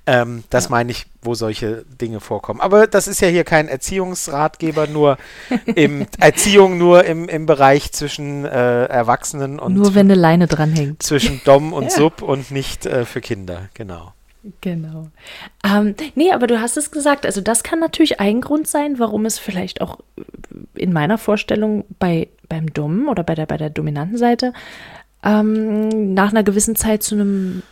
ähm, 0.05 0.43
das 0.51 0.65
Ja. 0.65 0.69
meine 0.71 0.91
ich, 0.91 1.07
wo 1.23 1.33
solche 1.33 1.83
Dinge 1.99 2.19
vorkommen. 2.19 2.61
Aber 2.61 2.85
das 2.85 3.07
ist 3.07 3.19
ja 3.21 3.27
hier 3.27 3.43
kein 3.43 3.67
Erziehungsratgeber, 3.67 4.87
nur 4.87 5.17
im 5.75 6.05
Erziehung 6.19 6.77
nur 6.77 7.05
im, 7.05 7.27
im 7.27 7.45
Bereich 7.47 7.91
zwischen 7.91 8.45
äh, 8.45 8.85
Erwachsenen 8.85 9.57
und 9.59 9.73
Nur 9.73 9.95
wenn 9.95 10.05
eine 10.07 10.15
Leine 10.15 10.45
dranhängt. 10.47 11.01
zwischen 11.01 11.41
Dom 11.43 11.73
und 11.73 11.91
Sub 11.95 12.21
und 12.21 12.51
nicht 12.51 12.85
äh, 12.85 13.05
für 13.05 13.21
Kinder, 13.21 13.69
genau. 13.73 14.13
Genau. 14.61 15.07
Ähm, 15.63 15.95
nee, 16.13 16.31
aber 16.31 16.47
du 16.47 16.61
hast 16.61 16.77
es 16.77 16.91
gesagt. 16.91 17.25
Also 17.25 17.41
das 17.41 17.63
kann 17.63 17.79
natürlich 17.79 18.19
ein 18.19 18.41
Grund 18.41 18.67
sein, 18.67 18.99
warum 18.99 19.25
es 19.25 19.39
vielleicht 19.39 19.81
auch 19.81 19.99
in 20.75 20.93
meiner 20.93 21.17
Vorstellung 21.17 21.85
bei, 21.99 22.29
beim 22.47 22.71
Dom 22.71 23.07
oder 23.07 23.23
bei 23.23 23.33
der, 23.35 23.47
bei 23.47 23.57
der 23.57 23.69
dominanten 23.69 24.17
Seite 24.17 24.53
ähm, 25.23 26.13
nach 26.13 26.29
einer 26.31 26.43
gewissen 26.43 26.75
Zeit 26.75 27.01
zu 27.01 27.15
einem 27.15 27.63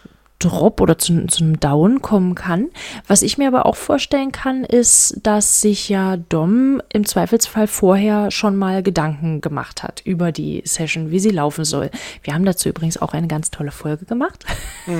Drop 0.43 0.81
oder 0.81 0.97
zu, 0.97 1.25
zu 1.27 1.43
einem 1.43 1.59
Down 1.59 2.01
kommen 2.01 2.35
kann. 2.35 2.69
Was 3.07 3.21
ich 3.21 3.37
mir 3.37 3.47
aber 3.47 3.65
auch 3.65 3.75
vorstellen 3.75 4.31
kann, 4.31 4.63
ist, 4.63 5.19
dass 5.23 5.61
sich 5.61 5.89
ja 5.89 6.17
Dom 6.17 6.81
im 6.91 7.05
Zweifelsfall 7.05 7.67
vorher 7.67 8.31
schon 8.31 8.55
mal 8.55 8.83
Gedanken 8.83 9.41
gemacht 9.41 9.83
hat 9.83 10.01
über 10.05 10.31
die 10.31 10.61
Session, 10.65 11.11
wie 11.11 11.19
sie 11.19 11.29
laufen 11.29 11.63
soll. 11.65 11.89
Wir 12.23 12.33
haben 12.33 12.45
dazu 12.45 12.69
übrigens 12.69 12.97
auch 13.01 13.13
eine 13.13 13.27
ganz 13.27 13.51
tolle 13.51 13.71
Folge 13.71 14.05
gemacht. 14.05 14.45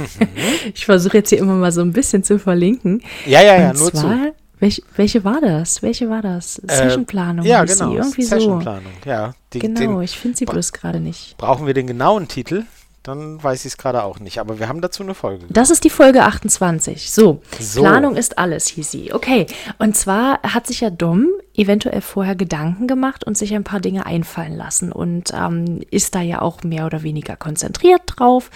Ich 0.73 0.85
versuche 0.85 1.17
jetzt 1.17 1.29
hier 1.29 1.39
immer 1.39 1.53
mal 1.55 1.71
so 1.71 1.81
ein 1.81 1.93
bisschen 1.93 2.23
zu 2.23 2.39
verlinken. 2.39 3.01
Ja, 3.25 3.41
ja, 3.41 3.59
ja, 3.59 3.69
Und 3.71 3.79
nur 3.79 3.91
zwar, 3.91 4.01
zu. 4.13 4.33
welch, 4.59 4.81
welche 4.95 5.23
war 5.23 5.41
das? 5.41 5.81
Welche 5.81 6.09
war 6.09 6.21
das? 6.21 6.55
Sessionplanung. 6.55 7.45
Äh, 7.45 7.49
ja, 7.49 7.61
hieß 7.61 7.77
sie. 7.77 7.83
genau. 7.83 7.95
Irgendwie 7.95 8.23
so. 8.23 8.29
Sessionplanung, 8.35 8.91
ja. 9.05 9.33
Die, 9.53 9.59
Genau, 9.59 9.79
Den, 9.79 10.01
ich 10.01 10.17
finde 10.17 10.37
sie 10.37 10.45
bloß 10.45 10.73
gerade 10.73 10.99
nicht. 10.99 11.35
brauchen 11.37 11.67
wir 11.67 11.73
den 11.73 11.87
genauen 11.87 12.27
Titel? 12.27 12.63
Dann 13.03 13.43
weiß 13.43 13.65
ich 13.65 13.73
es 13.73 13.77
gerade 13.77 14.03
auch 14.03 14.19
nicht. 14.19 14.39
Aber 14.39 14.59
wir 14.59 14.69
haben 14.69 14.79
dazu 14.79 15.03
eine 15.03 15.13
Folge. 15.13 15.45
Das 15.49 15.69
ist 15.69 15.83
die 15.83 15.89
Folge 15.89 16.23
28. 16.23 17.11
So, 17.11 17.41
So. 17.59 17.81
Planung 17.81 18.15
ist 18.15 18.37
alles, 18.37 18.67
hieß 18.67 18.89
sie. 18.89 19.13
Okay, 19.13 19.45
und 19.77 19.95
zwar 19.97 20.41
hat 20.41 20.67
sich 20.67 20.79
ja 20.79 20.89
Dom 20.89 21.27
eventuell 21.53 22.01
vorher 22.01 22.35
Gedanken 22.35 22.87
gemacht 22.87 23.25
und 23.25 23.37
sich 23.37 23.53
ein 23.53 23.65
paar 23.65 23.81
Dinge 23.81 24.05
einfallen 24.05 24.55
lassen 24.55 24.91
und 24.91 25.31
ähm, 25.33 25.81
ist 25.91 26.15
da 26.15 26.21
ja 26.21 26.41
auch 26.41 26.63
mehr 26.63 26.85
oder 26.85 27.03
weniger 27.03 27.35
konzentriert 27.35 28.01
drauf 28.07 28.49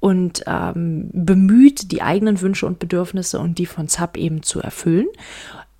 und 0.00 0.44
ähm, 0.46 1.08
bemüht, 1.12 1.90
die 1.90 2.02
eigenen 2.02 2.42
Wünsche 2.42 2.66
und 2.66 2.78
Bedürfnisse 2.78 3.38
und 3.40 3.58
die 3.58 3.66
von 3.66 3.88
Zap 3.88 4.18
eben 4.18 4.42
zu 4.42 4.60
erfüllen. 4.60 5.06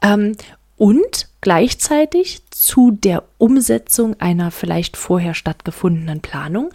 Ähm, 0.03 0.37
und 0.77 1.29
gleichzeitig 1.41 2.43
zu 2.51 2.91
der 2.91 3.23
Umsetzung 3.39 4.19
einer 4.19 4.51
vielleicht 4.51 4.97
vorher 4.97 5.35
stattgefundenen 5.35 6.21
Planung 6.21 6.71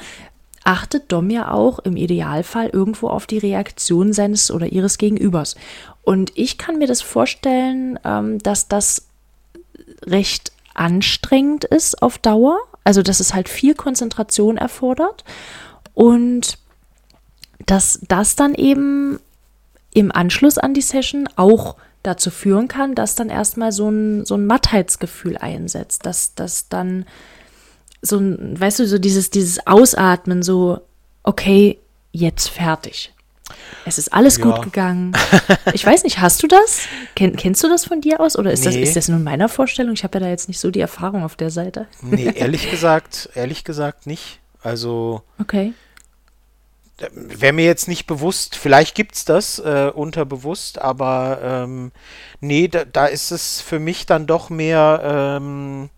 achtet 0.63 1.11
Dom 1.11 1.29
ja 1.29 1.51
auch 1.51 1.79
im 1.79 1.95
Idealfall 1.95 2.69
irgendwo 2.69 3.07
auf 3.07 3.27
die 3.27 3.37
Reaktion 3.37 4.13
seines 4.13 4.51
oder 4.51 4.67
ihres 4.67 4.97
Gegenübers. 4.97 5.55
Und 6.03 6.31
ich 6.35 6.57
kann 6.57 6.77
mir 6.77 6.87
das 6.87 7.01
vorstellen, 7.01 7.99
ähm, 8.03 8.39
dass 8.39 8.67
das 8.67 9.07
recht 10.05 10.51
anstrengend 10.73 11.65
ist 11.65 12.01
auf 12.01 12.17
Dauer. 12.17 12.59
Also, 12.83 13.01
dass 13.03 13.19
es 13.19 13.33
halt 13.33 13.49
viel 13.49 13.75
Konzentration 13.75 14.57
erfordert. 14.57 15.23
Und 15.93 16.57
dass 17.65 17.99
das 18.07 18.35
dann 18.35 18.53
eben 18.55 19.19
im 19.93 20.11
Anschluss 20.11 20.57
an 20.57 20.73
die 20.73 20.81
Session 20.81 21.27
auch 21.35 21.75
dazu 22.03 22.31
führen 22.31 22.67
kann, 22.67 22.95
dass 22.95 23.15
dann 23.15 23.29
erstmal 23.29 23.71
so 23.71 23.89
ein, 23.89 24.25
so 24.25 24.35
ein 24.35 24.45
Mattheitsgefühl 24.45 25.37
einsetzt, 25.37 26.05
dass 26.05 26.33
das 26.35 26.69
dann 26.69 27.05
so 28.01 28.17
ein, 28.17 28.59
weißt 28.59 28.79
du, 28.79 28.87
so 28.87 28.97
dieses, 28.97 29.29
dieses 29.29 29.65
Ausatmen, 29.67 30.41
so, 30.43 30.79
okay, 31.23 31.79
jetzt 32.11 32.49
fertig. 32.49 33.13
Es 33.85 33.97
ist 33.97 34.13
alles 34.13 34.37
Ja. 34.37 34.43
gut 34.45 34.61
gegangen. 34.63 35.13
Ich 35.73 35.85
weiß 35.85 36.03
nicht, 36.03 36.19
hast 36.19 36.41
du 36.43 36.47
das? 36.47 36.81
Ken, 37.15 37.35
kennst 37.35 37.63
du 37.63 37.67
das 37.69 37.85
von 37.85 38.01
dir 38.01 38.19
aus 38.19 38.37
oder 38.37 38.51
ist, 38.51 38.59
Nee. 38.61 38.65
das, 38.65 38.75
ist 38.75 38.95
das 38.95 39.07
nur 39.07 39.17
in 39.17 39.23
meiner 39.23 39.49
Vorstellung? 39.49 39.93
Ich 39.93 40.03
habe 40.03 40.17
ja 40.17 40.25
da 40.25 40.29
jetzt 40.29 40.47
nicht 40.47 40.59
so 40.59 40.71
die 40.71 40.79
Erfahrung 40.79 41.23
auf 41.23 41.35
der 41.35 41.49
Seite. 41.49 41.87
Nee, 42.01 42.31
ehrlich 42.35 42.69
gesagt, 42.69 43.29
ehrlich 43.35 43.63
gesagt 43.63 44.07
nicht. 44.07 44.39
Also 44.61 45.21
Okay. 45.39 45.73
wäre 47.13 47.53
mir 47.53 47.65
jetzt 47.65 47.87
nicht 47.87 48.07
bewusst, 48.07 48.55
vielleicht 48.55 48.93
gibt 48.95 49.15
es 49.15 49.23
das 49.25 49.59
äh, 49.59 49.89
unterbewusst, 49.93 50.79
aber 50.81 51.39
ähm, 51.41 51.91
nee, 52.41 52.67
da, 52.67 52.83
da 52.85 53.05
ist 53.05 53.31
es 53.31 53.61
für 53.61 53.79
mich 53.79 54.05
dann 54.05 54.27
doch 54.27 54.49
mehr, 54.49 55.37
ähm, 55.39 55.89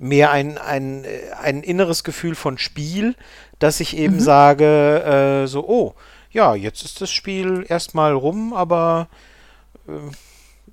mehr 0.00 0.30
ein, 0.30 0.58
ein, 0.58 1.04
äh, 1.04 1.30
ein 1.40 1.62
inneres 1.62 2.02
Gefühl 2.02 2.34
von 2.34 2.58
Spiel, 2.58 3.14
dass 3.58 3.78
ich 3.80 3.96
eben 3.96 4.18
sage, 4.18 5.44
äh, 5.44 5.46
so, 5.46 5.68
oh, 5.68 5.94
ja, 6.32 6.54
jetzt 6.54 6.82
ist 6.82 7.00
das 7.00 7.10
Spiel 7.10 7.64
erstmal 7.68 8.12
rum, 8.14 8.54
aber 8.54 9.08
äh, 9.86 9.92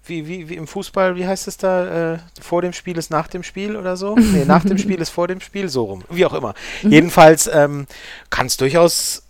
wie, 0.05 0.28
wie, 0.28 0.47
wie 0.47 0.55
im 0.55 0.67
Fußball, 0.67 1.17
wie 1.17 1.28
heißt 1.28 1.49
es 1.49 1.57
da? 1.57 2.13
Äh, 2.13 2.19
vor 2.39 2.61
dem 2.61 2.71
Spiel 2.71 2.97
ist 2.97 3.11
nach 3.11 3.28
dem 3.28 3.43
Spiel 3.43 3.75
oder 3.75 3.97
so? 3.97 4.15
Nee, 4.28 4.45
nach 4.45 4.63
dem 4.63 4.78
Spiel 4.78 5.01
ist 5.01 5.09
vor 5.09 5.28
dem 5.28 5.41
Spiel, 5.41 5.67
so 5.67 5.84
rum. 5.84 6.03
Wie 6.09 6.25
auch 6.25 6.34
immer. 6.34 6.53
Jedenfalls 6.82 7.49
ähm, 7.53 7.86
kann 8.30 8.47
es 8.47 8.55
durchaus, 8.55 9.23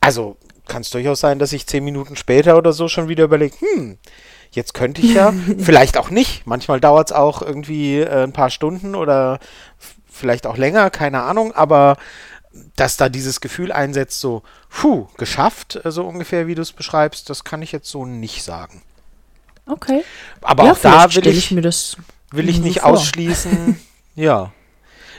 also 0.00 0.36
kann 0.66 0.82
es 0.82 0.90
durchaus 0.90 1.20
sein, 1.20 1.38
dass 1.38 1.52
ich 1.52 1.68
zehn 1.68 1.84
Minuten 1.84 2.16
später 2.16 2.56
oder 2.56 2.72
so 2.72 2.88
schon 2.88 3.08
wieder 3.08 3.24
überlege, 3.24 3.54
hm, 3.60 3.98
jetzt 4.50 4.74
könnte 4.74 5.00
ich 5.00 5.14
ja, 5.14 5.32
vielleicht 5.58 5.96
auch 5.96 6.10
nicht. 6.10 6.46
Manchmal 6.46 6.80
dauert 6.80 7.10
es 7.10 7.16
auch 7.16 7.42
irgendwie 7.42 8.00
äh, 8.00 8.22
ein 8.22 8.32
paar 8.32 8.50
Stunden 8.50 8.94
oder 8.94 9.38
vielleicht 10.10 10.46
auch 10.46 10.56
länger, 10.56 10.90
keine 10.90 11.22
Ahnung, 11.22 11.52
aber 11.52 11.96
dass 12.74 12.96
da 12.96 13.08
dieses 13.08 13.40
Gefühl 13.40 13.70
einsetzt, 13.70 14.20
so, 14.20 14.42
puh, 14.70 15.08
geschafft, 15.16 15.80
äh, 15.84 15.90
so 15.90 16.04
ungefähr, 16.04 16.46
wie 16.46 16.54
du 16.54 16.62
es 16.62 16.72
beschreibst, 16.72 17.28
das 17.30 17.44
kann 17.44 17.62
ich 17.62 17.72
jetzt 17.72 17.88
so 17.88 18.06
nicht 18.06 18.42
sagen. 18.42 18.82
Okay. 19.66 20.04
Aber 20.42 20.64
ja, 20.64 20.72
auch 20.72 20.78
da 20.78 21.14
will 21.14 21.26
ich, 21.26 21.38
ich 21.38 21.50
mir 21.50 21.62
das 21.62 21.96
will 22.30 22.48
ich 22.48 22.56
so 22.56 22.62
nicht 22.62 22.80
vor. 22.80 22.90
ausschließen. 22.90 23.78
ja. 24.14 24.52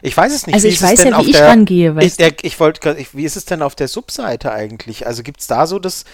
Ich 0.02 0.16
weiß 0.16 0.34
es 0.34 0.46
nicht. 0.46 0.54
Also 0.54 0.68
wie 0.68 0.72
ich 0.72 0.82
weiß 0.82 1.04
ja, 1.04 1.20
wie 1.20 1.32
ich 1.32 1.38
der, 1.38 1.48
rangehe, 1.48 1.90
Ich, 1.90 2.20
weißt 2.20 2.22
ich 2.44 2.60
wollte, 2.60 2.98
wie 3.14 3.26
ist 3.26 3.36
es 3.36 3.46
denn 3.46 3.62
auf 3.62 3.76
der 3.76 3.88
Subseite 3.88 4.52
eigentlich? 4.52 5.08
Also 5.08 5.24
gibt 5.24 5.42
es 5.42 5.48
da 5.48 5.66
so 5.66 5.80
das 5.80 6.06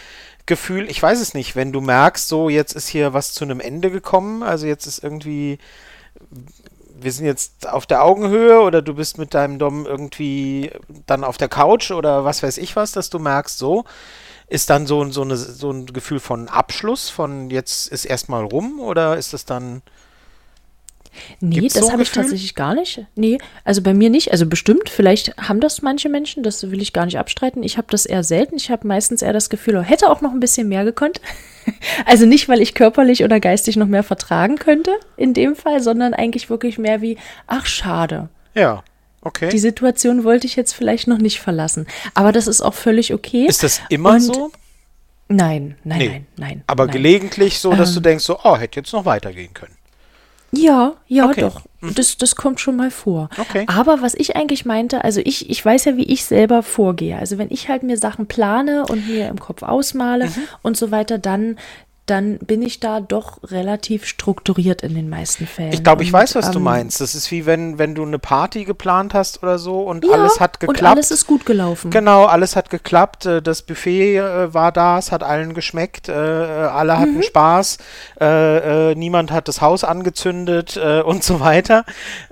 Gefühl, 0.46 0.90
ich 0.90 1.02
weiß 1.02 1.20
es 1.22 1.34
nicht, 1.34 1.56
wenn 1.56 1.72
du 1.72 1.80
merkst, 1.82 2.28
so 2.28 2.50
jetzt 2.50 2.74
ist 2.74 2.88
hier 2.90 3.14
was 3.14 3.34
zu 3.34 3.46
einem 3.46 3.60
Ende 3.62 3.90
gekommen, 3.92 4.44
also 4.44 4.66
jetzt 4.66 4.86
ist 4.88 5.04
irgendwie, 5.04 5.58
wir 7.00 7.12
sind 7.12 7.26
jetzt 7.26 7.68
auf 7.68 7.86
der 7.86 8.04
Augenhöhe 8.04 8.62
oder 8.62 8.82
du 8.82 8.94
bist 8.94 9.18
mit 9.18 9.34
deinem 9.34 9.58
Dom 9.60 9.86
irgendwie 9.86 10.72
dann 11.06 11.24
auf 11.24 11.38
der 11.38 11.50
Couch 11.50 11.92
oder 11.92 12.26
was 12.26 12.44
weiß 12.44 12.58
ich 12.58 12.76
was, 12.76 12.92
dass 12.92 13.10
du 13.10 13.20
merkst, 13.20 13.58
so 13.58 13.86
ist 14.48 14.70
dann 14.70 14.86
so, 14.86 15.02
ein- 15.02 15.12
so, 15.12 15.22
eine, 15.22 15.36
so 15.38 15.72
ein 15.72 15.86
Gefühl 15.88 16.20
von 16.20 16.48
Abschluss, 16.50 17.10
von 17.10 17.50
jetzt 17.50 17.88
ist 17.88 18.06
erstmal 18.06 18.44
rum 18.44 18.80
oder 18.80 19.18
ist 19.18 19.34
es 19.34 19.46
dann, 19.46 19.82
Nee, 21.40 21.60
Gibt's 21.60 21.74
das 21.76 21.86
so 21.86 21.92
habe 21.92 22.04
ich 22.04 22.12
tatsächlich 22.12 22.56
gar 22.56 22.74
nicht. 22.76 23.06
Nee, 23.16 23.38
also 23.64 23.82
bei 23.82 23.94
mir 23.94 24.10
nicht. 24.10 24.32
Also 24.32 24.46
bestimmt, 24.46 24.90
vielleicht 24.90 25.36
haben 25.38 25.60
das 25.60 25.82
manche 25.82 26.10
Menschen, 26.10 26.44
das 26.44 26.70
will 26.72 26.82
ich 26.82 26.94
gar 26.94 27.06
nicht 27.06 27.18
abstreiten. 27.20 27.64
Ich 27.64 27.78
habe 27.78 27.88
das 27.92 28.06
eher 28.06 28.24
selten. 28.24 28.56
Ich 28.56 28.70
habe 28.72 28.88
meistens 28.88 29.22
eher 29.22 29.34
das 29.34 29.50
Gefühl, 29.50 29.78
oh, 29.78 29.82
hätte 29.82 30.10
auch 30.10 30.22
noch 30.22 30.32
ein 30.32 30.40
bisschen 30.40 30.68
mehr 30.70 30.84
gekonnt. 30.86 31.22
Also 32.06 32.26
nicht, 32.26 32.50
weil 32.50 32.60
ich 32.60 32.74
körperlich 32.74 33.24
oder 33.24 33.40
geistig 33.40 33.78
noch 33.78 33.88
mehr 33.88 34.04
vertragen 34.04 34.58
könnte 34.58 34.92
in 35.16 35.34
dem 35.34 35.56
Fall, 35.56 35.82
sondern 35.82 36.14
eigentlich 36.14 36.50
wirklich 36.50 36.78
mehr 36.78 37.02
wie, 37.02 37.18
ach 37.48 37.66
schade. 37.66 38.28
ja, 38.54 38.84
okay. 39.22 39.48
Die 39.48 39.60
Situation 39.60 40.26
wollte 40.26 40.46
ich 40.46 40.58
jetzt 40.58 40.74
vielleicht 40.74 41.08
noch 41.08 41.20
nicht 41.20 41.40
verlassen. 41.40 41.88
Aber 42.16 42.34
das 42.34 42.48
ist 42.48 42.60
auch 42.60 42.74
völlig 42.74 43.14
okay. 43.14 43.46
ist 43.48 43.64
das 43.64 43.82
immer 43.88 44.10
Und- 44.16 44.20
so? 44.20 44.52
Nein, 45.30 45.78
nein, 45.86 45.98
Nee. 46.00 46.08
nein, 46.10 46.26
nein. 46.36 46.64
Aber 46.68 46.86
nein. 46.86 46.94
gelegentlich 46.94 47.60
so, 47.60 47.74
dass 47.74 47.94
du 47.94 48.00
Ähm. 48.00 48.04
denkst, 48.04 48.26
so, 48.26 48.40
oh, 48.44 48.58
hätte 48.58 48.82
jetzt 48.82 48.92
noch 48.92 49.06
weitergehen 49.06 49.54
können. 49.54 49.74
Ja, 50.56 50.94
ja, 51.08 51.26
Okay. 51.30 51.42
doch. 51.42 51.62
Das, 51.96 52.16
das 52.18 52.36
kommt 52.38 52.60
schon 52.62 52.76
mal 52.78 52.92
vor. 52.92 53.30
Okay. 53.38 53.66
Aber 53.68 54.02
was 54.02 54.14
ich 54.14 54.36
eigentlich 54.38 54.66
meinte, 54.66 55.04
also 55.04 55.20
ich, 55.24 55.50
ich 55.50 55.66
weiß 55.66 55.86
ja, 55.86 55.98
wie 55.98 56.04
ich 56.06 56.24
selber 56.24 56.64
vorgehe. 56.64 57.18
Also 57.18 57.38
wenn 57.38 57.52
ich 57.52 57.68
halt 57.68 57.84
mir 57.84 57.98
Sachen 57.98 58.28
plane 58.28 58.86
und 58.86 59.08
mir 59.08 59.28
im 59.28 59.40
Kopf 59.40 59.64
ausmale 59.64 60.28
Mhm. 60.28 60.44
und 60.62 60.78
so 60.78 60.92
weiter, 60.92 61.18
dann, 61.18 61.58
dann 62.06 62.38
bin 62.40 62.62
ich 62.62 62.82
da 62.82 63.00
doch 63.00 63.38
relativ 63.44 64.06
strukturiert 64.06 64.82
in 64.82 64.94
den 64.94 65.08
meisten 65.10 65.48
Fällen. 65.48 65.72
Ich 65.72 65.84
glaube, 65.86 66.04
ich 66.04 66.10
Und, 66.10 66.20
weiß, 66.20 66.36
was 66.36 66.52
du 66.52 66.60
ähm, 66.60 66.66
meinst. 66.66 67.00
Das 67.00 67.16
ist 67.16 67.32
wie 67.32 67.46
wenn, 67.46 67.78
wenn 67.78 67.96
du 67.96 68.04
eine 68.04 68.20
Party 68.20 68.66
geplant 68.66 69.14
hast 69.14 69.42
oder 69.42 69.58
so 69.58 69.84
und 69.84 70.04
Ja, 70.04 70.12
alles 70.12 70.40
hat 70.42 70.60
geklappt. 70.60 70.82
Und 70.82 70.88
alles 70.88 71.12
ist 71.12 71.26
gut 71.28 71.46
gelaufen. 71.46 71.92
Genau, 71.92 72.26
alles 72.26 72.58
hat 72.58 72.70
geklappt. 72.70 73.26
äh, 73.26 73.42
Das 73.42 73.62
Buffet 73.62 74.18
äh, 74.18 74.54
war 74.54 74.74
da, 74.74 74.98
es 74.98 75.14
hat 75.14 75.24
allen 75.24 75.54
geschmeckt, 75.54 76.10
äh, 76.10 76.12
alle 76.14 77.00
hatten 77.00 77.18
Mhm. 77.18 77.24
Spaß, 77.24 77.78
äh, 78.20 78.96
niemand 78.96 79.32
hat 79.32 79.48
das 79.48 79.62
Haus 79.62 79.84
angezündet 79.84 80.76
und 81.06 81.24
so 81.24 81.40
weiter. 81.40 81.86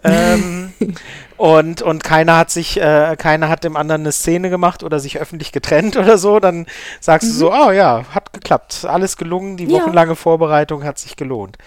Ähm, 0.04 0.74
und, 1.42 1.82
und 1.82 2.04
keiner 2.04 2.38
hat 2.38 2.52
sich, 2.52 2.80
äh, 2.80 3.16
keiner 3.18 3.50
hat 3.50 3.64
dem 3.64 3.76
anderen 3.76 4.02
eine 4.02 4.12
Szene 4.12 4.52
gemacht 4.52 4.84
oder 4.84 5.00
sich 5.00 5.20
öffentlich 5.20 5.52
getrennt 5.52 5.98
oder 5.98 6.20
so, 6.20 6.40
dann 6.40 6.68
sagst 7.00 7.30
mhm. 7.30 7.32
du 7.32 7.38
so, 7.38 7.52
oh 7.52 7.72
ja, 7.72 8.06
hat 8.12 8.32
geklappt, 8.32 8.86
alles 8.88 9.18
gelungen, 9.18 9.58
die 9.58 9.68
wochenlange 9.72 10.12
ja. 10.12 10.16
Vorbereitung 10.16 10.84
hat 10.84 11.00
sich 11.00 11.16
gelohnt. 11.16 11.58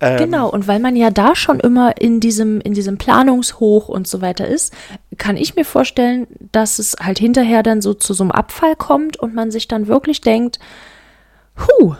Ähm, 0.00 0.18
genau, 0.18 0.48
und 0.48 0.66
weil 0.66 0.80
man 0.80 0.96
ja 0.96 1.10
da 1.10 1.36
schon 1.36 1.60
immer 1.60 2.00
in 2.00 2.18
diesem, 2.18 2.60
in 2.62 2.74
diesem 2.74 2.98
Planungshoch 2.98 3.88
und 3.88 4.08
so 4.08 4.22
weiter 4.22 4.48
ist, 4.48 4.74
kann 5.18 5.36
ich 5.36 5.54
mir 5.54 5.64
vorstellen, 5.64 6.26
dass 6.50 6.80
es 6.80 6.96
halt 7.00 7.20
hinterher 7.20 7.62
dann 7.62 7.80
so 7.80 7.94
zu 7.94 8.14
so 8.14 8.24
einem 8.24 8.32
Abfall 8.32 8.74
kommt 8.74 9.18
und 9.18 9.36
man 9.36 9.52
sich 9.52 9.68
dann 9.68 9.86
wirklich 9.86 10.20
denkt, 10.20 10.58
huh, 11.60 11.94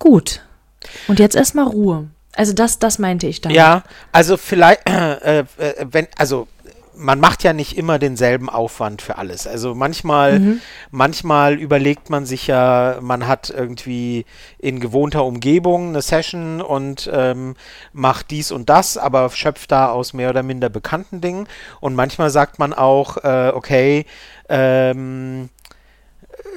gut. 0.00 0.40
Und 1.06 1.20
jetzt 1.20 1.36
erstmal 1.36 1.68
Ruhe. 1.68 2.08
Also 2.36 2.52
das, 2.52 2.78
das 2.78 2.98
meinte 2.98 3.26
ich 3.26 3.40
dann. 3.40 3.52
Ja, 3.52 3.82
also 4.12 4.36
vielleicht, 4.36 4.88
äh, 4.88 5.40
äh, 5.40 5.44
wenn, 5.90 6.06
also 6.16 6.46
man 6.96 7.20
macht 7.20 7.42
ja 7.42 7.52
nicht 7.52 7.76
immer 7.76 7.98
denselben 7.98 8.48
Aufwand 8.48 9.02
für 9.02 9.18
alles. 9.18 9.46
Also 9.46 9.74
manchmal, 9.74 10.38
mhm. 10.38 10.60
manchmal 10.90 11.54
überlegt 11.54 12.10
man 12.10 12.26
sich 12.26 12.46
ja, 12.46 12.98
man 13.00 13.26
hat 13.26 13.50
irgendwie 13.50 14.24
in 14.58 14.80
gewohnter 14.80 15.24
Umgebung 15.24 15.88
eine 15.90 16.02
Session 16.02 16.60
und 16.60 17.10
ähm, 17.12 17.54
macht 17.92 18.30
dies 18.30 18.50
und 18.50 18.68
das, 18.68 18.96
aber 18.96 19.28
schöpft 19.30 19.72
da 19.72 19.90
aus 19.90 20.12
mehr 20.14 20.30
oder 20.30 20.42
minder 20.42 20.68
bekannten 20.68 21.20
Dingen. 21.20 21.46
Und 21.80 21.94
manchmal 21.94 22.30
sagt 22.30 22.58
man 22.58 22.72
auch, 22.72 23.18
äh, 23.18 23.52
okay, 23.54 24.06
ähm, 24.48 25.50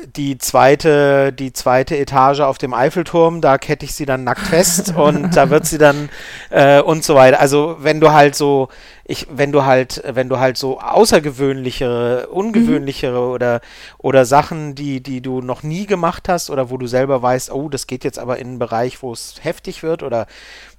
die 0.06 0.38
zweite, 0.38 1.34
die 1.34 1.54
zweite 1.54 1.98
Etage 1.98 2.42
auf 2.42 2.58
dem 2.58 2.74
Eiffelturm, 2.74 3.42
da 3.42 3.58
kette 3.58 3.86
ich 3.86 3.94
sie 3.94 4.06
dann 4.06 4.24
nackt 4.24 4.42
fest 4.42 4.94
und 4.96 5.36
da 5.36 5.50
wird 5.50 5.66
sie 5.66 5.78
dann 5.78 6.10
äh, 6.50 6.82
und 6.82 7.04
so 7.04 7.16
weiter. 7.16 7.40
Also 7.40 7.78
wenn 7.80 8.00
du 8.00 8.12
halt 8.12 8.36
so, 8.36 8.70
ich, 9.06 9.28
wenn 9.32 9.52
du 9.52 9.66
halt, 9.66 10.04
wenn 10.06 10.30
du 10.30 10.40
halt 10.40 10.58
so 10.58 10.80
außergewöhnlichere, 10.80 12.28
ungewöhnlichere 12.28 13.20
mhm. 13.20 13.34
oder 13.34 13.62
oder 13.98 14.26
Sachen, 14.26 14.76
die, 14.76 15.02
die 15.02 15.22
du 15.22 15.42
noch 15.42 15.64
nie 15.64 15.86
gemacht 15.86 16.30
hast 16.30 16.50
oder 16.50 16.70
wo 16.70 16.78
du 16.78 16.88
selber 16.88 17.22
weißt, 17.22 17.52
oh, 17.52 17.70
das 17.70 17.88
geht 17.88 18.04
jetzt 18.04 18.20
aber 18.20 18.38
in 18.38 18.48
einen 18.48 18.60
Bereich, 18.60 19.02
wo 19.02 19.12
es 19.12 19.36
heftig 19.42 19.84
wird 19.84 20.04
oder 20.04 20.28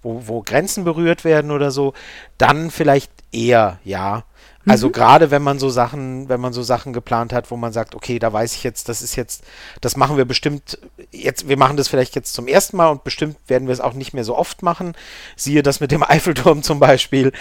wo, 0.03 0.23
wo 0.27 0.43
Grenzen 0.43 0.85
berührt 0.85 1.25
werden 1.25 1.51
oder 1.51 1.71
so, 1.71 1.93
dann 2.39 2.71
vielleicht 2.71 3.11
eher, 3.33 3.79
ja. 3.85 4.25
Also 4.67 4.89
mhm. 4.89 4.93
gerade 4.93 5.31
wenn 5.31 5.43
man 5.43 5.59
so 5.59 5.71
Sachen, 5.71 6.29
wenn 6.29 6.41
man 6.41 6.53
so 6.53 6.63
Sachen 6.63 6.93
geplant 6.93 7.33
hat, 7.33 7.51
wo 7.51 7.57
man 7.57 7.73
sagt, 7.73 7.95
okay, 7.95 8.19
da 8.19 8.31
weiß 8.31 8.55
ich 8.55 8.63
jetzt, 8.63 8.91
das 8.91 9.01
ist 9.01 9.17
jetzt, 9.17 9.43
das 9.81 9.97
machen 9.97 10.19
wir 10.19 10.27
bestimmt 10.27 10.79
jetzt, 11.11 11.49
wir 11.49 11.57
machen 11.57 11.79
das 11.79 11.89
vielleicht 11.89 12.15
jetzt 12.15 12.35
zum 12.35 12.47
ersten 12.47 12.77
Mal 12.77 12.89
und 12.89 13.03
bestimmt 13.03 13.37
werden 13.47 13.69
wir 13.69 13.73
es 13.73 13.81
auch 13.81 13.95
nicht 13.95 14.13
mehr 14.13 14.23
so 14.23 14.37
oft 14.37 14.63
machen. 14.63 14.95
Siehe 15.35 15.63
das 15.63 15.81
mit 15.81 15.93
dem 15.93 16.03
Eiffelturm 16.09 16.63
zum 16.63 16.79
Beispiel. 16.79 17.33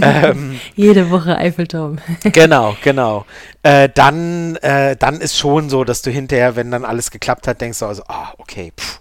ähm, 0.00 0.60
Jede 0.76 1.10
Woche 1.10 1.36
Eiffelturm. 1.36 1.98
genau, 2.22 2.76
genau. 2.82 3.26
Äh, 3.64 3.88
dann, 3.92 4.54
äh, 4.56 4.96
dann 4.96 5.20
ist 5.20 5.36
schon 5.36 5.70
so, 5.70 5.82
dass 5.82 6.02
du 6.02 6.10
hinterher, 6.10 6.54
wenn 6.54 6.70
dann 6.70 6.84
alles 6.84 7.10
geklappt 7.10 7.48
hat, 7.48 7.60
denkst 7.60 7.80
du 7.80 7.86
also, 7.86 8.04
ah, 8.06 8.32
okay, 8.38 8.72
pff, 8.78 9.00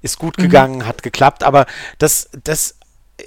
ist 0.00 0.18
gut 0.18 0.38
mhm. 0.38 0.42
gegangen, 0.42 0.78
mhm. 0.78 0.86
hat 0.86 1.02
geklappt, 1.02 1.42
aber 1.42 1.66
das, 1.98 2.30
das 2.44 2.76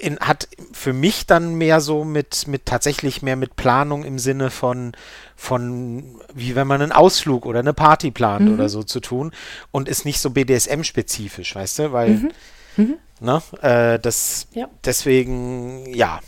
in, 0.00 0.18
hat 0.18 0.48
für 0.72 0.92
mich 0.92 1.26
dann 1.26 1.54
mehr 1.54 1.80
so 1.80 2.04
mit, 2.04 2.46
mit 2.46 2.66
tatsächlich 2.66 3.22
mehr 3.22 3.36
mit 3.36 3.56
Planung 3.56 4.04
im 4.04 4.18
Sinne 4.18 4.50
von, 4.50 4.92
von 5.36 6.20
wie 6.34 6.54
wenn 6.54 6.66
man 6.66 6.82
einen 6.82 6.92
Ausflug 6.92 7.46
oder 7.46 7.60
eine 7.60 7.74
Party 7.74 8.10
plant 8.10 8.46
mhm. 8.46 8.54
oder 8.54 8.68
so 8.68 8.82
zu 8.82 9.00
tun 9.00 9.32
und 9.70 9.88
ist 9.88 10.04
nicht 10.04 10.20
so 10.20 10.30
BDSM-spezifisch, 10.30 11.54
weißt 11.54 11.78
du, 11.78 11.92
weil, 11.92 12.10
mhm. 12.10 12.32
Mhm. 12.76 12.94
Ne, 13.20 13.42
äh, 13.62 13.98
das, 13.98 14.48
ja. 14.52 14.68
deswegen, 14.84 15.86
ja, 15.94 16.20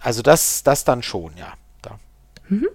also 0.00 0.22
das, 0.22 0.62
das 0.62 0.84
dann 0.84 1.02
schon, 1.02 1.32
ja. 1.36 1.54
Da. 1.82 1.98
Mhm. 2.48 2.68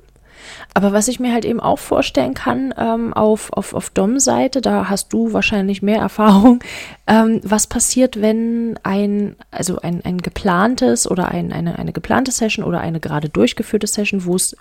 Aber 0.74 0.94
was 0.94 1.08
ich 1.08 1.20
mir 1.20 1.34
halt 1.34 1.46
eben 1.46 1.60
auch 1.60 1.80
vorstellen 1.80 2.34
kann, 2.34 2.74
ähm, 2.78 3.14
auf, 3.14 3.52
auf, 3.54 3.74
auf 3.74 3.90
Dom-Seite, 3.90 4.62
da 4.62 4.90
hast 4.90 5.12
du 5.12 5.34
wahrscheinlich 5.34 5.82
mehr 5.82 6.00
Erfahrung, 6.00 6.64
ähm, 7.08 7.42
was 7.44 7.68
passiert, 7.68 8.22
wenn 8.22 8.80
ein, 8.84 9.36
also 9.52 9.80
ein, 9.80 10.04
ein 10.06 10.20
geplantes 10.20 11.10
oder 11.10 11.30
ein, 11.30 11.52
eine, 11.52 11.80
eine 11.80 11.92
geplante 11.92 12.32
Session 12.32 12.64
oder 12.64 12.82
eine 12.82 13.00
gerade 13.00 13.30
durchgeführte 13.30 13.88
Session, 13.88 14.26
wo 14.26 14.36
es, 14.36 14.56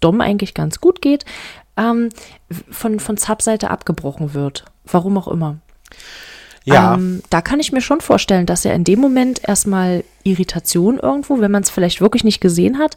Dom 0.00 0.20
eigentlich 0.20 0.54
ganz 0.54 0.80
gut 0.80 1.02
geht, 1.02 1.24
ähm, 1.76 2.10
von, 2.70 3.00
von 3.00 3.16
Sub-Seite 3.16 3.70
abgebrochen 3.70 4.34
wird. 4.34 4.64
Warum 4.84 5.18
auch 5.18 5.28
immer. 5.28 5.56
Ja. 6.64 6.94
Ähm, 6.94 7.22
da 7.30 7.40
kann 7.40 7.60
ich 7.60 7.72
mir 7.72 7.80
schon 7.80 8.00
vorstellen, 8.00 8.46
dass 8.46 8.64
er 8.64 8.74
in 8.74 8.84
dem 8.84 9.00
Moment 9.00 9.46
erstmal 9.46 10.04
Irritation 10.22 10.98
irgendwo, 10.98 11.40
wenn 11.40 11.50
man 11.50 11.62
es 11.62 11.70
vielleicht 11.70 12.00
wirklich 12.00 12.22
nicht 12.22 12.40
gesehen 12.40 12.78
hat, 12.78 12.96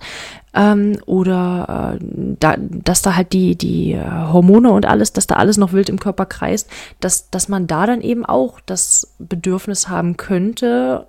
ähm, 0.53 0.99
oder 1.05 1.97
äh, 1.99 2.05
da, 2.39 2.55
dass 2.57 3.01
da 3.01 3.15
halt 3.15 3.33
die, 3.33 3.55
die 3.55 3.93
äh, 3.93 4.03
Hormone 4.07 4.71
und 4.71 4.85
alles, 4.85 5.13
dass 5.13 5.25
da 5.25 5.35
alles 5.35 5.57
noch 5.57 5.73
wild 5.73 5.89
im 5.89 5.99
Körper 5.99 6.25
kreist, 6.25 6.69
dass, 6.99 7.29
dass 7.31 7.49
man 7.49 7.65
da 7.65 7.87
dann 7.87 8.01
eben 8.01 8.25
auch 8.25 8.59
das 8.65 9.15
Bedürfnis 9.17 9.89
haben 9.89 10.17
könnte, 10.17 11.07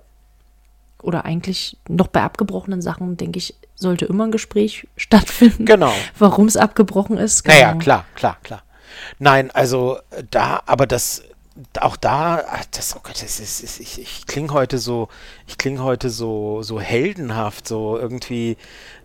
oder 1.03 1.25
eigentlich 1.25 1.77
noch 1.87 2.07
bei 2.07 2.21
abgebrochenen 2.21 2.81
Sachen, 2.81 3.17
denke 3.17 3.37
ich, 3.37 3.55
sollte 3.75 4.05
immer 4.05 4.25
ein 4.25 4.31
Gespräch 4.31 4.87
stattfinden. 4.97 5.65
Genau. 5.65 5.93
Warum 6.17 6.47
es 6.47 6.57
abgebrochen 6.57 7.17
ist. 7.17 7.43
Genau. 7.43 7.55
Naja, 7.55 7.73
klar, 7.75 8.05
klar, 8.15 8.37
klar. 8.43 8.63
Nein, 9.19 9.51
also 9.51 9.99
da, 10.31 10.61
aber 10.65 10.87
das 10.87 11.23
auch 11.79 11.95
da, 11.97 12.43
das, 12.71 12.95
oh 12.95 12.99
Gott, 13.01 13.21
das 13.21 13.39
ist, 13.39 13.61
ist 13.61 13.79
ich, 13.79 14.01
ich 14.01 14.27
klinge 14.27 14.51
heute 14.53 14.77
so, 14.77 15.09
ich 15.47 15.57
klinge 15.57 15.83
heute 15.83 16.09
so, 16.09 16.61
so 16.61 16.79
heldenhaft, 16.79 17.67
so 17.67 17.97
irgendwie. 17.97 18.57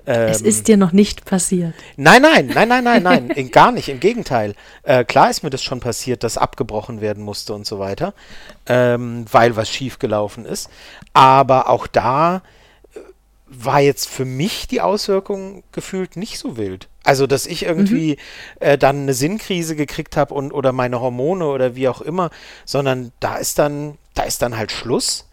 Ähm, 0.07 0.29
es 0.29 0.43
ist 0.43 0.69
dir 0.69 0.77
noch 0.77 0.93
nicht 0.93 1.25
passiert. 1.25 1.75
Nein, 1.97 2.23
nein, 2.23 2.47
nein, 2.53 2.69
nein, 2.69 2.85
nein, 2.85 3.03
nein, 3.03 3.51
gar 3.53 3.73
nicht. 3.73 3.89
Im 3.89 4.01
Gegenteil. 4.01 4.55
Äh, 4.83 5.05
klar 5.05 5.31
ist 5.31 5.43
mir 5.43 5.51
das 5.51 5.63
schon 5.63 5.81
passiert, 5.81 6.25
dass 6.25 6.37
abgebrochen 6.37 7.01
werden 7.01 7.23
musste 7.23 7.55
und 7.55 7.67
so 7.67 7.79
weiter, 7.79 8.15
ähm, 8.67 9.25
weil 9.31 9.57
was 9.57 9.71
schiefgelaufen 9.71 10.45
ist. 10.45 10.69
Aber 11.13 11.69
auch 11.69 11.87
da 11.87 12.43
war 13.55 13.81
jetzt 13.81 14.09
für 14.09 14.25
mich 14.25 14.67
die 14.67 14.81
Auswirkung 14.81 15.63
gefühlt 15.73 16.17
nicht 16.17 16.39
so 16.39 16.57
wild. 16.57 16.89
Also, 17.05 17.27
dass 17.27 17.47
ich 17.47 17.65
irgendwie 17.65 18.13
mhm. 18.13 18.67
äh, 18.67 18.79
dann 18.79 19.03
eine 19.03 19.15
Sinnkrise 19.15 19.77
gekriegt 19.77 20.17
habe 20.17 20.35
und 20.35 20.53
oder 20.53 20.73
meine 20.73 21.01
Hormone 21.01 21.47
oder 21.47 21.75
wie 21.75 21.89
auch 21.89 22.01
immer, 22.01 22.31
sondern 22.65 23.13
da 23.21 23.37
ist 23.37 23.59
dann, 23.59 23.99
da 24.15 24.23
ist 24.23 24.43
dann 24.43 24.57
halt 24.57 24.73
Schluss. 24.73 25.29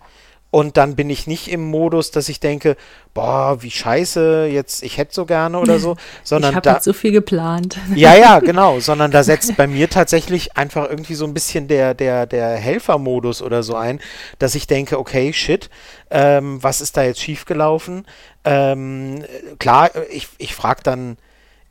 Und 0.52 0.78
dann 0.78 0.96
bin 0.96 1.12
ich 1.12 1.28
nicht 1.28 1.48
im 1.52 1.64
Modus, 1.64 2.10
dass 2.10 2.28
ich 2.28 2.40
denke, 2.40 2.76
boah, 3.14 3.62
wie 3.62 3.70
scheiße, 3.70 4.48
jetzt, 4.52 4.82
ich 4.82 4.98
hätte 4.98 5.14
so 5.14 5.26
gerne 5.26 5.60
oder 5.60 5.78
so, 5.78 5.96
sondern 6.24 6.52
ich 6.52 6.56
habe 6.56 6.70
da 6.70 6.80
so 6.80 6.92
viel 6.94 7.12
geplant. 7.12 7.78
Ja, 7.94 8.16
ja, 8.16 8.40
genau, 8.40 8.80
sondern 8.80 9.12
da 9.12 9.24
setzt 9.24 9.56
bei 9.58 9.68
mir 9.68 9.90
tatsächlich 9.90 10.58
einfach 10.58 10.90
irgendwie 10.90 11.14
so 11.14 11.26
ein 11.26 11.36
bisschen 11.36 11.68
der 11.68 11.94
der 11.94 12.26
der 12.26 12.56
Helfermodus 12.56 13.44
oder 13.44 13.62
so 13.62 13.76
ein, 13.76 14.00
dass 14.40 14.56
ich 14.56 14.66
denke, 14.66 14.98
okay, 14.98 15.34
shit, 15.34 15.70
ähm, 16.10 16.64
was 16.64 16.82
ist 16.82 16.98
da 16.98 17.04
jetzt 17.04 17.22
schiefgelaufen? 17.22 18.08
Ähm, 18.44 19.24
klar, 19.60 19.92
ich 20.10 20.30
ich 20.40 20.56
frage 20.56 20.82
dann 20.82 21.18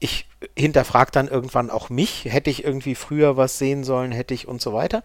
ich 0.00 0.26
hinterfrage 0.56 1.10
dann 1.10 1.28
irgendwann 1.28 1.70
auch 1.70 1.90
mich, 1.90 2.26
hätte 2.26 2.50
ich 2.50 2.62
irgendwie 2.64 2.94
früher 2.94 3.36
was 3.36 3.58
sehen 3.58 3.82
sollen, 3.82 4.12
hätte 4.12 4.34
ich 4.34 4.46
und 4.46 4.60
so 4.60 4.72
weiter. 4.72 5.02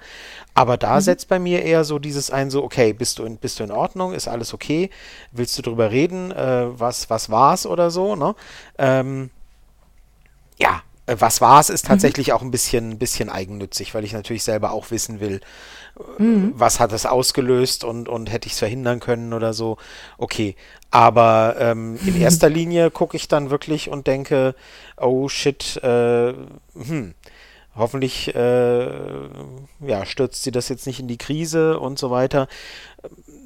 Aber 0.54 0.78
da 0.78 0.96
mhm. 0.96 1.02
setzt 1.02 1.28
bei 1.30 1.40
mir 1.40 1.64
eher 1.64 1.84
so 1.84 1.98
dieses 1.98 2.30
ein, 2.30 2.52
so, 2.52 2.64
okay, 2.64 2.94
bist 2.94 3.18
du 3.18 3.24
in, 3.24 3.38
bist 3.38 3.60
du 3.60 3.64
in 3.64 3.72
Ordnung, 3.72 4.14
ist 4.14 4.28
alles 4.28 4.54
okay, 4.54 4.90
willst 5.32 5.58
du 5.58 5.64
drüber 5.64 5.90
reden, 5.90 6.32
äh, 6.32 6.80
was, 6.80 7.10
was 7.10 7.30
war's 7.32 7.66
oder 7.66 7.90
so, 7.90 8.16
ne? 8.16 8.36
Ähm, 8.78 9.32
ja, 10.60 10.84
äh, 11.06 11.16
was 11.20 11.42
war's, 11.42 11.70
ist 11.70 11.86
mhm. 11.86 11.90
tatsächlich 11.90 12.28
mhm. 12.28 12.34
auch 12.34 12.42
ein 12.42 12.52
bisschen, 12.52 12.98
bisschen 12.98 13.30
eigennützig, 13.30 13.94
weil 13.94 14.04
ich 14.04 14.14
natürlich 14.14 14.44
selber 14.44 14.72
auch 14.72 14.92
wissen 14.92 15.20
will, 15.20 15.42
mhm. 16.18 16.54
was 16.56 16.80
hat 16.80 16.94
es 16.94 17.06
ausgelöst 17.06 17.84
und, 17.84 18.08
und 18.08 18.32
hätte 18.32 18.48
ich 18.48 18.54
es 18.54 18.60
verhindern 18.60 19.00
können 19.00 19.34
oder 19.34 19.54
so. 19.54 19.78
Okay. 20.18 20.56
Aber 20.92 21.56
ähm, 21.60 21.98
in 22.06 22.20
erster 22.22 22.50
Linie 22.50 22.92
gucke 22.92 23.18
ich 23.18 23.28
dann 23.28 23.50
wirklich 23.50 23.90
und 23.90 24.08
denke, 24.08 24.56
oh 24.98 25.28
shit, 25.28 25.78
äh, 25.84 26.34
hm, 26.76 27.16
hoffentlich 27.76 28.34
äh, 28.36 28.88
ja, 29.80 30.06
stürzt 30.06 30.44
sie 30.44 30.52
das 30.52 30.70
jetzt 30.70 30.88
nicht 30.88 31.00
in 31.00 31.08
die 31.08 31.18
Krise 31.18 31.80
und 31.80 32.00
so 32.00 32.12
weiter. 32.12 32.48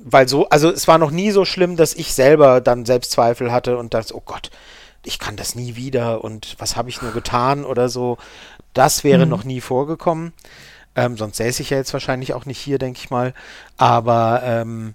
Weil 0.03 0.28
so, 0.28 0.47
also 0.49 0.70
es 0.70 0.88
war 0.88 0.97
noch 0.97 1.12
nie 1.12 1.32
so 1.32 1.43
schlimm, 1.43 1.76
dass 1.76 1.93
ich 1.93 2.14
selber 2.14 2.62
dann 2.62 2.86
Selbstzweifel 2.86 3.51
hatte 3.51 3.78
und 3.78 3.93
dachte, 3.93 4.16
oh 4.16 4.22
Gott, 4.24 4.51
ich 5.08 5.20
kann 5.20 5.38
das 5.38 5.55
nie 5.55 5.76
wieder 5.76 6.24
und 6.24 6.55
was 6.60 6.76
habe 6.76 6.89
ich 6.89 7.01
nur 7.01 7.14
getan 7.14 7.66
oder 7.66 7.89
so. 7.89 8.18
Das 8.74 9.03
wäre 9.03 9.26
mhm. 9.26 9.32
noch 9.32 9.43
nie 9.43 9.62
vorgekommen. 9.62 10.34
Ähm, 10.95 11.18
sonst 11.18 11.38
säße 11.38 11.62
ich 11.62 11.70
ja 11.70 11.78
jetzt 11.78 11.93
wahrscheinlich 11.93 12.34
auch 12.34 12.45
nicht 12.45 12.60
hier, 12.60 12.78
denke 12.78 12.99
ich 13.01 13.10
mal. 13.10 13.34
Aber, 13.78 14.41
ähm, 14.43 14.93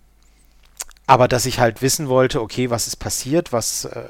aber 1.06 1.28
dass 1.28 1.46
ich 1.46 1.60
halt 1.60 1.80
wissen 1.80 2.08
wollte, 2.08 2.40
okay, 2.42 2.70
was 2.70 2.86
ist 2.86 2.96
passiert, 2.96 3.52
was, 3.52 3.86
äh, 3.86 4.04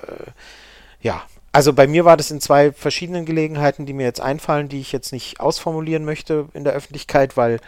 ja. 1.01 1.23
Also 1.53 1.75
bei 1.75 1.87
mir 1.87 2.07
war 2.07 2.17
das 2.17 2.31
in 2.31 2.41
zwei 2.41 2.73
verschiedenen 2.73 3.27
Gelegenheiten, 3.27 3.85
die 3.85 3.93
mir 3.93 4.07
jetzt 4.07 4.23
einfallen, 4.23 4.71
die 4.71 4.81
ich 4.81 4.91
jetzt 4.91 5.13
nicht 5.13 5.39
ausformulieren 5.39 6.05
möchte 6.05 6.49
in 6.55 6.65
der 6.65 6.73
Öffentlichkeit, 6.73 7.37
weil 7.37 7.61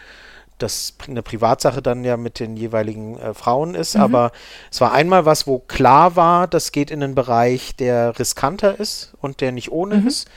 das 0.58 0.94
eine 1.08 1.22
Privatsache 1.22 1.82
dann 1.82 2.04
ja 2.04 2.16
mit 2.16 2.38
den 2.38 2.56
jeweiligen 2.56 3.18
äh, 3.18 3.34
Frauen 3.34 3.74
ist. 3.74 3.96
Mhm. 3.96 4.02
Aber 4.02 4.32
es 4.70 4.80
war 4.80 4.92
einmal 4.92 5.26
was, 5.26 5.46
wo 5.46 5.58
klar 5.58 6.16
war, 6.16 6.46
das 6.46 6.72
geht 6.72 6.90
in 6.90 7.02
einen 7.02 7.14
Bereich, 7.14 7.76
der 7.76 8.18
riskanter 8.18 8.78
ist 8.78 9.14
und 9.20 9.40
der 9.40 9.52
nicht 9.52 9.72
ohne 9.72 9.96
mhm. 9.96 10.06
ist, 10.06 10.28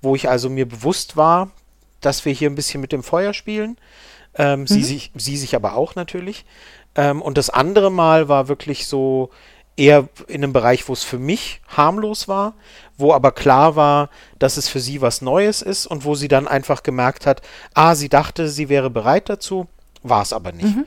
wo 0.00 0.14
ich 0.14 0.28
also 0.28 0.48
mir 0.48 0.68
bewusst 0.68 1.16
war, 1.16 1.50
dass 2.00 2.24
wir 2.24 2.32
hier 2.32 2.50
ein 2.50 2.54
bisschen 2.54 2.80
mit 2.80 2.92
dem 2.92 3.02
Feuer 3.02 3.34
spielen. 3.34 3.76
Ähm, 4.36 4.60
mhm. 4.60 4.66
sie, 4.66 4.82
sich, 4.82 5.12
sie 5.14 5.36
sich 5.36 5.54
aber 5.54 5.74
auch 5.74 5.94
natürlich. 5.94 6.44
Ähm, 6.94 7.22
und 7.22 7.38
das 7.38 7.50
andere 7.50 7.90
Mal 7.90 8.28
war 8.28 8.48
wirklich 8.48 8.86
so 8.86 9.30
eher 9.76 10.08
in 10.28 10.42
einem 10.42 10.52
Bereich, 10.52 10.88
wo 10.88 10.92
es 10.92 11.02
für 11.02 11.18
mich 11.18 11.60
harmlos 11.68 12.28
war, 12.28 12.54
wo 12.96 13.12
aber 13.12 13.32
klar 13.32 13.76
war, 13.76 14.08
dass 14.38 14.56
es 14.56 14.68
für 14.68 14.80
sie 14.80 15.00
was 15.00 15.20
Neues 15.20 15.62
ist 15.62 15.86
und 15.86 16.04
wo 16.04 16.14
sie 16.14 16.28
dann 16.28 16.46
einfach 16.46 16.82
gemerkt 16.82 17.26
hat, 17.26 17.42
ah, 17.74 17.94
sie 17.94 18.08
dachte, 18.08 18.48
sie 18.48 18.68
wäre 18.68 18.90
bereit 18.90 19.28
dazu, 19.28 19.66
war 20.02 20.22
es 20.22 20.32
aber 20.32 20.52
nicht. 20.52 20.76
Mhm. 20.76 20.86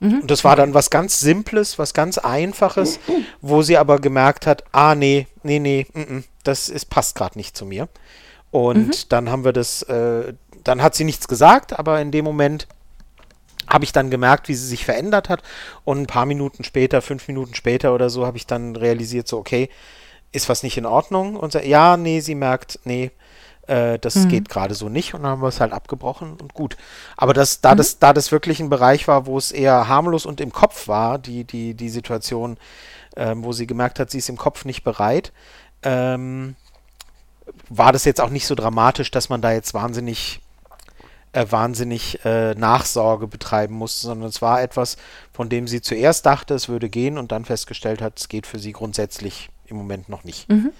Mhm. 0.00 0.20
Und 0.22 0.30
das 0.30 0.44
war 0.44 0.56
dann 0.56 0.74
was 0.74 0.90
ganz 0.90 1.20
Simples, 1.20 1.78
was 1.78 1.94
ganz 1.94 2.18
Einfaches, 2.18 2.98
wo 3.40 3.62
sie 3.62 3.76
aber 3.76 3.98
gemerkt 3.98 4.46
hat, 4.46 4.64
ah, 4.72 4.94
nee, 4.94 5.26
nee, 5.42 5.58
nee, 5.58 5.86
n 5.94 6.04
-n, 6.04 6.24
das 6.42 6.68
ist, 6.68 6.86
passt 6.86 7.14
gerade 7.14 7.38
nicht 7.38 7.56
zu 7.56 7.66
mir. 7.66 7.88
Und 8.50 8.88
mhm. 8.88 9.08
dann 9.10 9.30
haben 9.30 9.44
wir 9.44 9.52
das, 9.52 9.82
äh, 9.82 10.32
dann 10.64 10.82
hat 10.82 10.94
sie 10.94 11.04
nichts 11.04 11.28
gesagt, 11.28 11.78
aber 11.78 12.00
in 12.00 12.10
dem 12.10 12.24
Moment 12.24 12.66
habe 13.70 13.84
ich 13.84 13.92
dann 13.92 14.10
gemerkt, 14.10 14.48
wie 14.48 14.54
sie 14.54 14.66
sich 14.66 14.84
verändert 14.84 15.28
hat. 15.28 15.42
Und 15.84 16.00
ein 16.00 16.06
paar 16.06 16.26
Minuten 16.26 16.64
später, 16.64 17.02
fünf 17.02 17.28
Minuten 17.28 17.54
später 17.54 17.94
oder 17.94 18.10
so, 18.10 18.26
habe 18.26 18.36
ich 18.36 18.46
dann 18.46 18.76
realisiert, 18.76 19.28
so, 19.28 19.38
okay, 19.38 19.70
ist 20.32 20.48
was 20.48 20.62
nicht 20.62 20.76
in 20.76 20.86
Ordnung? 20.86 21.36
Und 21.36 21.52
so, 21.52 21.58
ja, 21.58 21.96
nee, 21.96 22.20
sie 22.20 22.34
merkt, 22.34 22.80
nee, 22.84 23.10
äh, 23.66 23.98
das 23.98 24.16
mhm. 24.16 24.28
geht 24.28 24.48
gerade 24.48 24.74
so 24.74 24.88
nicht. 24.88 25.14
Und 25.14 25.22
dann 25.22 25.32
haben 25.32 25.42
wir 25.42 25.48
es 25.48 25.60
halt 25.60 25.72
abgebrochen 25.72 26.36
und 26.40 26.54
gut. 26.54 26.76
Aber 27.16 27.32
das, 27.32 27.60
da, 27.60 27.72
mhm. 27.72 27.78
das, 27.78 27.98
da 27.98 28.12
das 28.12 28.32
wirklich 28.32 28.60
ein 28.60 28.70
Bereich 28.70 29.08
war, 29.08 29.26
wo 29.26 29.38
es 29.38 29.52
eher 29.52 29.88
harmlos 29.88 30.26
und 30.26 30.40
im 30.40 30.52
Kopf 30.52 30.88
war, 30.88 31.18
die, 31.18 31.44
die, 31.44 31.74
die 31.74 31.88
Situation, 31.88 32.58
ähm, 33.16 33.44
wo 33.44 33.52
sie 33.52 33.66
gemerkt 33.66 33.98
hat, 33.98 34.10
sie 34.10 34.18
ist 34.18 34.28
im 34.28 34.36
Kopf 34.36 34.64
nicht 34.64 34.82
bereit, 34.82 35.32
ähm, 35.82 36.56
war 37.68 37.92
das 37.92 38.04
jetzt 38.04 38.20
auch 38.20 38.30
nicht 38.30 38.46
so 38.46 38.54
dramatisch, 38.54 39.10
dass 39.10 39.28
man 39.28 39.40
da 39.40 39.52
jetzt 39.52 39.74
wahnsinnig 39.74 40.40
äh, 41.32 41.46
wahnsinnig 41.48 42.24
äh, 42.24 42.54
Nachsorge 42.54 43.26
betreiben 43.26 43.74
musste, 43.74 44.06
sondern 44.06 44.28
es 44.28 44.42
war 44.42 44.62
etwas, 44.62 44.96
von 45.32 45.48
dem 45.48 45.68
sie 45.68 45.80
zuerst 45.80 46.26
dachte, 46.26 46.54
es 46.54 46.68
würde 46.68 46.88
gehen 46.88 47.18
und 47.18 47.32
dann 47.32 47.44
festgestellt 47.44 48.02
hat, 48.02 48.18
es 48.18 48.28
geht 48.28 48.46
für 48.46 48.58
sie 48.58 48.72
grundsätzlich 48.72 49.50
im 49.66 49.76
Moment 49.76 50.08
noch 50.08 50.24
nicht. 50.24 50.48
Mhm. 50.48 50.72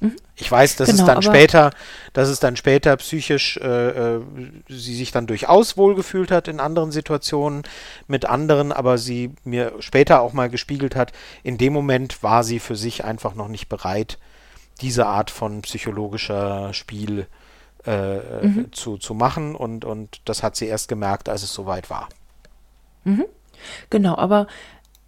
Mhm. 0.00 0.16
Ich 0.34 0.50
weiß, 0.50 0.74
dass 0.76 0.88
genau, 0.88 1.02
es 1.02 1.06
dann 1.06 1.22
später, 1.22 1.70
dass 2.12 2.28
es 2.28 2.40
dann 2.40 2.56
später 2.56 2.96
psychisch 2.96 3.58
äh, 3.58 4.16
äh, 4.16 4.20
sie 4.68 4.96
sich 4.96 5.12
dann 5.12 5.28
durchaus 5.28 5.76
wohlgefühlt 5.76 6.32
hat 6.32 6.48
in 6.48 6.58
anderen 6.58 6.90
Situationen 6.90 7.62
mit 8.08 8.24
anderen, 8.24 8.72
aber 8.72 8.98
sie 8.98 9.30
mir 9.44 9.72
später 9.78 10.20
auch 10.20 10.32
mal 10.32 10.50
gespiegelt 10.50 10.96
hat, 10.96 11.12
in 11.44 11.58
dem 11.58 11.72
Moment 11.72 12.24
war 12.24 12.42
sie 12.42 12.58
für 12.58 12.74
sich 12.74 13.04
einfach 13.04 13.36
noch 13.36 13.48
nicht 13.48 13.68
bereit, 13.68 14.18
diese 14.80 15.06
Art 15.06 15.30
von 15.30 15.62
psychologischer 15.62 16.74
Spiel 16.74 17.20
äh, 17.20 17.41
mhm. 17.86 18.72
zu, 18.72 18.96
zu 18.96 19.14
machen 19.14 19.54
und, 19.54 19.84
und 19.84 20.20
das 20.24 20.42
hat 20.42 20.56
sie 20.56 20.66
erst 20.66 20.88
gemerkt, 20.88 21.28
als 21.28 21.42
es 21.42 21.52
soweit 21.52 21.90
war. 21.90 22.08
Mhm. 23.04 23.24
Genau, 23.90 24.16
aber 24.16 24.46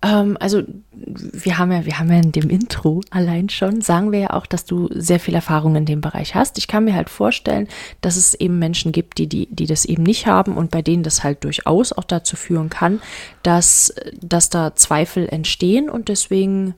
ähm, 0.04 0.36
also 0.38 0.62
wir 0.92 1.58
haben 1.58 1.72
ja, 1.72 1.86
wir 1.86 1.98
haben 1.98 2.10
ja 2.10 2.18
in 2.18 2.32
dem 2.32 2.50
Intro 2.50 3.00
allein 3.10 3.48
schon, 3.48 3.80
sagen 3.80 4.12
wir 4.12 4.18
ja 4.18 4.30
auch, 4.30 4.46
dass 4.46 4.64
du 4.64 4.88
sehr 4.92 5.18
viel 5.18 5.34
Erfahrung 5.34 5.76
in 5.76 5.86
dem 5.86 6.00
Bereich 6.00 6.34
hast. 6.34 6.58
Ich 6.58 6.68
kann 6.68 6.84
mir 6.84 6.94
halt 6.94 7.08
vorstellen, 7.08 7.68
dass 8.02 8.16
es 8.16 8.34
eben 8.34 8.58
Menschen 8.58 8.92
gibt, 8.92 9.18
die, 9.18 9.28
die, 9.28 9.46
die 9.50 9.66
das 9.66 9.84
eben 9.86 10.02
nicht 10.02 10.26
haben 10.26 10.56
und 10.56 10.70
bei 10.70 10.82
denen 10.82 11.02
das 11.02 11.24
halt 11.24 11.42
durchaus 11.44 11.92
auch 11.92 12.04
dazu 12.04 12.36
führen 12.36 12.68
kann, 12.68 13.00
dass, 13.42 13.94
dass 14.20 14.50
da 14.50 14.74
Zweifel 14.74 15.28
entstehen 15.28 15.88
und 15.88 16.08
deswegen, 16.08 16.74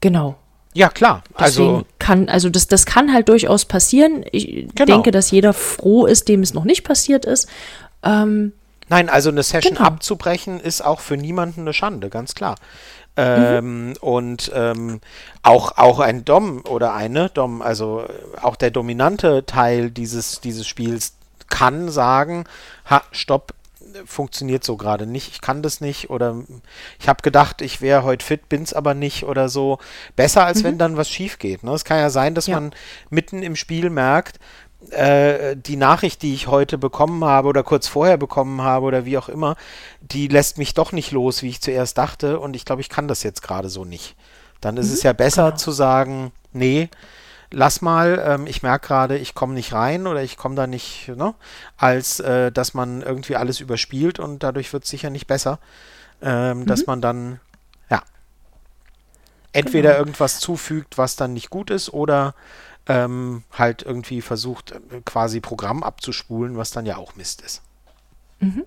genau, 0.00 0.36
ja, 0.74 0.88
klar. 0.88 1.22
Deswegen 1.38 1.68
also 1.68 1.86
kann, 1.98 2.28
also 2.28 2.48
das, 2.48 2.66
das 2.66 2.86
kann 2.86 3.12
halt 3.12 3.28
durchaus 3.28 3.64
passieren. 3.64 4.24
Ich 4.32 4.68
genau. 4.74 4.86
denke, 4.86 5.10
dass 5.10 5.30
jeder 5.30 5.52
froh 5.52 6.06
ist, 6.06 6.28
dem 6.28 6.40
es 6.40 6.54
noch 6.54 6.64
nicht 6.64 6.84
passiert 6.84 7.24
ist. 7.24 7.48
Ähm, 8.02 8.52
Nein, 8.88 9.08
also 9.08 9.30
eine 9.30 9.42
Session 9.42 9.74
genau. 9.74 9.86
abzubrechen 9.86 10.60
ist 10.60 10.82
auch 10.84 11.00
für 11.00 11.16
niemanden 11.16 11.62
eine 11.62 11.72
Schande, 11.72 12.08
ganz 12.08 12.34
klar. 12.34 12.56
Ähm, 13.16 13.88
mhm. 13.88 13.94
Und 14.00 14.50
ähm, 14.54 15.00
auch, 15.42 15.76
auch 15.76 16.00
ein 16.00 16.24
Dom 16.24 16.64
oder 16.66 16.94
eine 16.94 17.28
Dom, 17.28 17.60
also 17.60 18.06
auch 18.40 18.56
der 18.56 18.70
dominante 18.70 19.44
Teil 19.44 19.90
dieses, 19.90 20.40
dieses 20.40 20.66
Spiels 20.66 21.14
kann 21.48 21.90
sagen, 21.90 22.44
ha, 22.88 23.02
stopp, 23.12 23.52
funktioniert 24.04 24.64
so 24.64 24.76
gerade 24.76 25.06
nicht, 25.06 25.28
ich 25.32 25.40
kann 25.40 25.62
das 25.62 25.80
nicht 25.80 26.10
oder 26.10 26.36
ich 26.98 27.08
habe 27.08 27.22
gedacht, 27.22 27.62
ich 27.62 27.80
wäre 27.80 28.02
heute 28.02 28.24
fit, 28.24 28.48
bin's 28.48 28.72
aber 28.72 28.94
nicht 28.94 29.24
oder 29.24 29.48
so. 29.48 29.78
Besser 30.16 30.44
als 30.44 30.60
mhm. 30.60 30.64
wenn 30.64 30.78
dann 30.78 30.96
was 30.96 31.08
schief 31.08 31.38
geht. 31.38 31.62
Ne? 31.64 31.72
Es 31.72 31.84
kann 31.84 31.98
ja 31.98 32.10
sein, 32.10 32.34
dass 32.34 32.46
ja. 32.46 32.60
man 32.60 32.74
mitten 33.10 33.42
im 33.42 33.56
Spiel 33.56 33.90
merkt, 33.90 34.38
äh, 34.90 35.56
die 35.56 35.76
Nachricht, 35.76 36.22
die 36.22 36.34
ich 36.34 36.48
heute 36.48 36.78
bekommen 36.78 37.24
habe 37.24 37.48
oder 37.48 37.62
kurz 37.62 37.86
vorher 37.86 38.16
bekommen 38.16 38.62
habe 38.62 38.86
oder 38.86 39.04
wie 39.04 39.18
auch 39.18 39.28
immer, 39.28 39.56
die 40.00 40.28
lässt 40.28 40.58
mich 40.58 40.74
doch 40.74 40.92
nicht 40.92 41.12
los, 41.12 41.42
wie 41.42 41.48
ich 41.48 41.60
zuerst 41.60 41.98
dachte 41.98 42.40
und 42.40 42.56
ich 42.56 42.64
glaube, 42.64 42.82
ich 42.82 42.88
kann 42.88 43.08
das 43.08 43.22
jetzt 43.22 43.42
gerade 43.42 43.68
so 43.68 43.84
nicht. 43.84 44.16
Dann 44.60 44.76
ist 44.76 44.88
mhm. 44.88 44.94
es 44.94 45.02
ja 45.02 45.12
besser 45.12 45.46
genau. 45.46 45.56
zu 45.56 45.70
sagen, 45.70 46.32
nee, 46.52 46.88
lass 47.52 47.80
mal, 47.80 48.22
ähm, 48.26 48.46
ich 48.46 48.62
merke 48.62 48.88
gerade, 48.88 49.18
ich 49.18 49.34
komme 49.34 49.54
nicht 49.54 49.72
rein 49.72 50.06
oder 50.06 50.22
ich 50.22 50.36
komme 50.36 50.54
da 50.54 50.66
nicht, 50.66 51.08
ne? 51.08 51.34
als 51.76 52.20
äh, 52.20 52.50
dass 52.50 52.74
man 52.74 53.02
irgendwie 53.02 53.36
alles 53.36 53.60
überspielt 53.60 54.18
und 54.18 54.42
dadurch 54.42 54.72
wird 54.72 54.84
es 54.84 54.90
sicher 54.90 55.10
nicht 55.10 55.26
besser, 55.26 55.58
ähm, 56.20 56.60
mhm. 56.60 56.66
dass 56.66 56.86
man 56.86 57.00
dann, 57.00 57.40
ja, 57.90 58.02
entweder 59.52 59.90
genau. 59.90 60.00
irgendwas 60.00 60.40
zufügt, 60.40 60.98
was 60.98 61.16
dann 61.16 61.34
nicht 61.34 61.50
gut 61.50 61.70
ist 61.70 61.92
oder 61.92 62.34
ähm, 62.86 63.44
halt 63.52 63.82
irgendwie 63.82 64.22
versucht, 64.22 64.72
äh, 64.72 64.80
quasi 65.04 65.40
Programm 65.40 65.82
abzuspulen, 65.82 66.56
was 66.56 66.70
dann 66.70 66.86
ja 66.86 66.96
auch 66.96 67.14
Mist 67.14 67.42
ist. 67.42 67.62
Mhm. 68.40 68.64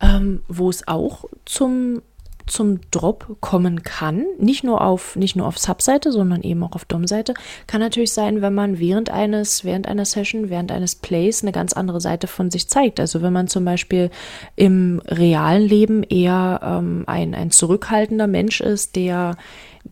Ähm, 0.00 0.42
wo 0.48 0.70
es 0.70 0.86
auch 0.88 1.24
zum 1.44 2.02
zum 2.46 2.80
Drop 2.90 3.36
kommen 3.40 3.82
kann, 3.82 4.24
nicht 4.38 4.64
nur 4.64 4.80
auf, 4.80 5.16
nicht 5.16 5.36
nur 5.36 5.46
auf 5.46 5.58
Subseite, 5.58 6.12
sondern 6.12 6.42
eben 6.42 6.62
auch 6.62 6.72
auf 6.72 6.84
DOM-Seite, 6.84 7.34
kann 7.66 7.80
natürlich 7.80 8.12
sein, 8.12 8.42
wenn 8.42 8.54
man 8.54 8.78
während 8.78 9.10
eines, 9.10 9.64
während 9.64 9.88
einer 9.88 10.04
Session, 10.04 10.48
während 10.48 10.70
eines 10.70 10.94
Plays 10.94 11.42
eine 11.42 11.52
ganz 11.52 11.72
andere 11.72 12.00
Seite 12.00 12.26
von 12.26 12.50
sich 12.50 12.68
zeigt. 12.68 13.00
Also 13.00 13.22
wenn 13.22 13.32
man 13.32 13.48
zum 13.48 13.64
Beispiel 13.64 14.10
im 14.54 15.02
realen 15.06 15.66
Leben 15.68 16.02
eher 16.04 16.60
ähm, 16.62 17.04
ein, 17.06 17.34
ein 17.34 17.50
zurückhaltender 17.50 18.26
Mensch 18.26 18.60
ist, 18.60 18.96
der 18.96 19.36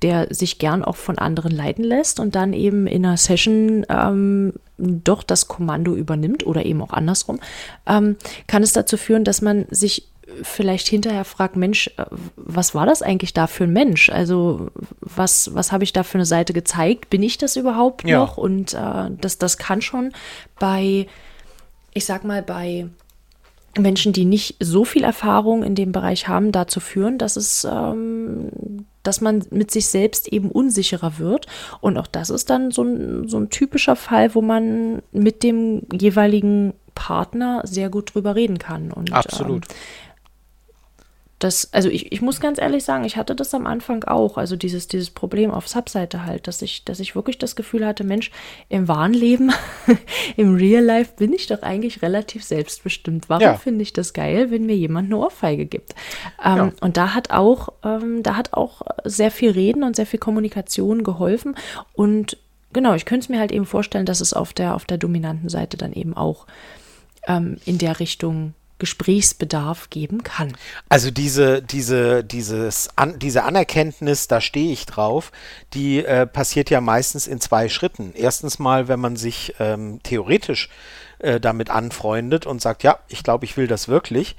der 0.03 0.27
sich 0.35 0.59
gern 0.59 0.85
auch 0.85 0.97
von 0.97 1.19
anderen 1.19 1.53
leiten 1.53 1.85
lässt 1.85 2.19
und 2.19 2.35
dann 2.35 2.53
eben 2.53 2.87
in 2.87 3.07
einer 3.07 3.17
Session 3.17 3.87
ähm, 3.89 4.55
doch 4.77 5.23
das 5.23 5.47
Kommando 5.47 5.95
übernimmt 5.95 6.45
oder 6.47 6.67
eben 6.67 6.83
auch 6.83 6.93
andersrum, 6.93 7.39
ähm, 7.87 8.17
kann 8.47 8.63
es 8.63 8.73
dazu 8.73 8.97
führen, 8.97 9.25
dass 9.25 9.41
man 9.41 9.67
sich 9.71 10.09
vielleicht 10.43 10.89
hinterher 10.89 11.25
fragt, 11.25 11.57
Mensch, 11.57 11.91
äh, 11.97 12.05
was 12.37 12.75
war 12.75 12.87
das 12.87 13.03
eigentlich 13.03 13.35
da 13.35 13.47
für 13.47 13.65
ein 13.65 13.73
Mensch? 13.73 14.11
Also 14.11 14.71
was, 15.01 15.55
was 15.55 15.73
habe 15.73 15.85
ich 15.85 15.93
da 15.93 16.03
für 16.03 16.19
eine 16.19 16.27
Seite 16.27 16.53
gezeigt? 16.53 17.11
Bin 17.11 17.23
ich 17.23 17.39
das 17.39 17.57
überhaupt 17.57 18.09
ja. 18.09 18.19
noch? 18.19 18.37
Und 18.37 18.75
äh, 18.75 19.11
das, 19.21 19.39
das 19.39 19.59
kann 19.59 19.83
schon 19.83 20.13
bei, 20.59 21.07
ich 21.93 22.05
sag 22.05 22.25
mal, 22.25 22.43
bei 22.43 22.87
Menschen, 23.79 24.13
die 24.13 24.25
nicht 24.25 24.57
so 24.61 24.85
viel 24.85 25.05
Erfahrung 25.05 25.63
in 25.63 25.75
dem 25.75 25.93
Bereich 25.93 26.29
haben, 26.29 26.53
dazu 26.53 26.81
führen, 26.81 27.19
dass 27.19 27.37
es, 27.37 27.65
ähm, 27.65 28.51
dass 29.03 29.21
man 29.21 29.45
mit 29.51 29.71
sich 29.71 29.87
selbst 29.87 30.29
eben 30.29 30.51
unsicherer 30.51 31.19
wird. 31.19 31.47
Und 31.81 31.99
auch 31.99 32.07
das 32.07 32.31
ist 32.31 32.51
dann 32.51 32.71
so 32.71 32.83
ein, 32.83 33.29
so 33.29 33.39
ein 33.39 33.51
typischer 33.51 33.97
Fall, 33.97 34.35
wo 34.35 34.43
man 34.43 35.03
mit 35.13 35.43
dem 35.43 35.83
jeweiligen 35.93 36.75
Partner 36.95 37.63
sehr 37.65 37.91
gut 37.91 38.15
drüber 38.15 38.35
reden 38.35 38.59
kann. 38.59 38.93
Und, 38.93 39.13
Absolut. 39.13 39.67
Ähm, 39.69 39.77
das, 41.39 41.73
also 41.73 41.89
ich, 41.89 42.13
ich 42.13 42.23
muss 42.23 42.41
ganz 42.41 42.59
ehrlich 42.59 42.85
sagen, 42.85 43.05
ich 43.05 43.17
hatte 43.17 43.35
das 43.35 43.53
am 43.55 43.67
Anfang 43.67 44.05
auch, 44.05 44.39
also 44.39 44.57
dieses, 44.57 44.89
dieses 44.89 45.11
Problem 45.11 45.51
auf 45.51 45.69
Subseite 45.69 46.25
halt, 46.25 46.47
dass 46.47 46.63
ich, 46.63 46.85
dass 46.85 47.01
ich 47.01 47.17
wirklich 47.17 47.39
das 47.39 47.57
Gefühl 47.57 47.85
hatte, 47.85 48.05
Mensch, 48.05 48.31
im 48.69 48.89
wahren 48.89 49.13
Leben, 49.13 49.53
im 50.37 50.55
Real 50.55 50.83
Life 50.83 51.15
bin 51.17 51.33
ich 51.33 51.47
doch 51.49 51.63
eigentlich 51.63 52.03
relativ 52.03 52.45
selbstbestimmt. 52.45 53.29
Warum 53.29 53.43
ja. 53.43 53.55
finde 53.55 53.83
ich 53.83 53.93
das 53.93 54.13
geil, 54.13 54.51
wenn 54.51 54.67
mir 54.67 54.77
jemand 54.77 55.07
eine 55.07 55.19
Ohrfeige 55.19 55.67
gibt? 55.67 55.95
Ähm, 56.43 56.57
ja. 56.57 56.73
Und 56.81 56.97
da 56.97 57.15
hat 57.15 57.31
auch, 57.31 57.71
ähm, 57.85 58.23
da 58.23 58.37
hat 58.37 58.55
auch 58.55 58.83
sehr 59.05 59.31
viel 59.31 59.51
Reden 59.51 59.83
und 59.83 59.97
sehr 59.97 60.07
viel 60.07 60.21
Kommunikation 60.21 61.03
geholfen 61.03 61.57
und 61.93 62.39
genau, 62.73 62.95
ich 62.95 63.07
könnte 63.07 63.25
es 63.25 63.29
mir 63.31 63.39
halt 63.39 63.53
eben 63.53 63.65
vorstellen, 63.65 64.05
dass 64.07 64.21
es 64.21 64.35
auf 64.35 64.53
der, 64.53 64.75
auf 64.75 64.85
der 64.85 64.99
dominanten 64.99 65.49
Seite 65.49 65.79
dann 65.79 65.93
eben 65.93 66.15
auch 66.15 66.47
ähm, 67.27 67.57
in 67.65 67.79
der 67.79 68.01
Richtung 68.01 68.53
Gesprächsbedarf 68.79 69.89
geben 69.91 70.23
kann. 70.23 70.57
Also 70.89 71.11
diese, 71.11 71.63
diese, 71.63 72.25
dieses, 72.25 72.91
an, 72.97 73.19
diese 73.19 73.45
Anerkenntnis, 73.45 74.27
da 74.29 74.41
stehe 74.41 74.73
ich 74.73 74.87
drauf, 74.87 75.31
die 75.75 76.05
äh, 76.05 76.27
passiert 76.27 76.71
ja 76.71 76.81
meistens 76.81 77.27
in 77.27 77.41
zwei 77.41 77.69
Schritten. 77.69 78.13
Erstens 78.15 78.59
mal, 78.59 78.89
wenn 78.89 79.01
man 79.01 79.17
sich 79.17 79.55
ähm, 79.61 80.01
theoretisch 80.03 80.69
äh, 81.21 81.39
damit 81.39 81.71
anfreundet 81.71 82.47
und 82.47 82.61
sagt, 82.61 82.83
ja, 82.83 82.99
ich 83.09 83.23
glaube, 83.23 83.45
ich 83.45 83.57
will 83.57 83.69
das 83.69 83.89
wirklich 83.89 84.37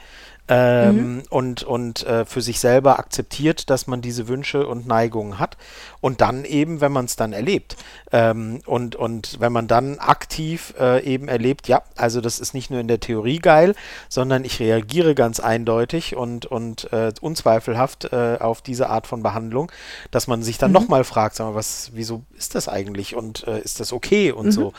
ähm, 0.47 0.95
mhm. 0.95 1.23
und, 1.29 1.63
und 1.63 2.05
äh, 2.05 2.25
für 2.25 2.41
sich 2.41 2.59
selber 2.59 2.99
akzeptiert, 2.99 3.69
dass 3.69 3.88
man 3.88 4.01
diese 4.01 4.27
Wünsche 4.27 4.67
und 4.67 4.86
Neigungen 4.86 5.39
hat. 5.39 5.57
Und 6.06 6.22
dann 6.22 6.45
eben, 6.45 6.82
wenn 6.82 6.91
man 6.91 7.06
es 7.06 7.16
dann 7.16 7.34
erlebt 7.34 7.78
ähm, 8.12 8.62
und, 8.68 8.95
und 8.95 9.39
wenn 9.39 9.51
man 9.51 9.68
dann 9.68 9.97
aktiv 9.97 10.76
äh, 10.80 11.03
eben 11.03 11.28
erlebt, 11.28 11.68
ja, 11.68 11.82
also 11.95 12.22
das 12.22 12.39
ist 12.39 12.53
nicht 12.53 12.70
nur 12.70 12.80
in 12.80 12.88
der 12.88 12.99
Theorie 12.99 13.39
geil, 13.39 13.74
sondern 14.08 14.45
ich 14.45 14.60
reagiere 14.60 15.16
ganz 15.16 15.39
eindeutig 15.39 16.16
und, 16.16 16.45
und 16.45 16.93
äh, 16.93 17.12
unzweifelhaft 17.22 18.14
äh, 18.14 18.38
auf 18.39 18.62
diese 18.62 18.88
Art 18.88 19.08
von 19.08 19.24
Behandlung, 19.24 19.72
dass 20.12 20.28
man 20.28 20.43
sich 20.43 20.60
dann 20.60 20.70
mhm. 20.70 20.76
nochmal 20.76 21.06
fragt, 21.06 21.38
sag 21.38 21.47
mal, 21.47 21.56
was, 21.56 21.89
wieso 21.95 22.22
ist 22.38 22.53
das 22.53 22.68
eigentlich 22.68 23.16
und 23.16 23.47
äh, 23.47 23.62
ist 23.62 23.80
das 23.80 23.91
okay 23.91 24.32
und 24.32 24.45
mhm. 24.45 24.51
so. 24.51 24.74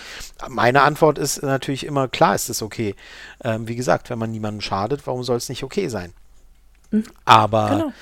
Meine 0.49 0.83
Antwort 0.83 1.19
ist 1.19 1.43
natürlich 1.43 1.85
immer, 1.87 2.07
klar 2.07 2.37
ist 2.37 2.51
es 2.51 2.63
okay. 2.63 2.95
Ähm, 3.43 3.67
wie 3.67 3.75
gesagt, 3.75 4.11
wenn 4.11 4.19
man 4.21 4.31
niemandem 4.31 4.61
schadet, 4.61 5.09
warum 5.09 5.25
soll 5.25 5.39
es 5.39 5.49
nicht 5.49 5.57
nicht 5.57 5.65
okay 5.65 5.89
sein. 5.89 6.13
Mhm. 6.91 7.05
Aber, 7.25 7.69
genau. 7.71 7.93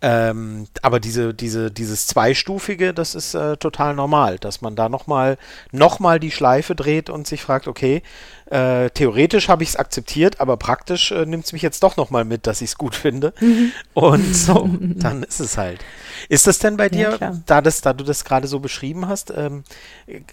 Ähm, 0.00 0.68
aber 0.82 1.00
diese, 1.00 1.34
diese, 1.34 1.72
dieses 1.72 2.06
Zweistufige, 2.06 2.94
das 2.94 3.16
ist 3.16 3.34
äh, 3.34 3.56
total 3.56 3.94
normal, 3.94 4.38
dass 4.38 4.60
man 4.60 4.76
da 4.76 4.88
nochmal 4.88 5.38
noch 5.72 5.98
mal 5.98 6.20
die 6.20 6.30
Schleife 6.30 6.76
dreht 6.76 7.10
und 7.10 7.26
sich 7.26 7.42
fragt, 7.42 7.66
okay, 7.66 8.02
äh, 8.50 8.88
theoretisch 8.90 9.48
habe 9.48 9.62
ich 9.62 9.70
es 9.70 9.76
akzeptiert, 9.76 10.40
aber 10.40 10.56
praktisch 10.56 11.12
äh, 11.12 11.26
nimmt 11.26 11.44
es 11.44 11.52
mich 11.52 11.62
jetzt 11.62 11.82
doch 11.82 11.96
nochmal 11.96 12.24
mit, 12.24 12.46
dass 12.46 12.62
ich 12.62 12.70
es 12.70 12.78
gut 12.78 12.94
finde. 12.94 13.34
Mhm. 13.40 13.72
Und 13.94 14.34
so, 14.34 14.68
dann 14.80 15.22
ist 15.22 15.40
es 15.40 15.58
halt. 15.58 15.84
Ist 16.28 16.46
das 16.46 16.58
denn 16.58 16.76
bei 16.76 16.88
dir, 16.88 17.18
ja, 17.20 17.36
da, 17.46 17.60
das, 17.60 17.82
da 17.82 17.92
du 17.92 18.04
das 18.04 18.24
gerade 18.24 18.48
so 18.48 18.58
beschrieben 18.60 19.06
hast, 19.06 19.32
ähm, 19.36 19.64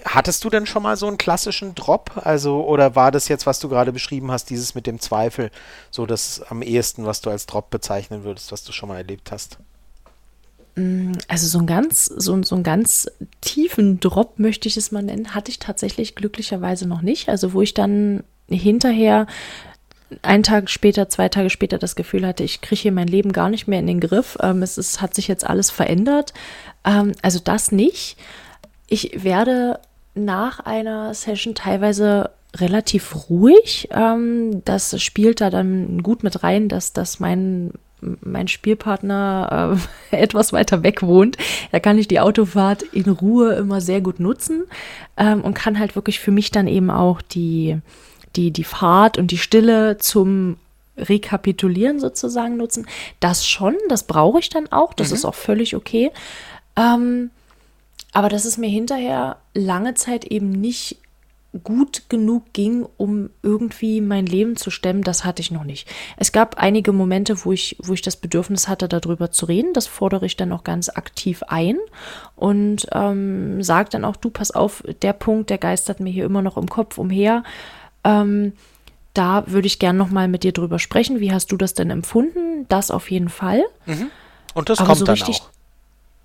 hattest 0.05 0.43
du 0.43 0.49
denn 0.49 0.65
schon 0.65 0.83
mal 0.83 0.95
so 0.95 1.07
einen 1.07 1.17
klassischen 1.17 1.75
Drop? 1.75 2.11
Also, 2.15 2.65
oder 2.65 2.95
war 2.95 3.11
das 3.11 3.27
jetzt, 3.27 3.45
was 3.45 3.59
du 3.59 3.67
gerade 3.67 3.91
beschrieben 3.91 4.31
hast, 4.31 4.49
dieses 4.49 4.75
mit 4.75 4.87
dem 4.87 4.99
Zweifel, 4.99 5.51
so 5.91 6.05
das 6.05 6.41
am 6.49 6.61
ehesten, 6.61 7.05
was 7.05 7.21
du 7.21 7.29
als 7.29 7.45
Drop 7.45 7.69
bezeichnen 7.69 8.23
würdest, 8.23 8.51
was 8.51 8.63
du 8.63 8.71
schon 8.71 8.89
mal 8.89 8.97
erlebt 8.97 9.31
hast? 9.31 9.57
Mm, 10.75 11.13
also 11.27 11.47
so 11.47 11.57
einen 11.59 11.67
ganz, 11.67 12.05
so, 12.05 12.41
so 12.43 12.55
einen 12.55 12.63
ganz 12.63 13.09
tiefen 13.41 13.99
Drop, 13.99 14.39
möchte 14.39 14.67
ich 14.67 14.77
es 14.77 14.91
mal 14.91 15.03
nennen, 15.03 15.33
hatte 15.33 15.51
ich 15.51 15.59
tatsächlich 15.59 16.15
glücklicherweise 16.15 16.87
noch 16.87 17.01
nicht. 17.01 17.29
Also 17.29 17.53
wo 17.53 17.61
ich 17.61 17.73
dann 17.73 18.23
hinterher 18.49 19.27
einen 20.21 20.43
Tag 20.43 20.69
später, 20.69 21.09
zwei 21.09 21.29
Tage 21.29 21.49
später 21.49 21.77
das 21.77 21.95
Gefühl 21.95 22.27
hatte, 22.27 22.43
ich 22.43 22.61
kriege 22.61 22.81
hier 22.81 22.91
mein 22.91 23.07
Leben 23.07 23.31
gar 23.31 23.49
nicht 23.49 23.67
mehr 23.67 23.79
in 23.79 23.87
den 23.87 23.99
Griff. 23.99 24.37
Ähm, 24.41 24.61
es 24.61 24.77
ist, 24.77 25.01
hat 25.01 25.15
sich 25.15 25.27
jetzt 25.27 25.45
alles 25.45 25.71
verändert. 25.71 26.33
Ähm, 26.83 27.13
also 27.21 27.39
das 27.39 27.71
nicht. 27.71 28.17
Ich 28.87 29.23
werde 29.23 29.79
nach 30.13 30.59
einer 30.59 31.13
Session 31.13 31.55
teilweise 31.55 32.29
relativ 32.55 33.29
ruhig. 33.29 33.89
Ähm, 33.91 34.61
das 34.63 35.01
spielt 35.01 35.41
da 35.41 35.49
dann 35.49 36.03
gut 36.03 36.23
mit 36.23 36.43
rein, 36.43 36.69
dass, 36.69 36.93
dass 36.93 37.19
mein 37.19 37.71
mein 38.21 38.47
Spielpartner 38.47 39.77
äh, 40.11 40.15
etwas 40.23 40.53
weiter 40.53 40.83
weg 40.83 41.01
wohnt, 41.01 41.37
da 41.71 41.79
kann 41.79 41.97
ich 41.97 42.07
die 42.07 42.19
Autofahrt 42.19 42.83
in 42.83 43.09
Ruhe 43.09 43.53
immer 43.53 43.81
sehr 43.81 44.01
gut 44.01 44.19
nutzen 44.19 44.63
ähm, 45.17 45.41
und 45.41 45.53
kann 45.53 45.79
halt 45.79 45.95
wirklich 45.95 46.19
für 46.19 46.31
mich 46.31 46.51
dann 46.51 46.67
eben 46.67 46.89
auch 46.89 47.21
die, 47.21 47.77
die, 48.35 48.51
die 48.51 48.63
Fahrt 48.63 49.17
und 49.17 49.31
die 49.31 49.37
Stille 49.37 49.97
zum 49.97 50.57
Rekapitulieren 50.97 51.99
sozusagen 51.99 52.57
nutzen. 52.57 52.87
Das 53.19 53.45
schon, 53.45 53.75
das 53.89 54.03
brauche 54.03 54.39
ich 54.39 54.49
dann 54.49 54.71
auch, 54.71 54.93
das 54.93 55.09
mhm. 55.09 55.15
ist 55.15 55.25
auch 55.25 55.35
völlig 55.35 55.75
okay. 55.75 56.11
Ähm, 56.77 57.31
aber 58.13 58.29
dass 58.29 58.45
es 58.45 58.57
mir 58.57 58.69
hinterher 58.69 59.37
lange 59.53 59.93
Zeit 59.95 60.23
eben 60.25 60.51
nicht 60.51 60.97
gut 61.63 62.03
genug 62.09 62.53
ging, 62.53 62.85
um 62.97 63.29
irgendwie 63.41 64.01
mein 64.01 64.25
Leben 64.25 64.55
zu 64.55 64.71
stemmen, 64.71 65.03
das 65.03 65.25
hatte 65.25 65.41
ich 65.41 65.51
noch 65.51 65.63
nicht. 65.63 65.87
Es 66.17 66.31
gab 66.31 66.57
einige 66.57 66.91
Momente, 66.91 67.45
wo 67.45 67.51
ich, 67.51 67.77
wo 67.81 67.93
ich 67.93 68.01
das 68.01 68.15
Bedürfnis 68.15 68.67
hatte, 68.67 68.87
darüber 68.87 69.31
zu 69.31 69.45
reden. 69.45 69.73
Das 69.73 69.87
fordere 69.87 70.25
ich 70.25 70.37
dann 70.37 70.51
auch 70.51 70.63
ganz 70.63 70.89
aktiv 70.89 71.43
ein 71.47 71.77
und 72.35 72.87
ähm, 72.91 73.63
sage 73.63 73.89
dann 73.91 74.05
auch, 74.05 74.15
du 74.15 74.29
pass 74.29 74.51
auf, 74.51 74.83
der 75.01 75.13
Punkt, 75.13 75.49
der 75.49 75.57
geistert 75.57 75.99
mir 75.99 76.11
hier 76.11 76.25
immer 76.25 76.41
noch 76.41 76.57
im 76.57 76.67
Kopf 76.67 76.97
umher. 76.97 77.43
Ähm, 78.03 78.53
da 79.13 79.45
würde 79.47 79.67
ich 79.67 79.79
gerne 79.79 79.97
noch 79.97 80.09
mal 80.09 80.27
mit 80.27 80.43
dir 80.43 80.51
drüber 80.51 80.77
sprechen. 80.77 81.19
Wie 81.19 81.31
hast 81.31 81.51
du 81.51 81.57
das 81.57 81.73
denn 81.73 81.89
empfunden? 81.89 82.65
Das 82.67 82.91
auf 82.91 83.09
jeden 83.09 83.29
Fall. 83.29 83.63
Mhm. 83.85 84.11
Und 84.53 84.69
das 84.69 84.79
Aber 84.79 84.87
kommt 84.87 84.99
so 84.99 85.05
dann 85.05 85.13
richtig, 85.13 85.41
auch. 85.41 85.49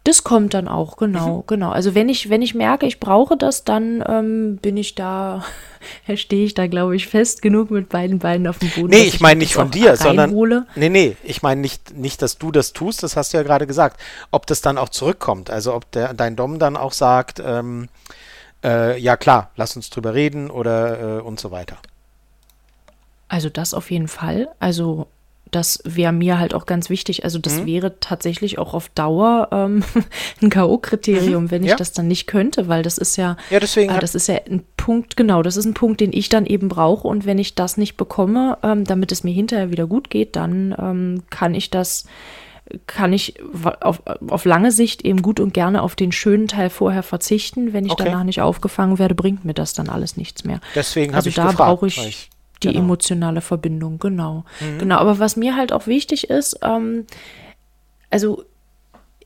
Das 0.04 0.24
kommt 0.24 0.54
dann 0.54 0.66
auch, 0.66 0.96
genau, 0.96 1.38
mhm. 1.38 1.42
genau. 1.46 1.70
Also 1.70 1.94
wenn 1.94 2.08
ich, 2.08 2.30
wenn 2.30 2.40
ich 2.40 2.54
merke, 2.54 2.86
ich 2.86 3.00
brauche 3.00 3.36
das, 3.36 3.64
dann 3.64 4.02
ähm, 4.08 4.56
bin 4.56 4.78
ich 4.78 4.94
da, 4.94 5.44
stehe 6.14 6.46
ich 6.46 6.54
da, 6.54 6.68
glaube 6.68 6.96
ich, 6.96 7.06
fest 7.06 7.42
genug 7.42 7.70
mit 7.70 7.90
beiden 7.90 8.18
Beinen 8.18 8.46
auf 8.46 8.58
dem 8.58 8.70
Boden. 8.70 8.88
Nee, 8.88 9.02
ich 9.02 9.20
meine 9.20 9.40
nicht 9.40 9.52
von 9.52 9.70
dir, 9.70 9.96
sondern. 9.96 10.34
Nee, 10.74 10.88
nee, 10.88 11.16
ich 11.22 11.42
meine 11.42 11.60
nicht, 11.60 11.94
nicht, 11.94 12.22
dass 12.22 12.38
du 12.38 12.50
das 12.50 12.72
tust, 12.72 13.02
das 13.02 13.14
hast 13.14 13.34
du 13.34 13.36
ja 13.36 13.42
gerade 13.42 13.66
gesagt. 13.66 14.00
Ob 14.30 14.46
das 14.46 14.62
dann 14.62 14.78
auch 14.78 14.88
zurückkommt. 14.88 15.50
Also 15.50 15.74
ob 15.74 15.90
der, 15.90 16.14
dein 16.14 16.34
Dom 16.34 16.58
dann 16.58 16.78
auch 16.78 16.92
sagt, 16.92 17.42
ähm, 17.44 17.88
äh, 18.64 18.98
ja 18.98 19.18
klar, 19.18 19.50
lass 19.56 19.76
uns 19.76 19.90
drüber 19.90 20.14
reden 20.14 20.50
oder 20.50 21.18
äh, 21.18 21.20
und 21.20 21.38
so 21.38 21.50
weiter. 21.50 21.76
Also 23.28 23.50
das 23.50 23.74
auf 23.74 23.90
jeden 23.90 24.08
Fall. 24.08 24.48
Also 24.60 25.08
das 25.50 25.80
wäre 25.84 26.12
mir 26.12 26.38
halt 26.38 26.54
auch 26.54 26.66
ganz 26.66 26.90
wichtig. 26.90 27.24
Also 27.24 27.38
das 27.38 27.60
mhm. 27.60 27.66
wäre 27.66 28.00
tatsächlich 28.00 28.58
auch 28.58 28.74
auf 28.74 28.88
Dauer 28.90 29.48
ähm, 29.52 29.82
ein 30.42 30.50
K.O.-Kriterium, 30.50 31.40
mhm. 31.40 31.50
wenn 31.50 31.62
ich 31.62 31.70
ja. 31.70 31.76
das 31.76 31.92
dann 31.92 32.08
nicht 32.08 32.26
könnte, 32.26 32.68
weil 32.68 32.82
das 32.82 32.98
ist 32.98 33.16
ja, 33.16 33.36
ja 33.50 33.60
deswegen 33.60 33.94
äh, 33.94 34.00
das 34.00 34.14
ist 34.14 34.28
ja 34.28 34.36
ein 34.48 34.62
Punkt, 34.76 35.16
genau, 35.16 35.42
das 35.42 35.56
ist 35.56 35.66
ein 35.66 35.74
Punkt, 35.74 36.00
den 36.00 36.12
ich 36.12 36.28
dann 36.28 36.46
eben 36.46 36.68
brauche. 36.68 37.06
Und 37.06 37.26
wenn 37.26 37.38
ich 37.38 37.54
das 37.54 37.76
nicht 37.76 37.96
bekomme, 37.96 38.58
ähm, 38.62 38.84
damit 38.84 39.12
es 39.12 39.24
mir 39.24 39.32
hinterher 39.32 39.70
wieder 39.70 39.86
gut 39.86 40.10
geht, 40.10 40.36
dann 40.36 40.74
ähm, 40.78 41.22
kann 41.30 41.54
ich 41.54 41.70
das 41.70 42.04
kann 42.86 43.12
ich 43.12 43.34
auf, 43.80 44.02
auf 44.28 44.44
lange 44.44 44.70
Sicht 44.70 45.02
eben 45.02 45.22
gut 45.22 45.40
und 45.40 45.52
gerne 45.52 45.82
auf 45.82 45.96
den 45.96 46.12
schönen 46.12 46.46
Teil 46.46 46.70
vorher 46.70 47.02
verzichten. 47.02 47.72
Wenn 47.72 47.84
ich 47.84 47.92
okay. 47.92 48.04
danach 48.04 48.22
nicht 48.22 48.40
aufgefangen 48.40 48.98
werde, 49.00 49.16
bringt 49.16 49.44
mir 49.44 49.54
das 49.54 49.72
dann 49.72 49.88
alles 49.88 50.16
nichts 50.16 50.44
mehr. 50.44 50.60
Deswegen 50.76 51.14
also 51.14 51.28
ich 51.28 51.34
da 51.34 51.50
brauche 51.50 51.88
ich 51.88 52.30
die 52.62 52.68
genau. 52.68 52.80
emotionale 52.80 53.40
Verbindung, 53.40 53.98
genau. 53.98 54.44
Mhm. 54.60 54.78
Genau, 54.78 54.96
aber 54.96 55.18
was 55.18 55.36
mir 55.36 55.56
halt 55.56 55.72
auch 55.72 55.86
wichtig 55.86 56.30
ist, 56.30 56.58
ähm, 56.62 57.06
also 58.10 58.44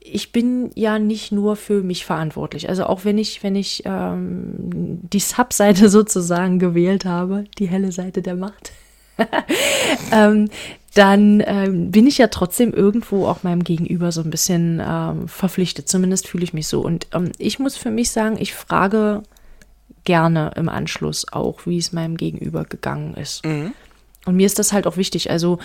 ich 0.07 0.33
bin 0.33 0.71
ja 0.75 0.99
nicht 0.99 1.33
nur 1.33 1.57
für 1.57 1.83
mich 1.83 2.05
verantwortlich. 2.05 2.69
Also 2.69 2.85
auch 2.85 3.05
wenn 3.05 3.17
ich, 3.17 3.43
wenn 3.43 3.57
ich 3.57 3.83
ähm, 3.87 4.55
die 4.59 5.19
Subseite 5.19 5.89
sozusagen 5.91 6.59
gewählt 6.59 7.07
habe, 7.07 7.45
die 7.59 7.67
helle 7.67 7.91
Seite 7.91 8.21
der 8.21 8.37
Macht, 8.37 8.73
ähm, 10.13 10.51
dann 10.95 11.43
ähm, 11.47 11.91
bin 11.91 12.07
ich 12.07 12.19
ja 12.19 12.29
trotzdem 12.29 12.73
irgendwo 12.73 13.27
auch 13.27 13.43
meinem 13.43 13.65
Gegenüber 13.65 14.13
so 14.13 14.21
ein 14.21 14.31
bisschen 14.31 14.81
ähm, 14.85 15.27
verpflichtet. 15.27 15.89
Zumindest 15.89 16.29
fühle 16.29 16.45
ich 16.45 16.53
mich 16.53 16.69
so. 16.69 16.83
Und 16.83 17.07
ähm, 17.13 17.33
ich 17.39 17.59
muss 17.59 17.77
für 17.77 17.91
mich 17.91 18.11
sagen, 18.11 18.37
ich 18.39 18.55
frage 18.55 19.23
gerne 20.05 20.53
im 20.57 20.69
Anschluss 20.69 21.27
auch, 21.33 21.67
wie 21.67 21.79
es 21.79 21.93
meinem 21.93 22.17
Gegenüber 22.17 22.65
gegangen 22.65 23.15
ist. 23.15 23.45
Mhm. 23.45 23.73
Und 24.27 24.37
mir 24.37 24.47
ist 24.47 24.59
das 24.59 24.73
halt 24.73 24.87
auch 24.87 24.97
wichtig. 24.97 25.31
Also 25.31 25.59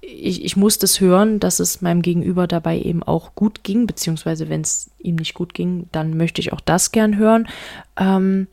ich, 0.00 0.44
ich 0.44 0.56
muss 0.56 0.78
das 0.78 1.00
hören, 1.00 1.40
dass 1.40 1.60
es 1.60 1.82
meinem 1.82 2.02
Gegenüber 2.02 2.46
dabei 2.46 2.78
eben 2.78 3.02
auch 3.02 3.34
gut 3.34 3.62
ging, 3.62 3.86
beziehungsweise 3.86 4.48
wenn 4.48 4.62
es 4.62 4.90
ihm 4.98 5.16
nicht 5.16 5.34
gut 5.34 5.54
ging, 5.54 5.88
dann 5.92 6.16
möchte 6.16 6.40
ich 6.40 6.52
auch 6.52 6.60
das 6.60 6.92
gern 6.92 7.16
hören. 7.16 7.48
Ähm, 7.96 8.48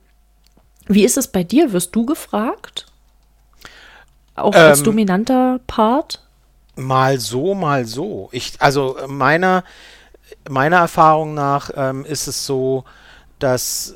wie 0.88 1.06
ist 1.06 1.18
es 1.18 1.28
bei 1.28 1.44
dir? 1.44 1.74
Wirst 1.74 1.96
du 1.96 2.06
gefragt? 2.06 2.86
Auch 4.36 4.56
ähm, 4.56 4.62
als 4.62 4.84
dominanter 4.84 5.60
Part? 5.68 6.24
Mal 6.76 7.20
so, 7.20 7.56
mal 7.56 7.86
so. 7.86 8.30
Ich, 8.32 8.54
also 8.60 8.98
meiner, 9.08 9.64
meiner 10.50 10.78
Erfahrung 10.78 11.34
nach 11.34 11.72
ähm, 11.76 12.06
ist 12.06 12.28
es 12.28 12.46
so, 12.46 12.84
dass 13.40 13.96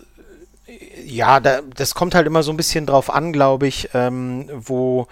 ja, 1.06 1.40
da, 1.40 1.62
das 1.76 1.96
kommt 1.96 2.16
halt 2.16 2.28
immer 2.28 2.44
so 2.44 2.52
ein 2.52 2.58
bisschen 2.58 2.86
drauf 2.86 3.10
an, 3.10 3.34
glaube 3.34 3.68
ich, 3.68 3.90
ähm, 3.94 4.50
wo 4.54 5.08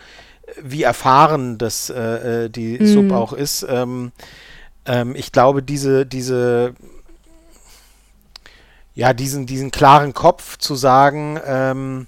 wie 0.61 0.83
erfahren 0.83 1.57
das 1.57 1.89
äh, 1.89 2.45
äh 2.45 2.49
die 2.49 2.79
mhm. 2.79 2.87
Sub 2.87 3.11
auch 3.11 3.33
ist. 3.33 3.65
Ähm, 3.69 4.11
ähm, 4.85 5.15
ich 5.15 5.31
glaube, 5.31 5.61
diese, 5.61 6.05
diese, 6.05 6.73
ja, 8.95 9.13
diesen, 9.13 9.45
diesen 9.45 9.71
klaren 9.71 10.13
Kopf 10.13 10.57
zu 10.57 10.75
sagen, 10.75 11.39
ähm, 11.45 12.07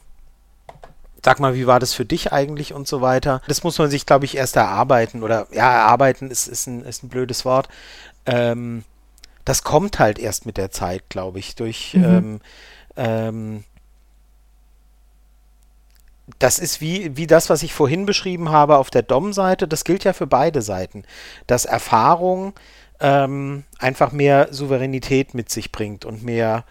sag 1.23 1.39
mal, 1.39 1.53
wie 1.53 1.67
war 1.67 1.79
das 1.79 1.93
für 1.93 2.05
dich 2.05 2.33
eigentlich 2.33 2.73
und 2.73 2.87
so 2.87 3.01
weiter. 3.01 3.41
Das 3.47 3.63
muss 3.63 3.77
man 3.77 3.89
sich, 3.89 4.05
glaube 4.05 4.25
ich, 4.25 4.35
erst 4.35 4.55
erarbeiten 4.55 5.21
oder 5.21 5.47
ja, 5.51 5.71
erarbeiten 5.71 6.31
ist, 6.31 6.47
ist, 6.47 6.67
ein, 6.67 6.83
ist 6.83 7.03
ein 7.03 7.09
blödes 7.09 7.45
Wort. 7.45 7.69
Ähm, 8.25 8.83
das 9.45 9.63
kommt 9.63 9.99
halt 9.99 10.19
erst 10.19 10.45
mit 10.45 10.57
der 10.57 10.71
Zeit, 10.71 11.03
glaube 11.09 11.39
ich, 11.39 11.55
durch 11.55 11.93
mhm. 11.93 12.03
ähm, 12.03 12.41
ähm, 12.95 13.63
das 16.39 16.59
ist 16.59 16.81
wie, 16.81 17.17
wie 17.17 17.27
das, 17.27 17.49
was 17.49 17.63
ich 17.63 17.73
vorhin 17.73 18.05
beschrieben 18.05 18.49
habe 18.49 18.77
auf 18.77 18.89
der 18.89 19.01
DOM-Seite. 19.01 19.67
Das 19.67 19.83
gilt 19.83 20.03
ja 20.03 20.13
für 20.13 20.27
beide 20.27 20.61
Seiten. 20.61 21.03
Dass 21.47 21.65
Erfahrung 21.65 22.53
ähm, 22.99 23.63
einfach 23.79 24.11
mehr 24.11 24.47
Souveränität 24.51 25.33
mit 25.33 25.49
sich 25.49 25.71
bringt 25.71 26.05
und 26.05 26.23
mehr 26.23 26.63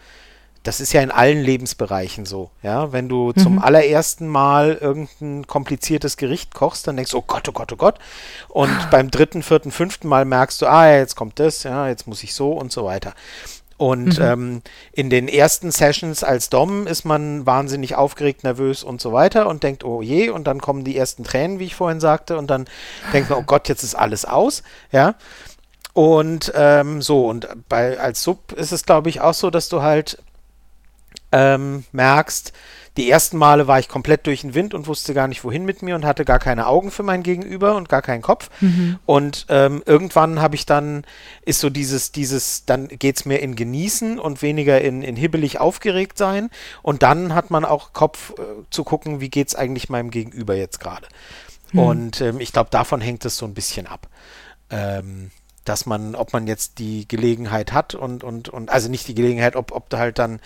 das 0.63 0.81
ist 0.81 0.93
ja 0.93 1.01
in 1.01 1.11
allen 1.11 1.41
Lebensbereichen 1.41 2.27
so, 2.27 2.51
ja. 2.63 2.93
Wenn 2.93 3.09
du 3.09 3.33
mhm. 3.35 3.41
zum 3.41 3.59
allerersten 3.59 4.29
Mal 4.29 4.75
irgendein 4.75 5.47
kompliziertes 5.47 6.19
Gericht 6.19 6.55
kochst, 6.55 6.87
dann 6.87 6.97
denkst 6.97 7.13
du, 7.13 7.19
oh 7.19 7.25
Gott, 7.27 7.49
oh 7.49 7.53
Gott, 7.53 7.73
oh 7.73 7.77
Gott. 7.77 7.99
Und 8.49 8.71
beim 8.91 9.11
dritten, 9.11 9.43
vierten, 9.43 9.71
fünften 9.71 10.07
Mal 10.07 10.27
merkst 10.27 10.61
du, 10.61 10.67
ah, 10.67 10.91
jetzt 10.91 11.17
kommt 11.17 11.39
das, 11.39 11.63
ja, 11.63 11.89
jetzt 11.89 12.07
muss 12.07 12.23
ich 12.23 12.35
so 12.35 12.53
und 12.53 12.73
so 12.73 12.85
weiter. 12.85 13.15
Und 13.81 14.19
mhm. 14.19 14.25
ähm, 14.25 14.63
in 14.93 15.09
den 15.09 15.27
ersten 15.27 15.71
Sessions 15.71 16.23
als 16.23 16.51
Dom 16.51 16.87
ist 16.87 17.07
man 17.07 17.47
wahnsinnig 17.47 17.95
aufgeregt, 17.95 18.45
nervös 18.45 18.85
und 18.85 19.01
so 19.01 19.15
weiter 19.15 19.49
und 19.49 19.63
denkt, 19.63 19.85
oh 19.85 20.03
je, 20.03 20.29
und 20.29 20.47
dann 20.47 20.61
kommen 20.61 20.85
die 20.85 20.99
ersten 20.99 21.25
Tränen, 21.25 21.61
wie 21.61 21.65
ich 21.65 21.75
vorhin 21.75 21.99
sagte, 21.99 22.37
und 22.37 22.51
dann 22.51 22.67
denkt 23.15 23.31
man, 23.31 23.39
oh 23.39 23.43
Gott, 23.43 23.71
jetzt 23.71 23.83
ist 23.83 23.95
alles 23.95 24.27
aus, 24.27 24.65
ja. 24.93 25.15
Und 25.95 26.53
ähm, 26.55 27.01
so, 27.01 27.27
und 27.27 27.49
bei 27.71 27.99
als 27.99 28.23
Sub 28.23 28.53
ist 28.53 28.71
es, 28.73 28.85
glaube 28.85 29.09
ich, 29.09 29.23
auch 29.23 29.33
so, 29.33 29.49
dass 29.49 29.71
du 29.71 29.81
halt 29.81 30.23
ähm, 31.33 31.85
merkst, 31.93 32.53
die 32.97 33.09
ersten 33.09 33.37
Male 33.37 33.67
war 33.67 33.79
ich 33.79 33.89
komplett 33.89 34.27
durch 34.27 34.41
den 34.41 34.55
Wind 34.55 34.75
und 34.75 34.87
wusste 34.87 35.15
gar 35.15 35.29
nicht, 35.29 35.45
wohin 35.45 35.65
mit 35.65 35.83
mir 35.83 35.95
und 35.95 36.05
hatte 36.05 36.25
gar 36.25 36.39
keine 36.39 36.67
Augen 36.67 36.91
für 36.91 37.03
mein 37.03 37.23
Gegenüber 37.23 37.77
und 37.77 37.89
gar 37.89 38.03
keinen 38.03 38.23
Kopf. 38.23 38.51
Mhm. 38.61 38.99
Und 39.07 39.47
ähm, 39.49 39.83
irgendwann 39.87 40.41
habe 40.41 40.57
ich 40.57 40.67
dann, 40.67 41.05
ist 41.43 41.61
so 41.61 41.71
dieses, 41.71 42.11
dieses, 42.13 42.65
dann 42.65 42.89
geht 42.89 43.17
es 43.17 43.25
mehr 43.25 43.43
in 43.43 43.55
Genießen 43.55 44.19
und 44.19 44.43
weniger 44.43 44.81
in, 44.81 45.03
in 45.03 45.17
hibbelig 45.17 45.61
aufgeregt 45.61 46.19
sein. 46.19 46.51
Und 46.83 47.03
dann 47.03 47.35
hat 47.35 47.51
man 47.51 47.65
auch 47.65 47.93
Kopf 47.93 48.33
äh, 48.39 48.43
zu 48.71 48.83
gucken, 48.83 49.21
wie 49.21 49.31
geht 49.31 49.49
es 49.49 49.55
eigentlich 49.55 49.89
meinem 49.89 50.11
Gegenüber 50.11 50.57
jetzt 50.57 50.81
gerade. 50.81 51.07
Mhm. 51.73 51.79
Und 51.79 52.21
ähm, 52.21 52.41
ich 52.41 52.53
glaube, 52.53 52.71
davon 52.71 53.01
hängt 53.01 53.25
es 53.25 53.37
so 53.37 53.47
ein 53.47 53.55
bisschen 53.55 53.87
ab. 53.87 54.09
Ähm, 54.69 55.31
dass 55.71 55.87
man, 55.87 56.17
ob 56.17 56.33
man 56.33 56.49
jetzt 56.49 56.81
die 56.81 57.07
Gelegenheit 57.07 57.73
hat 57.73 57.95
und, 57.95 58.25
und, 58.25 58.49
und 58.49 58.71
also 58.71 58.89
nicht 58.89 59.07
die 59.07 59.15
Gelegenheit, 59.15 59.55
ob, 59.55 59.71
ob 59.71 59.89
da 59.89 59.99
halt 59.99 60.19
dann 60.19 60.41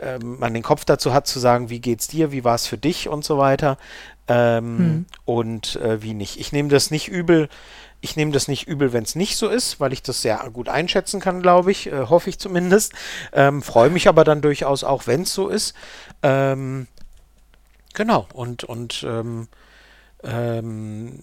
ähm, 0.00 0.38
man 0.38 0.54
den 0.54 0.62
Kopf 0.62 0.86
dazu 0.86 1.12
hat 1.12 1.26
zu 1.26 1.38
sagen, 1.40 1.68
wie 1.68 1.78
geht's 1.78 2.08
dir, 2.08 2.32
wie 2.32 2.42
war 2.42 2.54
es 2.54 2.66
für 2.66 2.78
dich 2.78 3.06
und 3.06 3.22
so 3.22 3.36
weiter 3.36 3.76
ähm, 4.28 4.78
hm. 4.78 5.06
und 5.26 5.76
äh, 5.76 6.00
wie 6.00 6.14
nicht. 6.14 6.40
Ich 6.40 6.52
nehme 6.52 6.70
das 6.70 6.90
nicht 6.90 7.08
übel. 7.08 7.50
Ich 8.00 8.16
nehme 8.16 8.32
das 8.32 8.48
nicht 8.48 8.66
übel, 8.66 8.94
wenn 8.94 9.04
es 9.04 9.14
nicht 9.14 9.36
so 9.36 9.50
ist, 9.50 9.78
weil 9.78 9.92
ich 9.92 10.02
das 10.02 10.22
sehr 10.22 10.38
gut 10.50 10.70
einschätzen 10.70 11.20
kann, 11.20 11.42
glaube 11.42 11.70
ich, 11.70 11.92
äh, 11.92 12.06
hoffe 12.08 12.30
ich 12.30 12.38
zumindest. 12.38 12.94
Ähm, 13.34 13.60
Freue 13.60 13.90
mich 13.90 14.08
aber 14.08 14.24
dann 14.24 14.40
durchaus 14.40 14.84
auch, 14.84 15.06
wenn 15.06 15.22
es 15.22 15.34
so 15.34 15.48
ist. 15.48 15.74
Ähm, 16.22 16.86
genau, 17.92 18.26
und, 18.32 18.64
und 18.64 19.06
ähm, 20.24 21.20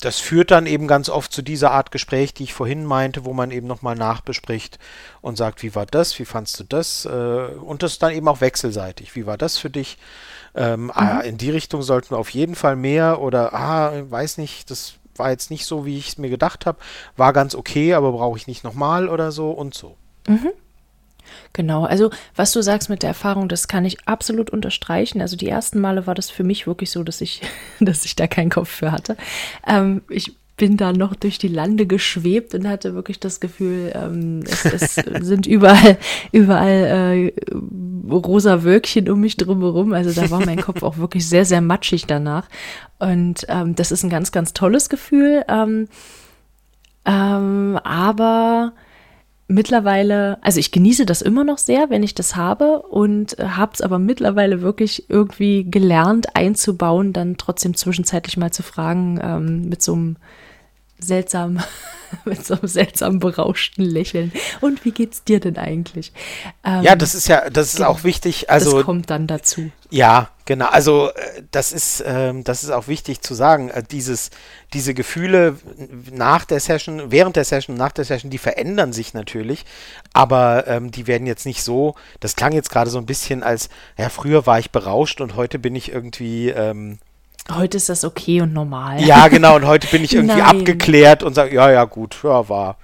das 0.00 0.18
führt 0.18 0.50
dann 0.50 0.66
eben 0.66 0.86
ganz 0.86 1.08
oft 1.08 1.32
zu 1.32 1.42
dieser 1.42 1.72
Art 1.72 1.90
Gespräch, 1.90 2.32
die 2.32 2.44
ich 2.44 2.54
vorhin 2.54 2.84
meinte, 2.84 3.24
wo 3.24 3.32
man 3.32 3.50
eben 3.50 3.66
nochmal 3.66 3.96
nachbespricht 3.96 4.78
und 5.20 5.36
sagt, 5.36 5.62
wie 5.62 5.74
war 5.74 5.86
das, 5.86 6.18
wie 6.18 6.24
fandst 6.24 6.58
du 6.60 6.64
das? 6.64 7.04
Äh, 7.04 7.08
und 7.08 7.82
das 7.82 7.98
dann 7.98 8.12
eben 8.12 8.28
auch 8.28 8.40
wechselseitig. 8.40 9.16
Wie 9.16 9.26
war 9.26 9.36
das 9.36 9.58
für 9.58 9.70
dich? 9.70 9.98
Ähm, 10.54 10.90
ah, 10.94 11.02
mhm. 11.02 11.08
ah, 11.10 11.20
in 11.20 11.38
die 11.38 11.50
Richtung 11.50 11.82
sollten 11.82 12.10
wir 12.10 12.18
auf 12.18 12.30
jeden 12.30 12.54
Fall 12.54 12.76
mehr 12.76 13.20
oder, 13.20 13.54
ah, 13.54 13.92
weiß 14.08 14.38
nicht, 14.38 14.70
das 14.70 14.94
war 15.16 15.30
jetzt 15.30 15.50
nicht 15.50 15.66
so, 15.66 15.84
wie 15.84 15.98
ich 15.98 16.08
es 16.08 16.18
mir 16.18 16.30
gedacht 16.30 16.64
habe, 16.64 16.78
war 17.16 17.32
ganz 17.32 17.54
okay, 17.54 17.94
aber 17.94 18.12
brauche 18.12 18.38
ich 18.38 18.46
nicht 18.46 18.64
nochmal 18.64 19.08
oder 19.08 19.32
so 19.32 19.50
und 19.50 19.74
so. 19.74 19.96
Mhm. 20.28 20.50
Genau, 21.52 21.84
also 21.84 22.10
was 22.36 22.52
du 22.52 22.62
sagst 22.62 22.88
mit 22.88 23.02
der 23.02 23.10
Erfahrung, 23.10 23.48
das 23.48 23.68
kann 23.68 23.84
ich 23.84 24.06
absolut 24.06 24.50
unterstreichen. 24.50 25.20
Also 25.20 25.36
die 25.36 25.48
ersten 25.48 25.80
Male 25.80 26.06
war 26.06 26.14
das 26.14 26.30
für 26.30 26.44
mich 26.44 26.66
wirklich 26.66 26.90
so, 26.90 27.02
dass 27.02 27.20
ich, 27.20 27.42
dass 27.80 28.04
ich 28.04 28.16
da 28.16 28.26
keinen 28.26 28.50
Kopf 28.50 28.68
für 28.68 28.92
hatte. 28.92 29.16
Ähm, 29.66 30.02
ich 30.08 30.34
bin 30.58 30.76
da 30.76 30.92
noch 30.92 31.14
durch 31.14 31.38
die 31.38 31.48
Lande 31.48 31.86
geschwebt 31.86 32.52
und 32.54 32.68
hatte 32.68 32.94
wirklich 32.94 33.18
das 33.18 33.40
Gefühl, 33.40 33.92
ähm, 33.94 34.40
es, 34.44 34.64
es 34.64 34.94
sind 35.20 35.46
überall, 35.46 35.96
überall 36.32 37.32
äh, 37.32 37.52
rosa 38.10 38.64
Wölkchen 38.64 39.08
um 39.08 39.20
mich 39.20 39.36
drumherum. 39.38 39.94
Also 39.94 40.12
da 40.20 40.30
war 40.30 40.44
mein 40.44 40.60
Kopf 40.60 40.82
auch 40.82 40.96
wirklich 40.98 41.26
sehr, 41.26 41.46
sehr 41.46 41.62
matschig 41.62 42.06
danach. 42.06 42.48
Und 42.98 43.46
ähm, 43.48 43.74
das 43.74 43.92
ist 43.92 44.02
ein 44.02 44.10
ganz, 44.10 44.32
ganz 44.32 44.52
tolles 44.52 44.90
Gefühl. 44.90 45.44
Ähm, 45.48 45.88
ähm 47.06 47.78
aber 47.84 48.72
mittlerweile, 49.48 50.38
also 50.42 50.60
ich 50.60 50.70
genieße 50.70 51.06
das 51.06 51.22
immer 51.22 51.42
noch 51.42 51.58
sehr, 51.58 51.90
wenn 51.90 52.02
ich 52.02 52.14
das 52.14 52.36
habe 52.36 52.82
und 52.82 53.38
äh, 53.38 53.44
habe 53.44 53.72
es 53.74 53.80
aber 53.80 53.98
mittlerweile 53.98 54.60
wirklich 54.60 55.08
irgendwie 55.08 55.64
gelernt 55.68 56.36
einzubauen, 56.36 57.12
dann 57.12 57.38
trotzdem 57.38 57.74
zwischenzeitlich 57.74 58.36
mal 58.36 58.52
zu 58.52 58.62
fragen 58.62 59.18
ähm, 59.22 59.68
mit 59.68 59.82
so 59.82 59.94
einem 59.94 60.16
seltsamen 61.00 61.62
mit 62.24 62.44
so 62.44 62.54
einem 62.54 62.68
seltsam 62.68 63.18
berauschten 63.18 63.84
Lächeln. 63.84 64.32
Und 64.60 64.84
wie 64.84 64.92
geht's 64.92 65.24
dir 65.24 65.40
denn 65.40 65.56
eigentlich? 65.56 66.12
Ähm, 66.64 66.82
ja, 66.82 66.96
das 66.96 67.14
ist 67.14 67.28
ja, 67.28 67.48
das 67.50 67.68
ist 67.68 67.76
genau, 67.76 67.90
auch 67.90 68.04
wichtig. 68.04 68.50
Also 68.50 68.76
das 68.76 68.84
kommt 68.84 69.10
dann 69.10 69.26
dazu. 69.26 69.70
Ja, 69.90 70.30
genau. 70.48 70.66
Also 70.66 71.10
äh, 71.10 71.42
das 71.52 71.72
ist, 71.72 72.02
ähm, 72.04 72.42
das 72.42 72.64
ist 72.64 72.70
auch 72.70 72.88
wichtig 72.88 73.20
zu 73.20 73.34
sagen. 73.34 73.68
Äh, 73.68 73.84
dieses, 73.88 74.30
diese 74.72 74.94
Gefühle 74.94 75.56
nach 76.10 76.44
der 76.44 76.58
Session, 76.58 77.12
während 77.12 77.36
der 77.36 77.44
Session, 77.44 77.76
nach 77.76 77.92
der 77.92 78.04
Session, 78.04 78.30
die 78.30 78.38
verändern 78.38 78.92
sich 78.92 79.14
natürlich, 79.14 79.64
aber 80.14 80.66
ähm, 80.66 80.90
die 80.90 81.06
werden 81.06 81.26
jetzt 81.26 81.46
nicht 81.46 81.62
so. 81.62 81.94
Das 82.18 82.34
klang 82.34 82.52
jetzt 82.52 82.70
gerade 82.70 82.90
so 82.90 82.98
ein 82.98 83.06
bisschen 83.06 83.42
als, 83.42 83.68
ja, 83.98 84.08
früher 84.08 84.46
war 84.46 84.58
ich 84.58 84.72
berauscht 84.72 85.20
und 85.20 85.36
heute 85.36 85.58
bin 85.58 85.76
ich 85.76 85.92
irgendwie 85.92 86.48
ähm, 86.48 86.98
Heute 87.50 87.78
ist 87.78 87.88
das 87.88 88.04
okay 88.04 88.42
und 88.42 88.52
normal. 88.52 89.00
Ja, 89.02 89.28
genau. 89.28 89.56
Und 89.56 89.66
heute 89.66 89.86
bin 89.86 90.04
ich 90.04 90.14
irgendwie 90.14 90.36
Nein. 90.42 90.60
abgeklärt 90.60 91.22
und 91.22 91.32
sage, 91.34 91.54
ja, 91.54 91.70
ja, 91.70 91.84
gut, 91.84 92.18
ja, 92.22 92.48
war 92.48 92.76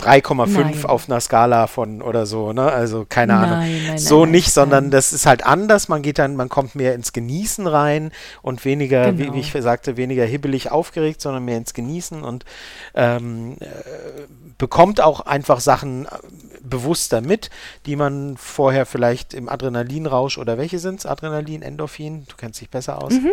3,5 0.00 0.84
auf 0.84 1.08
einer 1.08 1.20
Skala 1.20 1.66
von 1.66 2.02
oder 2.02 2.24
so, 2.24 2.52
ne? 2.52 2.70
Also 2.70 3.04
keine 3.08 3.32
nein, 3.32 3.44
Ahnung. 3.44 3.86
Nein, 3.86 3.98
so 3.98 4.24
nein, 4.24 4.30
nicht, 4.30 4.52
sondern 4.52 4.90
das 4.90 5.12
ist 5.12 5.26
halt 5.26 5.44
anders. 5.44 5.88
Man 5.88 6.02
geht 6.02 6.18
dann, 6.18 6.36
man 6.36 6.48
kommt 6.48 6.74
mehr 6.74 6.94
ins 6.94 7.12
Genießen 7.12 7.66
rein 7.66 8.12
und 8.42 8.64
weniger, 8.64 9.12
genau. 9.12 9.32
wie, 9.32 9.36
wie, 9.36 9.40
ich 9.40 9.52
sagte, 9.60 9.96
weniger 9.96 10.24
hibbelig 10.24 10.70
aufgeregt, 10.70 11.20
sondern 11.20 11.44
mehr 11.44 11.58
ins 11.58 11.74
Genießen 11.74 12.22
und 12.22 12.44
ähm, 12.94 13.56
äh, 13.60 13.66
bekommt 14.56 15.00
auch 15.00 15.20
einfach 15.20 15.60
Sachen 15.60 16.06
äh, 16.06 16.08
bewusster 16.62 17.20
mit, 17.20 17.50
die 17.86 17.96
man 17.96 18.36
vorher 18.36 18.86
vielleicht 18.86 19.34
im 19.34 19.48
Adrenalinrausch 19.48 20.38
oder 20.38 20.58
welche 20.58 20.78
sind 20.78 21.00
es? 21.00 21.06
Adrenalin, 21.06 21.62
Endorphin? 21.62 22.24
Du 22.28 22.36
kennst 22.36 22.60
dich 22.60 22.70
besser 22.70 23.02
aus. 23.02 23.14
Mhm. 23.14 23.32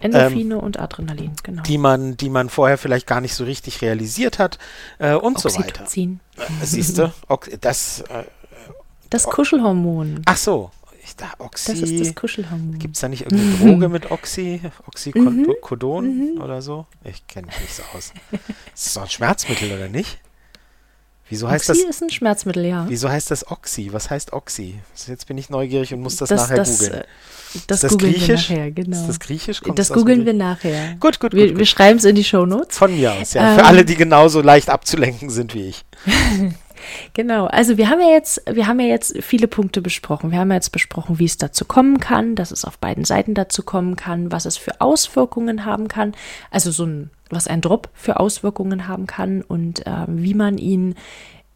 Endorphine 0.00 0.54
ähm, 0.54 0.60
und 0.60 0.78
Adrenalin, 0.78 1.32
genau. 1.42 1.62
Die 1.62 1.78
man, 1.78 2.16
die 2.16 2.30
man 2.30 2.48
vorher 2.48 2.78
vielleicht 2.78 3.06
gar 3.06 3.20
nicht 3.20 3.34
so 3.34 3.44
richtig 3.44 3.82
realisiert 3.82 4.38
hat 4.38 4.58
äh, 4.98 5.14
und 5.14 5.36
Oxytocin. 5.36 6.20
so 6.36 6.42
weiter. 6.42 6.52
Äh, 6.62 6.64
siehst 6.66 6.98
du, 6.98 7.12
das. 7.60 8.00
Äh, 8.08 8.24
das 9.10 9.24
Kuschelhormon. 9.24 10.22
Ach 10.26 10.36
so. 10.36 10.70
Ich 11.02 11.16
dachte, 11.16 11.40
Oxy. 11.40 11.72
Das 11.72 11.90
ist 11.90 12.00
das 12.00 12.14
Kuschelhormon. 12.14 12.78
Gibt 12.78 12.96
es 12.96 13.00
da 13.00 13.08
nicht 13.08 13.22
irgendeine 13.22 13.72
Droge 13.72 13.88
mit 13.88 14.10
Oxy? 14.10 14.60
Oxycodon 14.86 16.34
mhm. 16.34 16.42
oder 16.42 16.60
so? 16.60 16.86
Ich 17.02 17.26
kenne 17.26 17.46
mich 17.46 17.58
nicht 17.60 17.74
so 17.74 17.82
aus. 17.96 18.12
Das 18.30 18.86
ist 18.86 18.96
doch 18.96 19.02
ein 19.02 19.08
Schmerzmittel, 19.08 19.72
oder 19.72 19.88
nicht? 19.88 20.20
Wieso 21.30 21.48
heißt 21.48 21.68
Oxy 21.70 21.84
das? 21.86 21.96
ist 21.96 22.02
ein 22.02 22.10
Schmerzmittel, 22.10 22.64
ja. 22.64 22.86
Wieso 22.88 23.08
heißt 23.08 23.30
das 23.30 23.50
Oxy? 23.50 23.92
Was 23.92 24.10
heißt 24.10 24.32
Oxy? 24.32 24.80
Jetzt 25.06 25.26
bin 25.26 25.36
ich 25.36 25.50
neugierig 25.50 25.92
und 25.92 26.00
muss 26.00 26.16
das, 26.16 26.30
das 26.30 26.42
nachher 26.42 26.56
das, 26.56 26.78
googeln. 26.78 27.04
Das, 27.66 27.80
das 27.80 27.92
googeln 27.92 28.12
griechisch? 28.12 28.50
wir 28.50 28.56
nachher, 28.56 28.70
genau. 28.70 29.00
Ist 29.00 29.06
das 29.06 29.20
griechisch? 29.20 29.60
Kommt 29.62 29.78
das 29.78 29.92
googeln 29.92 30.26
wir 30.26 30.34
nachher. 30.34 30.96
Gut, 31.00 31.20
gut, 31.20 31.34
Wir, 31.34 31.48
gut, 31.48 31.58
wir 31.58 31.66
schreiben 31.66 31.98
es 31.98 32.04
in 32.04 32.14
die 32.14 32.24
Shownotes. 32.24 32.78
Von 32.78 32.94
mir 32.94 33.12
aus, 33.12 33.34
ja. 33.34 33.52
Ähm, 33.52 33.58
Für 33.58 33.64
alle, 33.64 33.84
die 33.84 33.96
genauso 33.96 34.40
leicht 34.40 34.70
abzulenken 34.70 35.30
sind 35.30 35.54
wie 35.54 35.68
ich. 35.68 35.84
Genau, 37.14 37.46
also 37.46 37.76
wir 37.76 37.90
haben 37.90 38.00
ja 38.00 38.10
jetzt, 38.10 38.42
wir 38.50 38.66
haben 38.66 38.80
ja 38.80 38.86
jetzt 38.86 39.16
viele 39.22 39.48
Punkte 39.48 39.80
besprochen. 39.82 40.30
Wir 40.30 40.38
haben 40.38 40.50
ja 40.50 40.56
jetzt 40.56 40.72
besprochen, 40.72 41.18
wie 41.18 41.24
es 41.24 41.36
dazu 41.36 41.64
kommen 41.64 42.00
kann, 42.00 42.34
dass 42.34 42.50
es 42.50 42.64
auf 42.64 42.78
beiden 42.78 43.04
Seiten 43.04 43.34
dazu 43.34 43.62
kommen 43.62 43.96
kann, 43.96 44.32
was 44.32 44.44
es 44.44 44.56
für 44.56 44.80
Auswirkungen 44.80 45.64
haben 45.64 45.88
kann, 45.88 46.14
also 46.50 46.70
so 46.70 46.84
ein, 46.84 47.10
was 47.30 47.46
ein 47.46 47.60
Drop 47.60 47.88
für 47.94 48.20
Auswirkungen 48.20 48.88
haben 48.88 49.06
kann 49.06 49.42
und 49.42 49.86
äh, 49.86 50.04
wie 50.08 50.34
man 50.34 50.58
ihn 50.58 50.94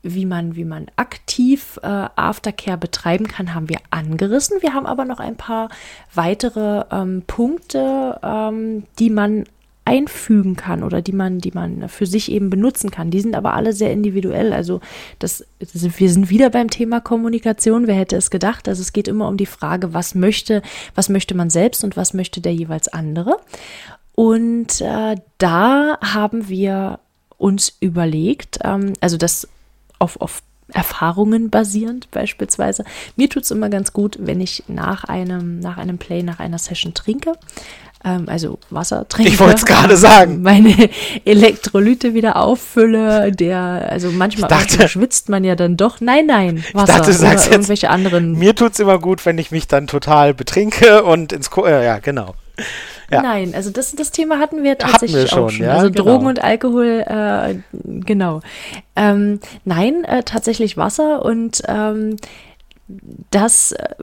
wie 0.03 0.27
man, 0.27 0.57
wie 0.57 0.65
man 0.65 0.87
aktiv 0.97 1.79
äh, 1.83 1.87
Aftercare 1.87 2.77
betreiben 2.77 3.29
kann, 3.29 3.55
haben 3.55 3.69
wir 3.69 3.79
angerissen. 3.91 4.61
Wir 4.61 4.75
haben 4.75 4.87
aber 4.87 5.05
noch 5.05 5.21
ein 5.21 5.37
paar 5.37 5.69
weitere 6.13 6.85
ähm, 6.91 7.23
Punkte, 7.27 8.19
ähm, 8.23 8.83
die 8.99 9.11
man 9.11 9.45
einfügen 9.85 10.55
kann 10.55 10.85
oder 10.85 11.03
die 11.03 11.13
man, 11.13 11.39
die 11.39 11.51
man 11.51 11.89
für 11.89 12.07
sich 12.07 12.31
eben 12.31 12.51
benutzen 12.51 12.91
kann. 12.91 13.11
Die 13.11 13.21
sind 13.21 13.35
aber 13.35 13.55
alle 13.55 13.73
sehr 13.73 13.93
individuell. 13.93 14.53
Also 14.53 14.81
das, 15.19 15.45
das, 15.59 15.99
wir 15.99 16.11
sind 16.11 16.31
wieder 16.31 16.51
beim 16.51 16.71
Thema 16.71 17.01
Kommunikation. 17.01 17.89
Wer 17.89 17.97
hätte 17.97 18.17
es 18.17 18.31
gedacht? 18.31 18.69
Also 18.69 18.81
es 18.81 18.93
geht 18.93 19.09
immer 19.09 19.27
um 19.27 19.37
die 19.37 19.47
Frage, 19.47 19.93
was 19.93 20.15
möchte, 20.15 20.63
was 20.95 21.09
möchte 21.09 21.35
man 21.35 21.51
selbst 21.51 21.83
und 21.83 21.97
was 21.97 22.15
möchte 22.15 22.41
der 22.41 22.55
jeweils 22.55 22.89
andere. 22.89 23.39
Und 24.15 24.81
äh, 24.81 25.17
da 25.39 25.99
haben 26.01 26.49
wir 26.49 26.99
uns 27.39 27.77
überlegt, 27.81 28.59
ähm, 28.63 28.93
also 29.01 29.17
das 29.17 29.49
auf, 29.99 30.21
auf 30.21 30.43
Erfahrungen 30.73 31.51
basierend 31.51 32.11
beispielsweise. 32.11 32.85
Mir 33.17 33.29
tut 33.29 33.45
es 33.45 33.51
immer 33.51 33.69
ganz 33.69 33.93
gut, 33.93 34.17
wenn 34.21 34.41
ich 34.41 34.65
nach 34.69 35.05
einem, 35.05 35.61
nach 35.61 35.77
einem 35.77 35.99
Play, 35.99 36.23
nach 36.23 36.41
einer 36.41 36.59
Session 36.59 36.95
trinke. 36.95 37.33
Ähm, 38.05 38.25
also 38.27 38.59
Wasser 38.71 39.07
trinke. 39.09 39.31
Ich 39.31 39.39
wollte 39.39 39.57
es 39.57 39.65
gerade 39.65 39.97
sagen. 39.97 40.43
Meine 40.43 40.89
Elektrolyte 41.25 42.15
wieder 42.15 42.37
auffülle. 42.37 43.33
Der, 43.33 43.89
also 43.91 44.11
manchmal 44.11 44.49
dachte, 44.49 44.89
schwitzt 44.89 45.29
man 45.29 45.45
ja 45.45 45.57
dann 45.57 45.77
doch. 45.77 46.01
Nein, 46.01 46.27
nein, 46.27 46.65
Wasser 46.73 46.99
dachte, 46.99 47.19
oder 47.19 47.51
irgendwelche 47.51 47.87
jetzt, 47.87 47.93
anderen. 47.93 48.39
Mir 48.39 48.55
tut 48.55 48.73
es 48.73 48.81
immer 48.81 48.99
gut, 48.99 49.25
wenn 49.27 49.39
ich 49.39 49.51
mich 49.51 49.69
dann 49.69 49.87
total 49.87 50.35
betrinke 50.35 51.03
und 51.05 51.33
ins 51.33 51.51
Ko 51.51 51.65
äh, 51.65 51.85
ja, 51.85 51.99
genau. 51.99 52.35
Ja. 53.13 53.23
Nein, 53.23 53.55
also 53.55 53.71
das, 53.71 53.93
das 53.93 54.11
Thema 54.11 54.39
hatten 54.39 54.63
wir 54.63 54.79
tatsächlich 54.79 55.13
hatten 55.13 55.25
wir 55.25 55.29
schon, 55.29 55.45
auch 55.45 55.51
schon. 55.51 55.67
Ja, 55.67 55.73
also 55.75 55.91
genau. 55.91 56.05
Drogen 56.05 56.27
und 56.27 56.43
Alkohol, 56.43 57.05
äh, 57.07 57.57
genau. 58.05 58.41
Ähm, 58.97 59.41
nein, 59.65 60.05
äh, 60.05 60.23
tatsächlich 60.23 60.77
Wasser 60.77 61.25
und 61.25 61.63
ähm, 61.69 62.17
das 63.31 63.73
äh, 63.73 63.95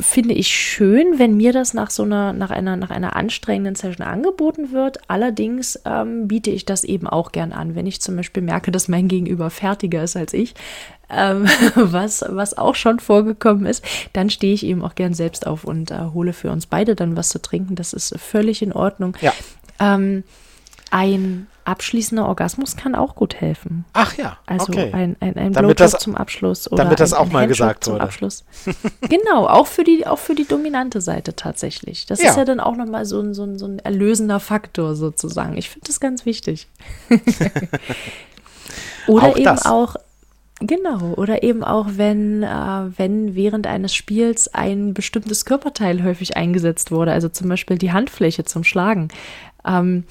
finde 0.00 0.34
ich 0.34 0.48
schön, 0.48 1.18
wenn 1.18 1.36
mir 1.36 1.52
das 1.52 1.74
nach 1.74 1.90
so 1.90 2.02
einer, 2.02 2.32
nach 2.32 2.50
einer, 2.50 2.76
nach 2.76 2.90
einer 2.90 3.16
anstrengenden 3.16 3.74
Session 3.74 4.06
angeboten 4.06 4.72
wird. 4.72 4.98
Allerdings 5.08 5.80
ähm, 5.84 6.28
biete 6.28 6.50
ich 6.50 6.64
das 6.64 6.84
eben 6.84 7.06
auch 7.06 7.32
gern 7.32 7.52
an, 7.52 7.74
wenn 7.74 7.86
ich 7.86 8.00
zum 8.00 8.16
Beispiel 8.16 8.42
merke, 8.42 8.70
dass 8.70 8.88
mein 8.88 9.08
Gegenüber 9.08 9.50
fertiger 9.50 10.02
ist 10.02 10.16
als 10.16 10.32
ich, 10.32 10.54
ähm, 11.10 11.46
was, 11.74 12.24
was 12.28 12.56
auch 12.56 12.74
schon 12.74 13.00
vorgekommen 13.00 13.66
ist, 13.66 13.84
dann 14.12 14.30
stehe 14.30 14.54
ich 14.54 14.64
eben 14.64 14.82
auch 14.82 14.94
gern 14.94 15.14
selbst 15.14 15.46
auf 15.46 15.64
und 15.64 15.90
äh, 15.90 15.98
hole 16.12 16.32
für 16.32 16.50
uns 16.50 16.66
beide 16.66 16.94
dann 16.94 17.16
was 17.16 17.28
zu 17.28 17.40
trinken. 17.40 17.74
Das 17.74 17.92
ist 17.92 18.14
völlig 18.18 18.62
in 18.62 18.72
Ordnung. 18.72 19.16
Ja. 19.20 19.32
Ähm, 19.80 20.24
ein 20.90 21.46
abschließender 21.68 22.26
Orgasmus 22.26 22.76
kann 22.76 22.94
auch 22.94 23.14
gut 23.14 23.36
helfen. 23.36 23.84
Ach 23.92 24.16
ja, 24.16 24.38
Also 24.46 24.72
okay. 24.72 24.90
ein, 24.92 25.16
ein, 25.20 25.36
ein 25.36 25.52
Damit 25.52 25.76
Blowjob 25.76 25.92
das- 25.92 25.98
zum 26.02 26.14
Abschluss 26.16 26.70
oder 26.72 26.84
damit 26.84 26.98
das 27.00 27.12
ein, 27.12 27.18
auch 27.20 27.26
ein 27.26 27.32
mal 27.32 27.38
Handjob 27.42 27.48
gesagt 27.58 27.84
zum 27.84 27.94
wurde. 27.94 28.04
Abschluss. 28.04 28.44
genau, 29.02 29.46
auch 29.46 29.66
für 29.66 29.84
die 29.84 30.06
auch 30.06 30.18
für 30.18 30.34
die 30.34 30.46
dominante 30.46 31.00
Seite 31.00 31.36
tatsächlich. 31.36 32.06
Das 32.06 32.22
Ja. 32.22 32.30
ist 32.30 32.36
ja 32.36 32.44
dann 32.44 32.60
auch 32.60 32.76
nochmal 32.76 33.04
so 33.04 33.20
ein, 33.20 33.34
so, 33.34 33.44
ein, 33.44 33.58
so 33.58 33.66
ein 33.66 33.78
erlösender 33.78 34.40
Faktor 34.40 34.94
sozusagen. 34.94 35.56
Ich 35.56 35.68
finde 35.70 35.86
das 35.86 36.00
ganz 36.00 36.24
wichtig. 36.26 36.68
oder 39.06 39.28
Auch 39.28 39.36
eben 39.36 39.44
das. 39.44 39.66
auch 39.66 39.96
Genau, 40.60 41.12
oder 41.14 41.44
eben 41.44 41.62
auch, 41.62 41.86
wenn, 41.92 42.42
äh, 42.42 42.46
wenn 42.96 43.36
während 43.36 43.68
eines 43.68 43.94
Spiels 43.94 44.52
ein 44.52 44.92
bestimmtes 44.92 45.44
Körperteil 45.44 46.02
häufig 46.02 46.36
eingesetzt 46.36 46.90
wurde, 46.90 47.12
also 47.12 47.28
zum 47.28 47.48
Beispiel 47.48 47.78
die 47.78 47.92
Handfläche 47.92 48.42
zum 48.42 48.64
Schlagen. 48.64 49.06
Ähm, 49.64 50.02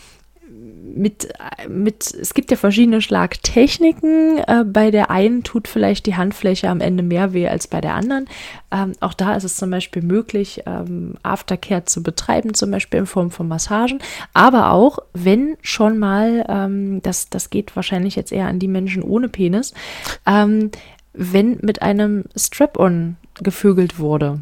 mit, 0.96 1.34
mit, 1.68 2.14
es 2.14 2.34
gibt 2.34 2.52
ja 2.52 2.58
verschiedene 2.58 3.02
Schlagtechniken. 3.02 4.40
Äh, 4.40 4.64
bei 4.66 4.92
der 4.92 5.12
einen 5.12 5.44
tut 5.44 5.68
vielleicht 5.68 6.06
die 6.06 6.16
Handfläche 6.16 6.70
am 6.70 6.82
Ende 6.82 7.04
mehr 7.04 7.34
weh 7.34 7.48
als 7.48 7.68
bei 7.68 7.82
der 7.82 7.96
anderen. 7.96 8.28
Ähm, 8.72 8.94
auch 9.00 9.14
da 9.14 9.36
ist 9.36 9.44
es 9.44 9.56
zum 9.56 9.70
Beispiel 9.70 10.02
möglich, 10.02 10.64
ähm, 10.66 11.16
Aftercare 11.24 11.86
zu 11.86 12.04
betreiben, 12.04 12.54
zum 12.54 12.72
Beispiel 12.72 13.00
in 13.02 13.06
Form 13.06 13.32
von 13.32 13.48
Massagen. 13.48 14.00
Aber 14.34 14.72
auch, 14.72 15.00
wenn 15.14 15.58
schon 15.62 15.98
mal, 15.98 16.46
ähm, 16.48 17.02
das, 17.02 17.30
das 17.30 17.50
geht 17.50 17.76
wahrscheinlich 17.76 18.16
jetzt 18.16 18.32
eher 18.32 18.48
an 18.48 18.60
die 18.60 18.68
Menschen 18.68 19.04
ohne 19.04 19.30
Penis, 19.30 19.74
ähm, 20.26 20.72
wenn 21.14 21.58
mit 21.62 21.82
einem 21.82 22.26
Strap-on 22.36 23.18
gevögelt 23.42 24.00
wurde. 24.00 24.40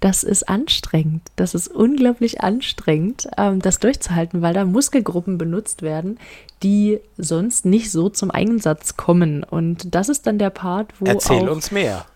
Das 0.00 0.24
ist 0.24 0.48
anstrengend. 0.48 1.22
Das 1.36 1.54
ist 1.54 1.68
unglaublich 1.68 2.40
anstrengend, 2.40 3.28
ähm, 3.36 3.60
das 3.60 3.78
durchzuhalten, 3.78 4.42
weil 4.42 4.54
da 4.54 4.64
Muskelgruppen 4.64 5.38
benutzt 5.38 5.82
werden, 5.82 6.18
die 6.62 7.00
sonst 7.16 7.64
nicht 7.64 7.90
so 7.90 8.08
zum 8.08 8.30
Einsatz 8.30 8.96
kommen. 8.96 9.44
Und 9.44 9.94
das 9.94 10.08
ist 10.08 10.26
dann 10.26 10.38
der 10.38 10.50
Part, 10.50 10.92
wo 11.00 11.06
Erzähl 11.06 11.48
uns 11.48 11.70
mehr. 11.70 12.06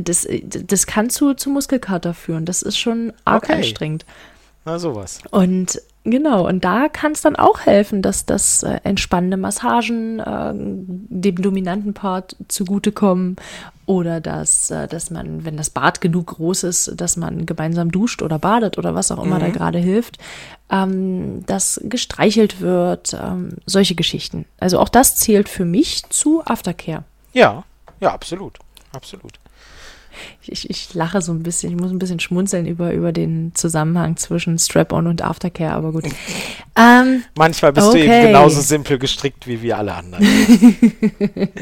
Das, 0.00 0.26
das 0.50 0.86
kann 0.86 1.08
zu, 1.08 1.34
zu 1.34 1.48
Muskelkater 1.50 2.14
führen. 2.14 2.44
Das 2.44 2.62
ist 2.62 2.78
schon 2.78 3.12
arg 3.24 3.44
Okay. 3.44 3.54
anstrengend. 3.54 4.04
Na 4.64 4.78
sowas. 4.78 5.20
Und 5.30 5.80
genau, 6.04 6.46
und 6.46 6.64
da 6.64 6.88
kann 6.88 7.12
es 7.12 7.20
dann 7.20 7.36
auch 7.36 7.60
helfen, 7.60 8.02
dass 8.02 8.26
das 8.26 8.62
äh, 8.62 8.80
entspannende 8.84 9.36
Massagen 9.36 10.20
äh, 10.20 10.52
dem 10.54 11.36
dominanten 11.36 11.94
Part 11.94 12.36
zugutekommen 12.48 13.36
oder 13.86 14.20
dass, 14.20 14.70
äh, 14.70 14.88
dass 14.88 15.10
man, 15.10 15.44
wenn 15.44 15.56
das 15.56 15.70
Bad 15.70 16.00
genug 16.00 16.28
groß 16.28 16.64
ist, 16.64 17.00
dass 17.00 17.16
man 17.16 17.46
gemeinsam 17.46 17.90
duscht 17.90 18.22
oder 18.22 18.38
badet 18.38 18.78
oder 18.78 18.94
was 18.94 19.10
auch 19.10 19.22
immer 19.22 19.38
da 19.38 19.48
gerade 19.50 19.78
hilft, 19.78 20.18
ähm, 20.70 21.44
dass 21.46 21.80
gestreichelt 21.84 22.60
wird, 22.60 23.14
ähm, 23.14 23.56
solche 23.66 23.94
Geschichten. 23.94 24.46
Also 24.58 24.78
auch 24.78 24.88
das 24.88 25.16
zählt 25.16 25.48
für 25.48 25.64
mich 25.64 26.04
zu 26.10 26.42
Aftercare. 26.44 27.04
Ja, 27.32 27.64
ja, 28.00 28.12
absolut. 28.12 28.58
Absolut. 28.94 29.41
Ich, 30.46 30.68
ich 30.68 30.94
lache 30.94 31.22
so 31.22 31.32
ein 31.32 31.42
bisschen, 31.42 31.70
ich 31.72 31.80
muss 31.80 31.90
ein 31.90 31.98
bisschen 31.98 32.20
schmunzeln 32.20 32.66
über, 32.66 32.92
über 32.92 33.12
den 33.12 33.52
Zusammenhang 33.54 34.16
zwischen 34.16 34.58
Strap-on 34.58 35.06
und 35.06 35.22
Aftercare, 35.22 35.72
aber 35.74 35.92
gut. 35.92 36.04
Ähm, 36.74 37.22
Manchmal 37.36 37.70
bist 37.74 37.92
du 37.92 37.98
eben 37.98 38.08
Okay. 38.08 38.26
genauso 38.28 38.62
simpel 38.62 38.98
gestrickt 38.98 39.46
wie 39.46 39.60
wir 39.60 39.76
alle 39.76 39.92
anderen. 39.92 40.26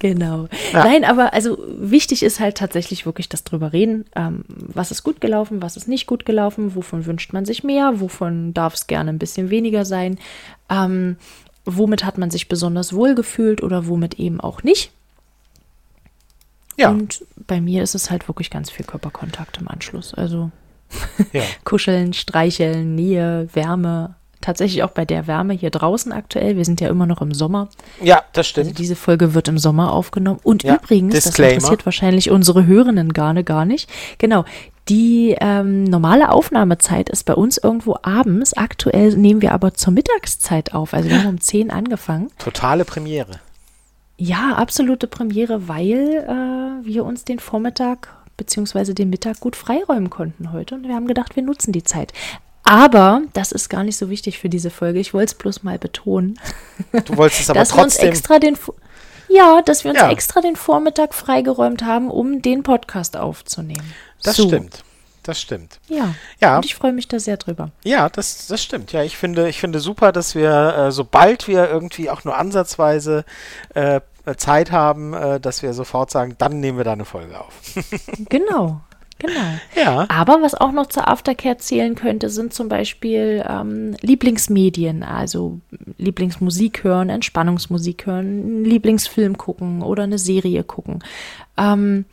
Genau. 0.00 0.48
Ja. 0.72 0.84
Nein, 0.84 1.04
aber 1.04 1.32
also 1.34 1.58
wichtig 1.78 2.22
ist 2.22 2.40
halt 2.40 2.56
tatsächlich 2.56 3.06
wirklich 3.06 3.28
das 3.28 3.44
drüber 3.44 3.72
reden. 3.72 4.04
Ähm, 4.14 4.44
was 4.48 4.90
ist 4.90 5.02
gut 5.02 5.20
gelaufen, 5.20 5.62
was 5.62 5.76
ist 5.76 5.88
nicht 5.88 6.06
gut 6.06 6.24
gelaufen, 6.24 6.74
wovon 6.74 7.06
wünscht 7.06 7.32
man 7.32 7.44
sich 7.44 7.64
mehr, 7.64 8.00
wovon 8.00 8.54
darf 8.54 8.74
es 8.74 8.86
gerne 8.86 9.10
ein 9.10 9.18
bisschen 9.18 9.50
weniger 9.50 9.84
sein, 9.84 10.18
ähm, 10.68 11.16
womit 11.64 12.04
hat 12.04 12.18
man 12.18 12.30
sich 12.30 12.48
besonders 12.48 12.92
wohl 12.92 13.14
gefühlt 13.14 13.62
oder 13.62 13.86
womit 13.86 14.14
eben 14.18 14.40
auch 14.40 14.62
nicht. 14.62 14.90
Ja, 16.76 16.90
Und 16.90 17.24
bei 17.48 17.60
mir 17.60 17.82
ist 17.82 17.96
es 17.96 18.10
halt 18.12 18.28
wirklich 18.28 18.50
ganz 18.50 18.70
viel 18.70 18.86
Körperkontakt 18.86 19.58
im 19.58 19.66
Anschluss. 19.66 20.14
Also 20.14 20.50
ja. 21.32 21.42
kuscheln, 21.64 22.12
streicheln, 22.12 22.94
Nähe, 22.94 23.48
Wärme. 23.52 24.14
Tatsächlich 24.40 24.84
auch 24.84 24.90
bei 24.90 25.04
der 25.04 25.26
Wärme 25.26 25.52
hier 25.52 25.70
draußen 25.70 26.12
aktuell. 26.12 26.56
Wir 26.56 26.64
sind 26.64 26.80
ja 26.80 26.88
immer 26.88 27.06
noch 27.06 27.20
im 27.20 27.34
Sommer. 27.34 27.68
ja, 28.00 28.22
das 28.32 28.46
Also 28.46 28.62
stimmt. 28.62 28.78
diese 28.78 28.94
Folge 28.94 29.34
wird 29.34 29.48
im 29.48 29.58
Sommer 29.58 29.92
aufgenommen. 29.92 30.38
Und 30.44 30.62
Ja, 30.62 30.76
übrigens, 30.76 31.12
Disclaimer. 31.14 31.54
das 31.54 31.64
interessiert 31.64 31.86
wahrscheinlich 31.86 32.30
unsere 32.30 32.64
Hörenden 32.64 33.12
gar, 33.12 33.32
ne- 33.32 33.42
gar 33.42 33.64
nicht. 33.64 33.90
Genau. 34.18 34.44
Die 34.88 35.36
ähm, 35.40 35.82
normale 35.84 36.30
Aufnahmezeit 36.30 37.08
ist 37.10 37.24
bei 37.24 37.34
uns 37.34 37.58
irgendwo 37.58 37.96
abends. 38.02 38.54
Aktuell 38.56 39.16
nehmen 39.16 39.42
wir 39.42 39.52
aber 39.52 39.74
zur 39.74 39.92
Mittagszeit 39.92 40.72
auf. 40.72 40.94
Also 40.94 41.10
wir 41.10 41.18
haben 41.18 41.28
um 41.30 41.40
10 41.40 41.70
angefangen. 41.72 42.30
Totale 42.38 42.84
Premiere. 42.84 43.32
Ja, 44.18 44.54
absolute 44.56 45.06
Premiere, 45.06 45.68
weil 45.68 46.24
äh, 46.26 46.84
wir 46.84 47.04
uns 47.04 47.24
den 47.24 47.38
Vormittag 47.38 48.08
bzw. 48.36 48.92
den 48.92 49.10
Mittag 49.10 49.38
gut 49.40 49.54
freiräumen 49.56 50.10
konnten 50.10 50.52
heute. 50.52 50.74
Und 50.74 50.86
wir 50.88 50.94
haben 50.94 51.06
gedacht, 51.06 51.36
wir 51.36 51.42
nutzen 51.44 51.72
die 51.72 51.84
Zeit. 51.84 52.12
Aber 52.64 53.22
das 53.32 53.52
ist 53.52 53.68
gar 53.68 53.84
nicht 53.84 53.96
so 53.96 54.10
wichtig 54.10 54.38
für 54.38 54.48
diese 54.48 54.70
Folge. 54.70 54.98
Ich 54.98 55.14
wollte 55.14 55.32
es 55.32 55.34
bloß 55.38 55.62
mal 55.62 55.78
betonen. 55.78 56.38
Du 57.06 57.16
wolltest 57.16 57.42
es 57.42 57.50
aber 57.50 57.60
dass 57.60 57.74
wir 57.74 57.82
uns 57.82 57.94
trotzdem. 57.94 58.08
extra 58.10 58.38
den 58.38 58.58
ja, 59.30 59.60
dass 59.62 59.84
wir 59.84 59.90
uns 59.92 60.00
Ja. 60.00 60.10
extra 60.10 60.40
den 60.40 60.56
Vormittag 60.56 61.14
freigeräumt 61.14 61.84
haben, 61.84 62.10
um 62.10 62.40
den 62.42 62.62
Podcast 62.62 63.16
aufzunehmen. 63.16 63.92
Das 64.22 64.36
So. 64.36 64.48
stimmt. 64.48 64.82
Das 65.22 65.38
stimmt. 65.38 65.78
Ja. 65.88 66.14
Ja. 66.40 66.56
Und 66.56 66.64
ich 66.64 66.74
freue 66.74 66.92
mich 66.94 67.06
da 67.08 67.18
sehr 67.20 67.36
drüber. 67.36 67.70
Ja, 67.84 68.08
das, 68.08 68.46
das 68.46 68.62
stimmt. 68.62 68.92
Ja, 68.92 69.02
ich 69.02 69.18
finde, 69.18 69.50
ich 69.50 69.60
finde 69.60 69.78
super, 69.80 70.10
dass 70.12 70.34
wir, 70.34 70.74
äh, 70.78 70.90
sobald 70.92 71.46
wir 71.48 71.68
irgendwie 71.68 72.08
auch 72.08 72.24
nur 72.24 72.34
ansatzweise 72.38 73.26
äh, 73.74 74.00
Zeit 74.36 74.70
haben, 74.72 75.14
äh, 75.14 75.40
dass 75.40 75.62
wir 75.62 75.72
sofort 75.72 76.10
sagen, 76.10 76.34
dann 76.38 76.60
nehmen 76.60 76.78
wir 76.78 76.84
da 76.84 76.92
eine 76.92 77.04
Folge 77.04 77.38
auf. 77.40 77.54
Genau. 78.28 78.80
Genau. 79.20 79.58
Ja. 79.74 80.06
Aber 80.08 80.42
was 80.42 80.54
auch 80.54 80.70
noch 80.70 80.86
zur 80.86 81.08
Aftercare 81.08 81.56
zählen 81.56 81.96
könnte, 81.96 82.30
sind 82.30 82.54
zum 82.54 82.68
Beispiel 82.68 83.44
ähm, 83.48 83.96
Lieblingsmedien, 84.00 85.02
also 85.02 85.58
Lieblingsmusik 85.96 86.84
hören, 86.84 87.08
Entspannungsmusik 87.08 88.06
hören, 88.06 88.26
einen 88.26 88.64
Lieblingsfilm 88.64 89.36
gucken 89.36 89.82
oder 89.82 90.04
eine 90.04 90.18
Serie 90.18 90.62
gucken. 90.62 91.00
Ähm, 91.56 92.04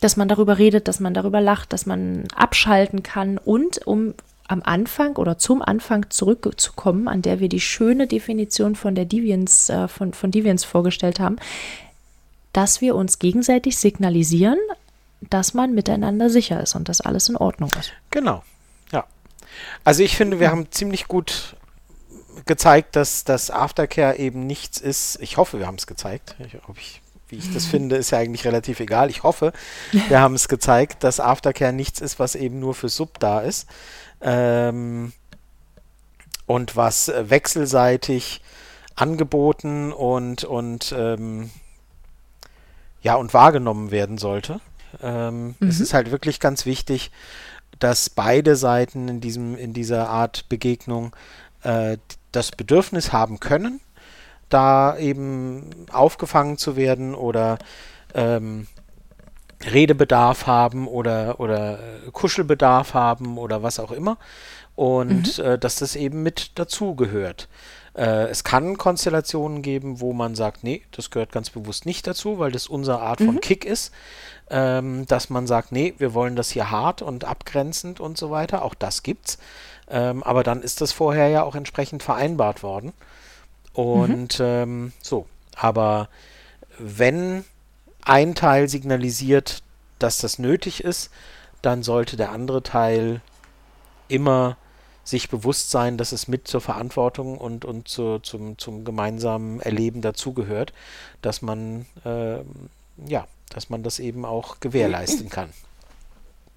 dass 0.00 0.16
man 0.16 0.28
darüber 0.28 0.58
redet, 0.58 0.88
dass 0.88 1.00
man 1.00 1.14
darüber 1.14 1.40
lacht, 1.40 1.72
dass 1.72 1.86
man 1.86 2.24
abschalten 2.34 3.02
kann 3.02 3.38
und 3.38 3.86
um 3.86 4.14
am 4.50 4.62
Anfang 4.64 5.14
oder 5.14 5.38
zum 5.38 5.62
Anfang 5.62 6.10
zurückzukommen, 6.10 7.06
an 7.06 7.22
der 7.22 7.38
wir 7.38 7.48
die 7.48 7.60
schöne 7.60 8.08
Definition 8.08 8.74
von 8.74 8.96
der 8.96 9.04
Deviance, 9.04 9.72
äh, 9.72 9.86
von, 9.86 10.12
von 10.12 10.32
Deviance 10.32 10.66
vorgestellt 10.66 11.20
haben, 11.20 11.36
dass 12.52 12.80
wir 12.80 12.96
uns 12.96 13.20
gegenseitig 13.20 13.78
signalisieren, 13.78 14.58
dass 15.20 15.54
man 15.54 15.72
miteinander 15.72 16.30
sicher 16.30 16.60
ist 16.60 16.74
und 16.74 16.88
dass 16.88 17.00
alles 17.00 17.28
in 17.28 17.36
Ordnung 17.36 17.70
ist. 17.78 17.92
Genau. 18.10 18.42
Ja. 18.90 19.04
Also 19.84 20.02
ich 20.02 20.16
finde, 20.16 20.40
wir 20.40 20.50
haben 20.50 20.66
ziemlich 20.72 21.06
gut 21.06 21.54
gezeigt, 22.46 22.96
dass 22.96 23.22
das 23.22 23.52
Aftercare 23.52 24.16
eben 24.16 24.48
nichts 24.48 24.78
ist. 24.78 25.18
Ich 25.20 25.36
hoffe, 25.36 25.60
wir 25.60 25.68
haben 25.68 25.76
es 25.76 25.86
gezeigt. 25.86 26.34
Ich, 26.44 26.56
ob 26.66 26.76
ich, 26.76 27.02
wie 27.28 27.36
ich 27.36 27.52
das 27.54 27.66
finde, 27.66 27.94
ist 27.94 28.10
ja 28.10 28.18
eigentlich 28.18 28.44
relativ 28.44 28.80
egal. 28.80 29.10
Ich 29.10 29.22
hoffe, 29.22 29.52
wir 29.92 30.18
haben 30.18 30.34
es 30.34 30.48
gezeigt, 30.48 31.04
dass 31.04 31.20
Aftercare 31.20 31.72
nichts 31.72 32.00
ist, 32.00 32.18
was 32.18 32.34
eben 32.34 32.58
nur 32.58 32.74
für 32.74 32.88
Sub 32.88 33.20
da 33.20 33.40
ist. 33.40 33.68
Ähm, 34.20 35.12
und 36.46 36.76
was 36.76 37.08
äh, 37.08 37.30
wechselseitig 37.30 38.42
angeboten 38.96 39.92
und, 39.92 40.44
und 40.44 40.94
ähm, 40.96 41.50
ja, 43.02 43.14
und 43.14 43.32
wahrgenommen 43.32 43.90
werden 43.90 44.18
sollte. 44.18 44.60
Ähm, 45.02 45.54
mhm. 45.58 45.68
Es 45.68 45.80
ist 45.80 45.94
halt 45.94 46.10
wirklich 46.10 46.40
ganz 46.40 46.66
wichtig, 46.66 47.10
dass 47.78 48.10
beide 48.10 48.56
Seiten 48.56 49.08
in, 49.08 49.20
diesem, 49.20 49.56
in 49.56 49.72
dieser 49.72 50.08
Art 50.08 50.48
Begegnung 50.48 51.14
äh, 51.62 51.96
das 52.32 52.50
Bedürfnis 52.50 53.12
haben 53.12 53.40
können, 53.40 53.80
da 54.48 54.98
eben 54.98 55.86
aufgefangen 55.92 56.58
zu 56.58 56.76
werden 56.76 57.14
oder 57.14 57.58
ähm, 58.14 58.66
Redebedarf 59.64 60.46
haben 60.46 60.88
oder, 60.88 61.40
oder 61.40 61.78
Kuschelbedarf 62.12 62.94
haben 62.94 63.38
oder 63.38 63.62
was 63.62 63.78
auch 63.78 63.92
immer. 63.92 64.16
Und 64.74 65.38
mhm. 65.38 65.44
äh, 65.44 65.58
dass 65.58 65.76
das 65.76 65.96
eben 65.96 66.22
mit 66.22 66.52
dazu 66.58 66.94
gehört. 66.94 67.48
Äh, 67.94 68.28
es 68.28 68.44
kann 68.44 68.78
Konstellationen 68.78 69.62
geben, 69.62 70.00
wo 70.00 70.12
man 70.12 70.34
sagt, 70.34 70.64
nee, 70.64 70.82
das 70.92 71.10
gehört 71.10 71.32
ganz 71.32 71.50
bewusst 71.50 71.86
nicht 71.86 72.06
dazu, 72.06 72.38
weil 72.38 72.52
das 72.52 72.66
unsere 72.66 73.00
Art 73.00 73.20
mhm. 73.20 73.26
von 73.26 73.40
Kick 73.40 73.64
ist. 73.64 73.92
Ähm, 74.52 75.06
dass 75.06 75.30
man 75.30 75.46
sagt, 75.46 75.70
nee, 75.70 75.94
wir 75.98 76.12
wollen 76.12 76.34
das 76.34 76.50
hier 76.50 76.70
hart 76.70 77.02
und 77.02 77.24
abgrenzend 77.24 78.00
und 78.00 78.18
so 78.18 78.30
weiter. 78.30 78.62
Auch 78.62 78.74
das 78.74 79.02
gibt's. 79.02 79.38
Ähm, 79.88 80.22
aber 80.22 80.42
dann 80.42 80.62
ist 80.62 80.80
das 80.80 80.92
vorher 80.92 81.28
ja 81.28 81.42
auch 81.42 81.54
entsprechend 81.54 82.02
vereinbart 82.02 82.62
worden. 82.62 82.92
Und 83.72 84.38
mhm. 84.38 84.44
ähm, 84.44 84.92
so. 85.00 85.26
Aber 85.54 86.08
wenn 86.78 87.44
ein 88.04 88.34
Teil 88.34 88.68
signalisiert, 88.68 89.62
dass 89.98 90.18
das 90.18 90.38
nötig 90.38 90.82
ist, 90.84 91.10
dann 91.62 91.82
sollte 91.82 92.16
der 92.16 92.32
andere 92.32 92.62
Teil 92.62 93.20
immer 94.08 94.56
sich 95.04 95.28
bewusst 95.28 95.70
sein, 95.70 95.98
dass 95.98 96.12
es 96.12 96.28
mit 96.28 96.46
zur 96.46 96.60
Verantwortung 96.60 97.38
und, 97.38 97.64
und 97.64 97.88
zu, 97.88 98.18
zum, 98.20 98.58
zum 98.58 98.84
gemeinsamen 98.84 99.60
Erleben 99.60 100.02
dazugehört, 100.02 100.72
dass 101.22 101.42
man 101.42 101.86
äh, 102.04 102.38
ja, 103.06 103.26
dass 103.50 103.70
man 103.70 103.82
das 103.82 103.98
eben 103.98 104.24
auch 104.24 104.60
gewährleisten 104.60 105.28
kann. 105.28 105.50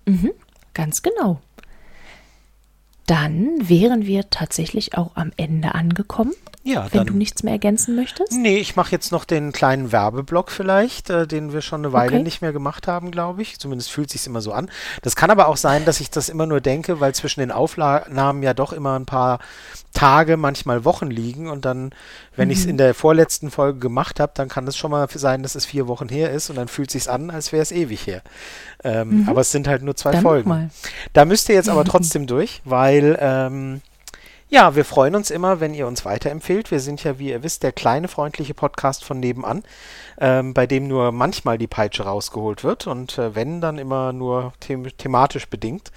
Mhm, 0.06 0.32
ganz 0.74 1.02
genau. 1.02 1.42
Dann 3.06 3.68
wären 3.68 4.06
wir 4.06 4.30
tatsächlich 4.30 4.98
auch 4.98 5.12
am 5.16 5.32
Ende 5.38 5.76
angekommen. 5.76 6.34
Ja, 6.66 6.88
wenn 6.92 7.00
dann, 7.00 7.08
du 7.08 7.14
nichts 7.14 7.44
mehr 7.44 7.52
ergänzen 7.54 7.94
möchtest? 7.96 8.32
Nee, 8.32 8.58
ich 8.58 8.78
mache 8.78 8.92
jetzt 8.92 9.12
noch 9.12 9.26
den 9.26 9.52
kleinen 9.52 9.92
Werbeblock 9.92 10.50
vielleicht, 10.50 11.10
äh, 11.10 11.28
den 11.28 11.52
wir 11.52 11.60
schon 11.60 11.82
eine 11.82 11.92
Weile 11.92 12.16
okay. 12.16 12.24
nicht 12.24 12.42
mehr 12.42 12.54
gemacht 12.54 12.88
haben, 12.88 13.12
glaube 13.12 13.42
ich. 13.42 13.60
Zumindest 13.60 13.92
fühlt 13.92 14.10
sich 14.10 14.26
immer 14.26 14.40
so 14.40 14.54
an. 14.54 14.70
Das 15.02 15.18
kann 15.18 15.30
aber 15.30 15.50
auch 15.50 15.58
sein, 15.58 15.84
dass 15.84 16.00
ich 16.00 16.10
das 16.10 16.30
immer 16.30 16.46
nur 16.46 16.62
denke, 16.62 17.02
weil 17.02 17.14
zwischen 17.14 17.42
den 17.42 17.52
Aufnahmen 17.52 18.44
ja 18.44 18.54
doch 18.54 18.72
immer 18.72 18.98
ein 18.98 19.06
paar 19.06 19.40
Tage, 19.94 20.38
manchmal 20.38 20.86
Wochen 20.86 21.08
liegen 21.08 21.50
und 21.50 21.66
dann, 21.66 21.92
wenn 22.36 22.48
mhm. 22.48 22.52
ich 22.52 22.60
es 22.60 22.66
in 22.66 22.78
der 22.78 22.94
vorletzten 22.94 23.52
Folge 23.52 23.80
gemacht 23.80 24.20
habe, 24.20 24.32
dann 24.36 24.50
kann 24.50 24.68
es 24.68 24.78
schon 24.78 24.92
mal 24.92 25.08
sein, 25.14 25.44
dass 25.44 25.56
es 25.56 25.66
vier 25.66 25.88
Wochen 25.88 26.10
her 26.10 26.32
ist 26.32 26.50
und 26.50 26.56
dann 26.56 26.68
fühlt 26.68 26.94
es 26.94 27.04
sich 27.04 27.12
an, 27.12 27.30
als 27.30 27.52
wäre 27.52 27.62
es 27.62 27.72
ewig 27.72 28.08
her. 28.08 28.22
Ähm, 28.84 29.22
mhm. 29.22 29.30
Aber 29.30 29.42
es 29.42 29.52
sind 29.52 29.68
halt 29.68 29.84
nur 29.84 29.96
zwei 29.96 30.12
dann 30.12 30.22
Folgen. 30.22 30.72
Da 31.14 31.26
müsst 31.26 31.50
ihr 31.50 31.56
jetzt 31.56 31.70
aber 31.70 31.86
trotzdem 31.86 32.28
durch, 32.28 32.62
weil 32.66 33.18
ähm, 33.20 33.82
ja, 34.54 34.76
wir 34.76 34.86
freuen 34.86 35.16
uns 35.16 35.32
immer, 35.32 35.60
wenn 35.60 35.74
ihr 35.74 35.88
uns 35.88 36.06
weiterempfehlt. 36.06 36.70
Wir 36.70 36.80
sind 36.80 37.04
ja, 37.04 37.18
wie 37.18 37.30
ihr 37.30 37.42
wisst, 37.42 37.64
der 37.64 37.72
kleine 37.72 38.08
freundliche 38.08 38.54
Podcast 38.54 39.04
von 39.04 39.20
nebenan, 39.20 39.64
ähm, 40.20 40.54
bei 40.54 40.68
dem 40.68 40.88
nur 40.88 41.12
manchmal 41.12 41.58
die 41.58 41.66
Peitsche 41.66 42.04
rausgeholt 42.04 42.64
wird 42.64 42.86
und 42.86 43.18
äh, 43.18 43.34
wenn, 43.34 43.62
dann 43.62 43.80
immer 43.80 44.14
nur 44.14 44.54
them 44.60 44.86
thematisch 44.96 45.48
bedingt. 45.48 45.92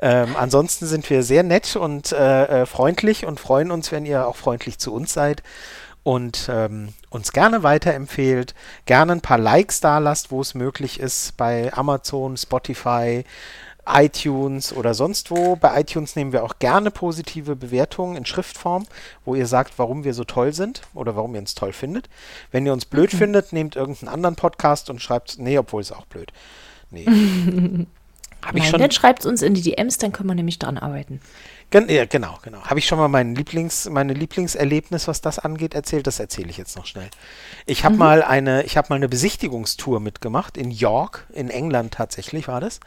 Ähm, 0.00 0.34
ansonsten 0.36 0.86
sind 0.86 1.08
wir 1.10 1.22
sehr 1.22 1.42
nett 1.42 1.76
und 1.76 2.12
äh, 2.12 2.62
äh, 2.62 2.66
freundlich 2.66 3.26
und 3.26 3.38
freuen 3.38 3.70
uns, 3.70 3.92
wenn 3.92 4.06
ihr 4.06 4.26
auch 4.26 4.36
freundlich 4.36 4.78
zu 4.78 4.94
uns 4.94 5.12
seid 5.12 5.42
und 6.02 6.48
ähm, 6.50 6.94
uns 7.10 7.32
gerne 7.32 7.62
weiterempfehlt, 7.62 8.54
gerne 8.86 9.12
ein 9.12 9.20
paar 9.20 9.38
Likes 9.38 9.80
da 9.80 9.98
lasst, 9.98 10.30
wo 10.30 10.40
es 10.40 10.54
möglich 10.54 10.98
ist, 10.98 11.36
bei 11.36 11.72
Amazon, 11.74 12.38
Spotify, 12.38 13.24
iTunes 13.86 14.72
oder 14.72 14.94
sonst 14.94 15.30
wo. 15.30 15.56
Bei 15.56 15.80
iTunes 15.80 16.16
nehmen 16.16 16.32
wir 16.32 16.44
auch 16.44 16.58
gerne 16.58 16.90
positive 16.90 17.56
Bewertungen 17.56 18.16
in 18.16 18.24
Schriftform, 18.24 18.86
wo 19.24 19.34
ihr 19.34 19.46
sagt, 19.46 19.78
warum 19.78 20.04
wir 20.04 20.14
so 20.14 20.24
toll 20.24 20.54
sind 20.54 20.82
oder 20.94 21.16
warum 21.16 21.34
ihr 21.34 21.40
uns 21.40 21.54
toll 21.54 21.72
findet. 21.72 22.08
Wenn 22.50 22.64
ihr 22.64 22.72
uns 22.72 22.86
blöd 22.86 23.12
mhm. 23.12 23.18
findet, 23.18 23.52
nehmt 23.52 23.76
irgendeinen 23.76 24.08
anderen 24.08 24.36
Podcast 24.36 24.88
und 24.88 25.02
schreibt, 25.02 25.38
nee, 25.38 25.58
obwohl 25.58 25.82
es 25.82 25.92
auch 25.92 26.06
blöd. 26.06 26.32
Nee. 26.90 27.86
Hab 28.42 28.54
Nein, 28.54 28.62
ich 28.62 28.68
schon, 28.68 28.80
dann 28.80 28.90
schreibt 28.90 29.20
es 29.20 29.26
uns 29.26 29.42
in 29.42 29.54
die 29.54 29.62
DMs, 29.62 29.98
dann 29.98 30.12
können 30.12 30.28
wir 30.28 30.34
nämlich 30.34 30.58
dran 30.58 30.78
arbeiten. 30.78 31.20
Gen 31.70 31.88
ja, 31.88 32.04
genau, 32.04 32.38
genau. 32.42 32.62
Habe 32.64 32.80
ich 32.80 32.86
schon 32.86 32.98
mal 32.98 33.06
mein 33.06 33.36
Lieblings, 33.36 33.88
meine 33.88 34.12
Lieblingserlebnis, 34.12 35.06
was 35.06 35.20
das 35.20 35.38
angeht, 35.38 35.74
erzählt? 35.74 36.06
Das 36.06 36.18
erzähle 36.18 36.50
ich 36.50 36.56
jetzt 36.56 36.76
noch 36.76 36.86
schnell. 36.86 37.08
Ich 37.64 37.84
habe 37.84 37.94
mhm. 37.94 37.98
mal 38.00 38.22
eine, 38.24 38.64
ich 38.64 38.76
habe 38.76 38.88
mal 38.90 38.96
eine 38.96 39.08
Besichtigungstour 39.08 40.00
mitgemacht 40.00 40.56
in 40.56 40.72
York, 40.72 41.26
in 41.32 41.48
England 41.48 41.94
tatsächlich 41.94 42.48
war 42.48 42.60
das. 42.60 42.80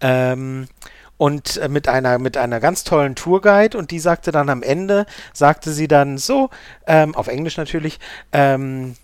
Ähm, 0.00 0.68
und 1.16 1.56
äh, 1.56 1.68
mit 1.68 1.88
einer 1.88 2.18
mit 2.18 2.36
einer 2.36 2.60
ganz 2.60 2.84
tollen 2.84 3.16
Tourguide 3.16 3.76
und 3.76 3.90
die 3.90 4.00
sagte 4.00 4.32
dann 4.32 4.48
am 4.48 4.62
Ende 4.62 5.06
sagte 5.32 5.72
sie 5.72 5.86
dann 5.88 6.18
so 6.18 6.50
ähm, 6.86 7.14
auf 7.14 7.28
Englisch 7.28 7.56
natürlich 7.56 8.00
ähm, 8.32 8.96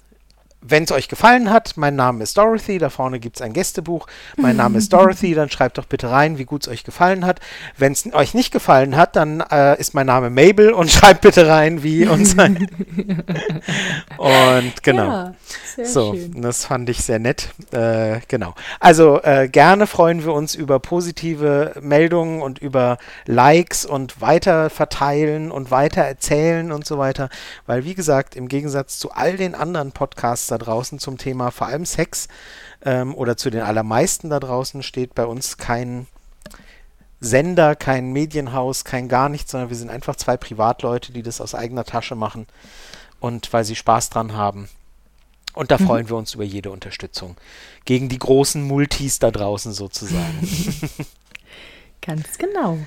wenn 0.61 0.85
es 0.85 0.93
euch 0.93 1.09
gefallen 1.09 1.51
hat, 1.51 1.77
mein 1.77 1.95
Name 1.95 2.25
ist 2.25 2.37
Dorothy, 2.37 2.79
da 2.79 2.91
vorne 2.91 3.21
gibt 3.21 3.37
es 3.37 3.43
ein 3.43 3.53
Gästebuch, 3.53 4.07
mein 4.37 4.57
Name 4.57 4.79
ist 4.79 4.93
Dorothy, 4.93 5.35
dann 5.35 5.51
schreibt 5.51 5.79
doch 5.79 5.85
bitte 5.85 6.11
rein, 6.11 6.39
wie 6.39 6.45
gut 6.45 6.67
es 6.67 6.73
euch 6.73 6.85
gefallen 6.85 7.25
hat. 7.25 7.41
Wenn 7.77 7.93
es 7.93 8.13
euch 8.13 8.35
nicht 8.35 8.53
gefallen 8.53 8.97
hat, 8.97 9.17
dann 9.17 9.41
äh, 9.41 9.79
ist 9.79 9.95
mein 9.95 10.07
Name 10.07 10.31
Mabel 10.31 10.73
und 10.73 10.91
schreibt 10.91 11.21
bitte 11.21 11.49
rein, 11.49 11.83
wie 11.83 12.07
uns 12.07 12.33
sein. 12.33 12.69
und 14.17 14.83
genau. 14.83 15.07
Ja, 15.07 15.35
so, 15.85 16.15
schön. 16.15 16.43
das 16.43 16.65
fand 16.65 16.89
ich 16.89 17.03
sehr 17.03 17.19
nett. 17.19 17.51
Äh, 17.73 18.21
genau. 18.29 18.55
Also 18.81 19.23
äh, 19.23 19.49
gerne 19.49 19.87
freuen 19.87 20.25
wir 20.25 20.33
uns 20.33 20.55
über 20.55 20.79
positive 20.79 21.75
Meldungen 21.81 22.43
und 22.43 22.59
über 22.59 22.99
Likes 23.27 23.85
und 23.85 24.21
weiter 24.21 24.71
verteilen 24.71 25.51
und 25.51 25.71
weiter 25.71 26.03
erzählen 26.03 26.73
und 26.73 26.87
so 26.87 26.99
weiter, 26.99 27.29
weil 27.67 27.85
wie 27.85 27.95
gesagt, 27.95 28.37
im 28.37 28.49
Gegensatz 28.49 28.99
zu 28.99 29.13
all 29.13 29.37
den 29.37 29.55
anderen 29.55 29.93
Podcasts 29.93 30.47
da 30.49 30.59
draußen 30.59 30.99
zum 30.99 31.19
Thema 31.19 31.51
vor 31.51 31.67
allem 31.67 31.87
Sex 31.87 32.29
ähm, 32.85 33.15
oder 33.15 33.37
zu 33.37 33.51
den 33.51 33.63
allermeisten 33.63 34.31
da 34.31 34.41
draußen 34.41 34.83
steht 34.83 35.15
bei 35.15 35.25
uns 35.25 35.57
kein 35.57 36.07
Sender, 37.21 37.75
kein 37.75 38.13
Medienhaus, 38.13 38.85
kein 38.85 39.09
gar 39.09 39.29
nichts, 39.29 39.51
sondern 39.51 39.71
wir 39.71 39.77
sind 39.77 39.91
einfach 39.91 40.15
zwei 40.17 40.37
Privatleute, 40.37 41.13
die 41.13 41.23
das 41.23 41.41
aus 41.41 41.55
eigener 41.55 41.85
Tasche 41.85 42.15
machen 42.15 42.47
und 43.19 43.53
weil 43.53 43.65
sie 43.65 43.75
Spaß 43.77 44.11
dran 44.11 44.35
haben. 44.35 44.69
Und 45.55 45.71
da 45.71 45.79
mhm. 45.79 45.87
freuen 45.87 46.09
wir 46.09 46.17
uns 46.17 46.35
über 46.35 46.45
jede 46.45 46.71
Unterstützung. 46.71 47.37
Gegen 47.85 48.09
die 48.09 48.19
großen 48.19 48.63
Multis 48.63 49.19
da 49.19 49.31
draußen 49.31 49.73
sozusagen. 49.73 50.49
Ganz 52.01 52.39
genau. 52.39 52.79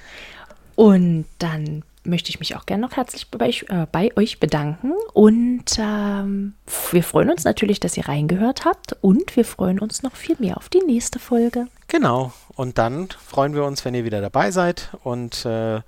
Und 0.76 1.26
dann 1.39 1.84
möchte 2.03 2.30
ich 2.30 2.39
mich 2.39 2.55
auch 2.55 2.66
gerne 2.66 2.82
noch 2.82 2.97
herzlich 2.97 3.30
bei, 3.30 3.49
äh, 3.49 3.86
bei 3.91 4.16
euch 4.16 4.39
bedanken. 4.39 4.93
Und 5.14 5.66
ähm, 5.78 6.53
wir 6.91 7.03
freuen 7.03 7.30
uns 7.30 7.43
natürlich, 7.43 7.80
dass 7.80 7.97
ihr 7.97 8.07
reingehört 8.07 8.66
habt. 8.66 8.95
Und 9.01 9.36
wir 9.36 9.45
freuen 9.45 9.80
uns 9.80 10.03
noch 10.03 10.16
viel 10.16 10.36
mehr 10.39 10.57
auf 10.57 10.70
die 10.70 10.82
nächste 10.86 11.20
Folge. 11.20 11.68
Genau. 11.88 12.34
Und 12.55 12.78
dann 12.78 13.09
freuen 13.26 13.53
wir 13.53 13.64
uns, 13.66 13.86
wenn 13.86 13.93
ihr 13.93 14.05
wieder 14.05 14.22
dabei 14.22 14.51
seid. 14.51 14.89
Und 15.03 15.45
äh, 15.45 15.82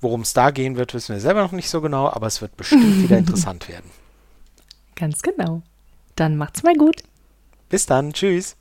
worum 0.00 0.20
es 0.20 0.32
da 0.32 0.50
gehen 0.50 0.76
wird, 0.76 0.94
wissen 0.94 1.14
wir 1.14 1.20
selber 1.20 1.42
noch 1.42 1.52
nicht 1.52 1.70
so 1.70 1.80
genau. 1.80 2.08
Aber 2.08 2.26
es 2.26 2.40
wird 2.40 2.56
bestimmt 2.56 3.02
wieder 3.02 3.18
interessant 3.18 3.68
werden. 3.68 3.90
Ganz 4.94 5.22
genau. 5.22 5.62
Dann 6.16 6.36
macht's 6.36 6.62
mal 6.62 6.74
gut. 6.74 7.02
Bis 7.68 7.86
dann. 7.86 8.12
Tschüss. 8.12 8.56